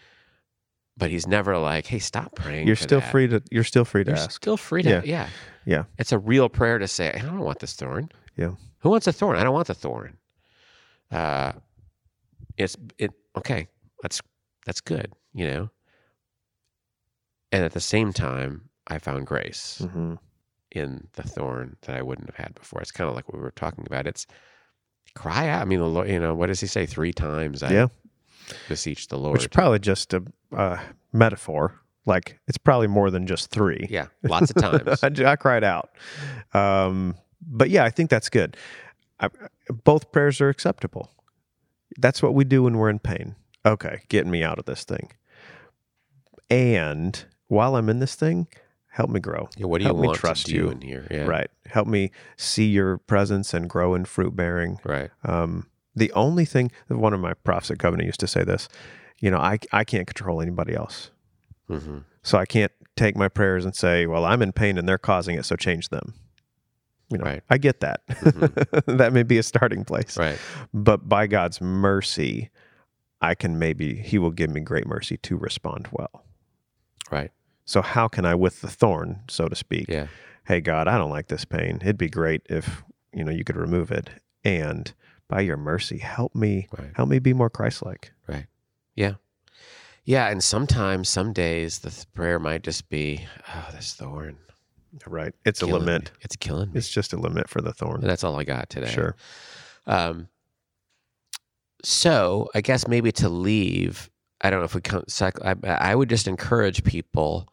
but 0.96 1.12
He's 1.12 1.28
never 1.28 1.58
like, 1.58 1.88
"Hey, 1.88 2.00
stop 2.00 2.34
praying." 2.36 2.66
You're 2.66 2.78
still 2.78 3.02
that." 3.02 3.12
free 3.12 3.28
to 3.28 3.44
you're 3.52 3.66
still 3.66 3.84
free 3.84 4.06
to 4.06 4.12
You're 4.12 4.20
ask. 4.20 4.32
still 4.32 4.56
free 4.56 4.84
to, 4.84 4.90
Yeah. 4.90 5.02
yeah. 5.04 5.30
Yeah. 5.66 5.84
It's 6.00 6.14
a 6.14 6.18
real 6.18 6.48
prayer 6.48 6.80
to 6.80 6.88
say, 6.88 7.12
I 7.12 7.20
don't 7.20 7.40
want 7.42 7.60
this 7.60 7.74
thorn. 7.74 8.08
Yeah. 8.38 8.52
Who 8.80 8.90
wants 8.90 9.06
a 9.06 9.12
thorn? 9.12 9.36
I 9.36 9.44
don't 9.44 9.54
want 9.54 9.68
the 9.68 9.74
thorn. 9.74 10.16
Uh, 11.12 11.52
it's 12.56 12.78
it 12.98 13.12
okay. 13.38 13.68
That's 14.02 14.22
that's 14.66 14.82
good, 14.82 15.14
you 15.34 15.48
know. 15.48 15.70
And 17.52 17.64
at 17.64 17.74
the 17.74 17.80
same 17.80 18.12
time, 18.14 18.70
I 18.88 18.98
found 19.00 19.28
grace 19.28 19.82
hmm 19.92 20.16
in 20.72 21.08
the 21.14 21.24
thorn 21.24 21.78
that 21.84 21.96
I 21.96 22.02
wouldn't 22.02 22.28
have 22.28 22.36
had 22.48 22.56
before. 22.56 22.82
It's 22.82 22.92
kind 22.92 23.10
of 23.10 23.16
like 23.16 23.30
what 23.30 23.38
we 23.38 23.42
were 23.44 23.52
talking 23.52 23.86
about. 23.88 24.08
It's 24.08 24.28
cry 25.14 25.48
out. 25.48 25.62
I 25.62 25.66
mean, 25.66 25.80
the 25.80 25.86
Lord, 25.88 26.10
you 26.10 26.20
know, 26.20 26.36
what 26.36 26.48
does 26.48 26.60
He 26.60 26.68
say? 26.68 26.86
Three 26.86 27.14
times 27.14 27.64
I 27.64 27.72
Yeah. 27.72 27.88
beseech 28.68 29.08
the 29.08 29.18
Lord. 29.18 29.34
Which 29.34 29.44
is 29.44 29.48
probably 29.48 29.80
just 29.80 30.14
a 30.14 30.24
uh, 30.54 30.78
metaphor. 31.14 31.80
Like 32.06 32.40
it's 32.48 32.58
probably 32.58 32.88
more 32.88 33.10
than 33.10 33.26
just 33.26 33.52
three. 33.52 33.88
yeah, 33.90 34.08
lots 34.24 34.50
of 34.52 34.56
times. 34.62 35.02
I, 35.02 35.32
I 35.32 35.36
cried 35.38 35.64
out. 35.64 35.92
Um, 36.54 37.16
but 37.42 37.70
yeah, 37.70 37.86
I 37.86 37.90
think 37.90 38.10
that's 38.10 38.30
good. 38.30 38.58
I, 39.20 39.30
both 39.86 40.12
prayers 40.12 40.42
are 40.42 40.50
acceptable. 40.50 41.10
That's 41.98 42.22
what 42.22 42.34
we 42.34 42.44
do 42.44 42.64
when 42.64 42.78
we're 42.78 42.90
in 42.90 43.00
pain. 43.00 43.36
Okay, 43.66 44.02
getting 44.10 44.32
me 44.32 44.44
out 44.44 44.60
of 44.60 44.66
this 44.66 44.84
thing. 44.84 45.12
And 46.50 47.26
while 47.48 47.76
I'm 47.76 47.90
in 47.90 48.00
this 48.00 48.16
thing, 48.16 48.48
help 48.92 49.10
me 49.10 49.20
grow. 49.20 49.50
Yeah, 49.58 49.66
what 49.66 49.80
do 49.80 49.84
you 49.84 49.88
Help 49.90 50.00
me 50.00 50.08
want 50.08 50.20
trust 50.20 50.46
to 50.46 50.52
do 50.52 50.58
you. 50.58 50.70
in 50.70 50.82
here? 50.82 51.08
Yeah, 51.10 51.26
Right. 51.26 51.50
Help 51.68 51.88
me 51.88 52.12
see 52.38 52.66
your 52.68 52.98
presence 52.98 53.54
and 53.54 53.70
grow 53.70 53.96
in 53.96 54.06
fruit 54.06 54.36
bearing. 54.36 54.80
right. 54.84 55.10
Um, 55.24 55.68
the 55.96 56.12
only 56.12 56.46
thing, 56.46 56.72
one 56.90 57.14
of 57.14 57.20
my 57.20 57.34
profs 57.34 57.72
at 57.72 57.80
Covenant 57.80 58.06
used 58.06 58.20
to 58.20 58.28
say 58.28 58.44
this, 58.44 58.68
you 59.20 59.32
know, 59.32 59.38
I, 59.38 59.60
I 59.72 59.84
can't 59.86 60.06
control 60.06 60.42
anybody 60.42 60.76
else. 60.76 61.10
hmm 61.68 62.00
So 62.22 62.38
I 62.38 62.46
can't 62.46 62.72
take 62.98 63.16
my 63.16 63.30
prayers 63.30 63.64
and 63.66 63.74
say, 63.76 64.06
well, 64.06 64.26
I'm 64.26 64.42
in 64.42 64.52
pain 64.52 64.78
and 64.78 64.88
they're 64.88 64.98
causing 64.98 65.36
it, 65.38 65.46
so 65.46 65.56
change 65.56 65.90
them. 65.90 66.14
You 67.10 67.18
know, 67.20 67.26
Right. 67.26 67.44
I 67.50 67.58
get 67.58 67.80
that. 67.80 68.06
Mhm. 68.08 68.98
that 68.98 69.14
may 69.14 69.24
be 69.24 69.38
a 69.38 69.44
starting 69.44 69.86
place. 69.86 70.18
Right. 70.18 70.38
But 70.74 71.08
by 71.08 71.28
God's 71.28 71.62
mercy, 71.62 72.50
I 73.22 73.36
can 73.36 73.58
maybe, 73.58 73.96
He 73.96 74.18
will 74.18 74.32
give 74.32 74.50
me 74.50 74.62
great 74.62 74.86
mercy 74.88 75.18
to 75.18 75.38
respond 75.38 75.88
well. 75.92 76.26
Right. 77.12 77.32
So, 77.66 77.82
how 77.82 78.08
can 78.08 78.26
I, 78.26 78.36
with 78.36 78.62
the 78.62 78.70
thorn, 78.70 79.22
so 79.30 79.48
to 79.48 79.56
speak, 79.56 79.88
Yeah. 79.90 80.08
hey, 80.46 80.62
God, 80.62 80.88
I 80.88 80.98
don't 80.98 81.10
like 81.10 81.28
this 81.28 81.46
pain. 81.46 81.80
It'd 81.82 81.98
be 81.98 82.10
great 82.10 82.42
if, 82.50 82.84
you 83.14 83.24
know, 83.24 83.32
you 83.32 83.44
could 83.44 83.56
remove 83.58 83.92
it. 83.92 84.10
And 84.44 84.94
by 85.28 85.42
your 85.42 85.58
mercy, 85.58 85.98
help 85.98 86.36
me, 86.36 86.68
Right. 86.78 86.92
help 86.96 87.10
me 87.10 87.18
be 87.20 87.34
more 87.34 87.50
Christ 87.50 87.84
like. 87.84 88.12
Right. 88.28 88.46
Yeah. 88.96 89.16
Yeah. 90.04 90.28
And 90.28 90.44
sometimes, 90.44 91.10
some 91.10 91.34
days, 91.34 91.80
the 91.80 91.90
th- 91.90 92.06
prayer 92.14 92.38
might 92.38 92.62
just 92.64 92.90
be, 92.90 93.26
oh, 93.48 93.70
this 93.74 93.94
thorn. 93.96 94.38
Right. 95.08 95.34
It's 95.44 95.62
a 95.64 95.66
killing 95.66 95.82
me. 95.82 95.88
lament. 95.88 96.12
It's 96.22 96.36
killing 96.36 96.72
me. 96.72 96.78
It's 96.78 96.90
just 96.90 97.12
a 97.14 97.20
lament 97.20 97.50
for 97.50 97.62
the 97.62 97.74
thorn. 97.74 98.02
And 98.02 98.10
that's 98.10 98.24
all 98.24 98.40
I 98.40 98.44
got 98.44 98.70
today. 98.70 98.92
Sure. 98.92 99.16
Um, 99.88 100.28
so 101.86 102.50
I 102.56 102.62
guess 102.62 102.88
maybe 102.88 103.12
to 103.14 103.30
leave, 103.30 104.10
I 104.42 104.50
don't 104.50 104.60
know 104.60 104.66
if 104.66 104.76
we 104.76 104.82
come, 104.82 105.04
cycle, 105.08 105.44
I, 105.46 105.56
I 105.68 105.96
would 105.96 106.10
just 106.10 106.28
encourage 106.28 106.84
people, 106.84 107.48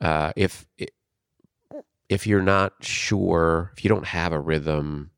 uh, 0.00 0.32
if, 0.36 0.66
if 2.08 2.26
you're 2.26 2.42
not 2.42 2.72
sure, 2.80 3.72
if 3.76 3.84
you 3.84 3.88
don't 3.88 4.06
have 4.06 4.32
a 4.32 4.40
rhythm, 4.40 5.10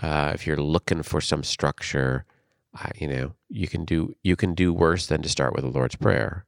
uh, 0.00 0.32
if 0.34 0.46
you're 0.46 0.56
looking 0.56 1.02
for 1.02 1.20
some 1.20 1.42
structure, 1.42 2.24
I, 2.74 2.90
you 2.96 3.08
know, 3.08 3.34
you 3.48 3.68
can 3.68 3.84
do, 3.84 4.14
you 4.22 4.36
can 4.36 4.54
do 4.54 4.72
worse 4.72 5.06
than 5.06 5.22
to 5.22 5.28
start 5.28 5.54
with 5.54 5.64
the 5.64 5.70
Lord's 5.70 5.96
Prayer. 5.96 6.44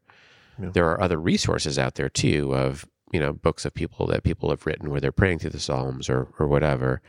Yeah. 0.60 0.70
There 0.72 0.88
are 0.88 1.00
other 1.00 1.18
resources 1.18 1.78
out 1.78 1.94
there 1.94 2.08
too 2.08 2.54
of, 2.54 2.86
you 3.12 3.20
know, 3.20 3.32
books 3.32 3.64
of 3.64 3.74
people 3.74 4.06
that 4.06 4.24
people 4.24 4.50
have 4.50 4.66
written 4.66 4.90
where 4.90 5.00
they're 5.00 5.12
praying 5.12 5.38
through 5.38 5.50
the 5.50 5.60
Psalms 5.60 6.08
or, 6.08 6.28
or 6.38 6.46
whatever. 6.46 7.00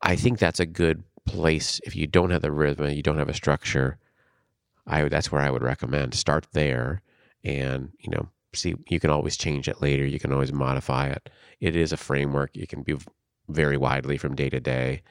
I 0.00 0.16
think 0.16 0.38
that's 0.38 0.60
a 0.60 0.66
good 0.66 1.02
place 1.26 1.80
if 1.84 1.96
you 1.96 2.06
don't 2.06 2.30
have 2.30 2.42
the 2.42 2.52
rhythm, 2.52 2.90
you 2.90 3.02
don't 3.02 3.18
have 3.18 3.28
a 3.28 3.34
structure. 3.34 3.98
I 4.86 5.08
that's 5.08 5.32
where 5.32 5.40
I 5.40 5.50
would 5.50 5.62
recommend 5.62 6.14
start 6.14 6.46
there, 6.52 7.02
and 7.42 7.90
you 7.98 8.10
know, 8.10 8.28
see 8.54 8.74
you 8.88 9.00
can 9.00 9.10
always 9.10 9.36
change 9.36 9.68
it 9.68 9.80
later. 9.80 10.04
You 10.04 10.20
can 10.20 10.32
always 10.32 10.52
modify 10.52 11.08
it. 11.08 11.30
It 11.60 11.76
is 11.76 11.92
a 11.92 11.96
framework. 11.96 12.56
It 12.56 12.68
can 12.68 12.82
be 12.82 12.96
very 13.48 13.76
widely 13.76 14.18
from 14.18 14.34
day 14.34 14.50
to 14.50 14.60
day. 14.60 15.02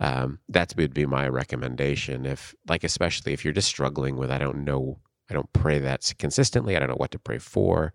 Um, 0.00 0.40
that 0.48 0.74
would 0.76 0.92
be 0.92 1.06
my 1.06 1.28
recommendation. 1.28 2.26
If 2.26 2.54
like, 2.68 2.84
especially 2.84 3.32
if 3.32 3.44
you're 3.44 3.54
just 3.54 3.68
struggling 3.68 4.16
with, 4.16 4.30
I 4.30 4.38
don't 4.38 4.64
know, 4.64 4.98
I 5.30 5.34
don't 5.34 5.52
pray 5.52 5.78
that 5.78 6.12
consistently. 6.18 6.76
I 6.76 6.78
don't 6.78 6.88
know 6.88 6.96
what 6.96 7.12
to 7.12 7.18
pray 7.18 7.38
for. 7.38 7.92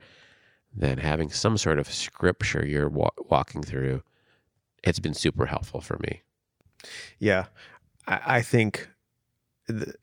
Then 0.73 0.99
having 0.99 1.29
some 1.29 1.57
sort 1.57 1.79
of 1.79 1.91
scripture 1.91 2.65
you're 2.65 2.89
wa- 2.89 3.09
walking 3.17 3.63
through, 3.63 4.03
it's 4.83 4.99
been 4.99 5.15
super 5.15 5.47
helpful 5.47 5.81
for 5.81 5.97
me. 5.99 6.21
Yeah, 7.19 7.45
I, 8.07 8.19
I 8.37 8.41
think 8.41 8.89
th- 9.67 9.95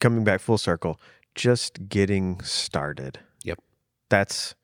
coming 0.00 0.24
back 0.24 0.40
full 0.40 0.58
circle, 0.58 1.00
just 1.34 1.88
getting 1.88 2.40
started. 2.42 3.18
Yep. 3.44 3.58
That's 4.08 4.54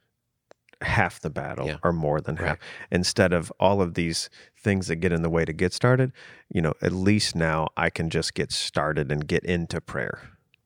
half 0.83 1.21
the 1.21 1.31
battle 1.31 1.67
Yeah. 1.67 1.77
or 1.83 1.93
more 1.93 2.21
than 2.21 2.37
half. 2.37 2.47
Right. 2.49 2.59
Instead 2.91 3.33
of 3.33 3.53
all 3.61 3.83
of 3.83 3.95
these 3.95 4.31
things 4.57 4.87
that 4.87 4.97
get 4.97 5.13
in 5.13 5.23
the 5.23 5.29
way 5.31 5.45
to 5.45 5.53
get 5.53 5.73
started, 5.75 6.13
you 6.49 6.63
know, 6.63 6.73
at 6.81 6.93
least 6.93 7.35
now 7.37 7.69
I 7.77 7.91
can 7.91 8.09
just 8.09 8.35
get 8.35 8.51
started 8.53 9.13
and 9.13 9.27
get 9.27 9.45
into 9.45 9.81
prayer. 9.81 10.21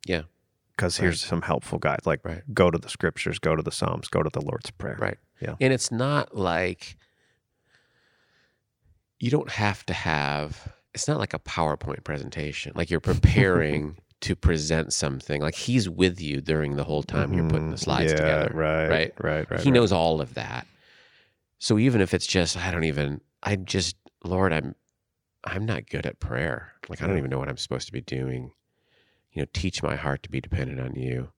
Yeah. 0.07 0.23
Because 0.77 0.97
here's 0.99 1.21
some 1.21 1.43
helpful 1.43 1.79
guides 1.79 2.05
like 2.07 2.25
Right. 2.25 2.43
go 2.53 2.71
to 2.71 2.79
the 2.79 2.89
scriptures, 2.89 3.39
go 3.39 3.55
to 3.57 3.63
the 3.63 3.71
Psalms, 3.73 4.09
go 4.09 4.23
to 4.23 4.31
the 4.31 4.41
Lord's 4.41 4.71
Prayer. 4.73 4.97
Right. 5.01 5.19
Yeah. 5.41 5.55
And 5.61 5.73
it's 5.73 5.91
not 5.93 6.37
like 6.37 6.97
you 9.21 9.31
don't 9.31 9.51
have 9.51 9.87
to 9.87 9.93
have 9.95 10.74
it's 10.95 11.09
not 11.09 11.19
like 11.19 11.35
a 11.35 11.39
PowerPoint 11.41 12.05
presentation. 12.05 12.73
Like 12.75 12.91
you're 12.91 13.01
preparing 13.01 13.97
to 14.21 14.37
present 14.37 14.93
something. 14.93 15.41
Like 15.43 15.55
he's 15.57 15.89
with 15.89 16.21
you 16.21 16.41
during 16.41 16.77
the 16.77 16.85
whole 16.85 17.03
time 17.03 17.33
you're 17.35 17.49
putting 17.49 17.71
the 17.71 17.77
Mhm. 17.77 17.81
slides 17.85 18.13
Yeah, 18.13 18.19
together. 18.19 18.51
Right. 18.55 18.89
right? 18.89 19.13
Right. 19.21 19.51
Right. 19.51 19.61
he 19.61 19.71
right. 19.71 19.75
knows 19.75 19.93
all 19.93 20.21
of 20.21 20.35
that. 20.35 20.67
So 21.59 21.79
even 21.79 22.01
if 22.01 22.15
it's 22.15 22.27
just 22.27 22.57
I 22.57 22.71
don't 22.71 22.85
even 22.85 23.21
I 23.43 23.57
just 23.57 23.97
Lord, 24.25 24.53
I'm 24.53 24.75
I'm 25.45 25.67
not 25.67 25.89
good 25.91 26.07
at 26.07 26.21
prayer. 26.21 26.73
Like 26.89 27.03
I 27.03 27.07
don't 27.07 27.19
even 27.19 27.31
know 27.31 27.39
what 27.39 27.49
I'm 27.49 27.57
supposed 27.59 27.87
to 27.87 27.93
be 27.93 28.01
doing. 28.01 28.53
You 29.33 29.43
know, 29.43 29.47
teach 29.53 29.83
my 29.83 29.97
heart 29.97 30.23
to 30.23 30.31
be 30.31 30.41
dependent 30.41 30.81
on 30.81 30.95
you. 30.95 31.31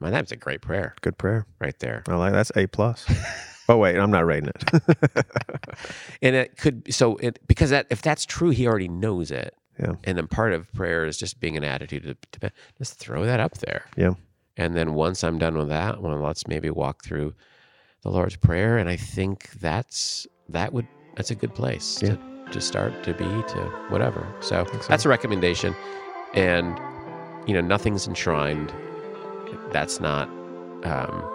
Man, 0.00 0.12
that's 0.12 0.30
a 0.30 0.36
great 0.36 0.60
prayer 0.60 0.94
Good 1.00 1.18
prayer. 1.18 1.46
right 1.60 1.76
there. 1.80 2.04
I 2.06 2.14
like 2.14 2.32
that's 2.32 2.52
A 2.54 2.66
plus. 2.68 3.04
oh 3.68 3.76
wait, 3.76 3.96
I'm 3.96 4.10
not 4.10 4.24
rating 4.26 4.48
it. 4.50 4.64
and 6.22 6.34
it 6.36 6.56
could 6.56 6.92
so 6.92 7.16
it 7.16 7.38
because 7.46 7.70
that 7.70 7.86
if 7.90 8.02
that's 8.02 8.24
true 8.26 8.50
he 8.50 8.66
already 8.66 8.88
knows 8.88 9.30
it 9.30 9.54
Yeah. 9.78 9.92
and 10.04 10.16
then 10.18 10.26
part 10.26 10.52
of 10.52 10.72
prayer 10.72 11.04
is 11.06 11.16
just 11.18 11.40
being 11.40 11.56
an 11.56 11.64
attitude 11.64 12.02
to, 12.32 12.40
to 12.40 12.52
just 12.78 12.94
throw 12.98 13.24
that 13.26 13.40
up 13.40 13.58
there 13.58 13.84
Yeah. 13.96 14.14
and 14.56 14.74
then 14.76 14.94
once 14.94 15.22
i'm 15.22 15.38
done 15.38 15.56
with 15.56 15.68
that 15.68 16.00
well 16.02 16.18
let's 16.18 16.46
maybe 16.48 16.70
walk 16.70 17.04
through 17.04 17.34
the 18.02 18.10
lord's 18.10 18.36
prayer 18.36 18.78
and 18.78 18.88
i 18.88 18.96
think 18.96 19.50
that's 19.60 20.26
that 20.48 20.72
would 20.72 20.86
that's 21.16 21.30
a 21.30 21.34
good 21.36 21.54
place 21.54 22.00
Yeah. 22.02 22.16
to, 22.16 22.52
to 22.52 22.60
start 22.60 23.02
to 23.04 23.12
be 23.14 23.24
to 23.24 23.86
whatever 23.90 24.26
so 24.40 24.64
so. 24.66 24.78
that's 24.88 25.04
a 25.04 25.08
recommendation 25.08 25.74
and 26.34 26.78
you 27.46 27.54
know 27.54 27.60
nothing's 27.60 28.08
enshrined 28.08 28.72
that's 29.70 30.00
not 30.00 30.28
um 30.84 31.34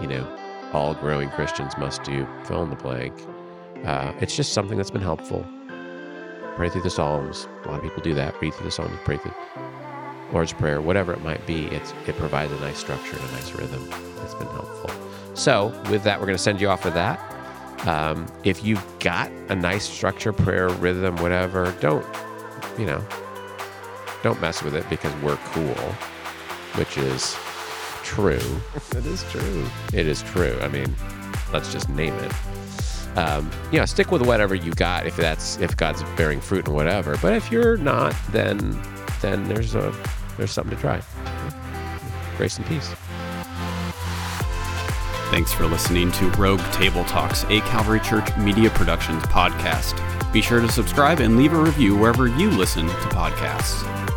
you 0.00 0.06
know, 0.06 0.24
all 0.72 0.94
growing 0.94 1.30
Christians 1.30 1.76
must 1.78 2.02
do 2.02 2.26
fill 2.44 2.62
in 2.62 2.70
the 2.70 2.76
blank. 2.76 3.12
Uh, 3.84 4.12
it's 4.20 4.36
just 4.36 4.52
something 4.52 4.76
that's 4.76 4.90
been 4.90 5.02
helpful. 5.02 5.46
Pray 6.56 6.68
through 6.68 6.82
the 6.82 6.90
Psalms. 6.90 7.48
A 7.64 7.68
lot 7.68 7.76
of 7.78 7.82
people 7.82 8.02
do 8.02 8.14
that. 8.14 8.40
Read 8.40 8.54
through 8.54 8.66
the 8.66 8.70
Psalms, 8.70 8.96
pray 9.04 9.16
through 9.16 9.34
Lord's 10.32 10.52
Prayer, 10.52 10.80
whatever 10.80 11.12
it 11.12 11.22
might 11.22 11.46
be. 11.46 11.66
It's 11.66 11.92
it 12.06 12.16
provides 12.16 12.52
a 12.52 12.60
nice 12.60 12.78
structure 12.78 13.16
and 13.16 13.28
a 13.30 13.32
nice 13.32 13.52
rhythm. 13.52 13.88
It's 14.22 14.34
been 14.34 14.48
helpful. 14.48 14.90
So 15.34 15.68
with 15.90 16.02
that, 16.04 16.20
we're 16.20 16.26
going 16.26 16.36
to 16.36 16.42
send 16.42 16.60
you 16.60 16.68
off 16.68 16.84
with 16.84 16.94
that. 16.94 17.18
Um, 17.86 18.26
if 18.44 18.64
you've 18.64 18.84
got 19.00 19.30
a 19.48 19.54
nice 19.56 19.88
structure, 19.88 20.32
prayer, 20.32 20.68
rhythm, 20.68 21.16
whatever, 21.16 21.74
don't 21.80 22.06
you 22.78 22.86
know? 22.86 23.04
Don't 24.22 24.40
mess 24.40 24.62
with 24.62 24.76
it 24.76 24.88
because 24.88 25.12
we're 25.16 25.36
cool, 25.36 25.92
which 26.76 26.96
is 26.96 27.36
true. 28.14 28.60
It 28.96 29.06
is 29.06 29.24
true. 29.30 29.66
It 29.92 30.06
is 30.06 30.22
true. 30.22 30.58
I 30.60 30.68
mean, 30.68 30.94
let's 31.52 31.72
just 31.72 31.88
name 31.88 32.14
it. 32.14 32.32
Um, 33.16 33.50
you 33.70 33.78
know, 33.78 33.86
stick 33.86 34.10
with 34.10 34.22
whatever 34.22 34.54
you 34.54 34.72
got 34.72 35.06
if 35.06 35.16
that's 35.16 35.58
if 35.58 35.76
God's 35.76 36.02
bearing 36.16 36.40
fruit 36.40 36.66
and 36.66 36.74
whatever. 36.74 37.16
But 37.22 37.34
if 37.34 37.50
you're 37.50 37.76
not, 37.76 38.14
then 38.30 38.80
then 39.20 39.48
there's 39.48 39.74
a 39.74 39.94
there's 40.36 40.50
something 40.50 40.76
to 40.76 40.80
try. 40.80 41.02
Grace 42.36 42.58
and 42.58 42.66
peace. 42.66 42.94
Thanks 45.30 45.52
for 45.52 45.66
listening 45.66 46.12
to 46.12 46.28
Rogue 46.32 46.60
Table 46.72 47.04
Talks, 47.04 47.44
a 47.44 47.60
Calvary 47.60 48.00
Church 48.00 48.28
Media 48.36 48.68
Productions 48.70 49.22
podcast. 49.24 49.98
Be 50.32 50.42
sure 50.42 50.60
to 50.60 50.68
subscribe 50.68 51.20
and 51.20 51.38
leave 51.38 51.54
a 51.54 51.58
review 51.58 51.96
wherever 51.96 52.26
you 52.26 52.50
listen 52.50 52.86
to 52.86 52.92
podcasts. 53.08 54.11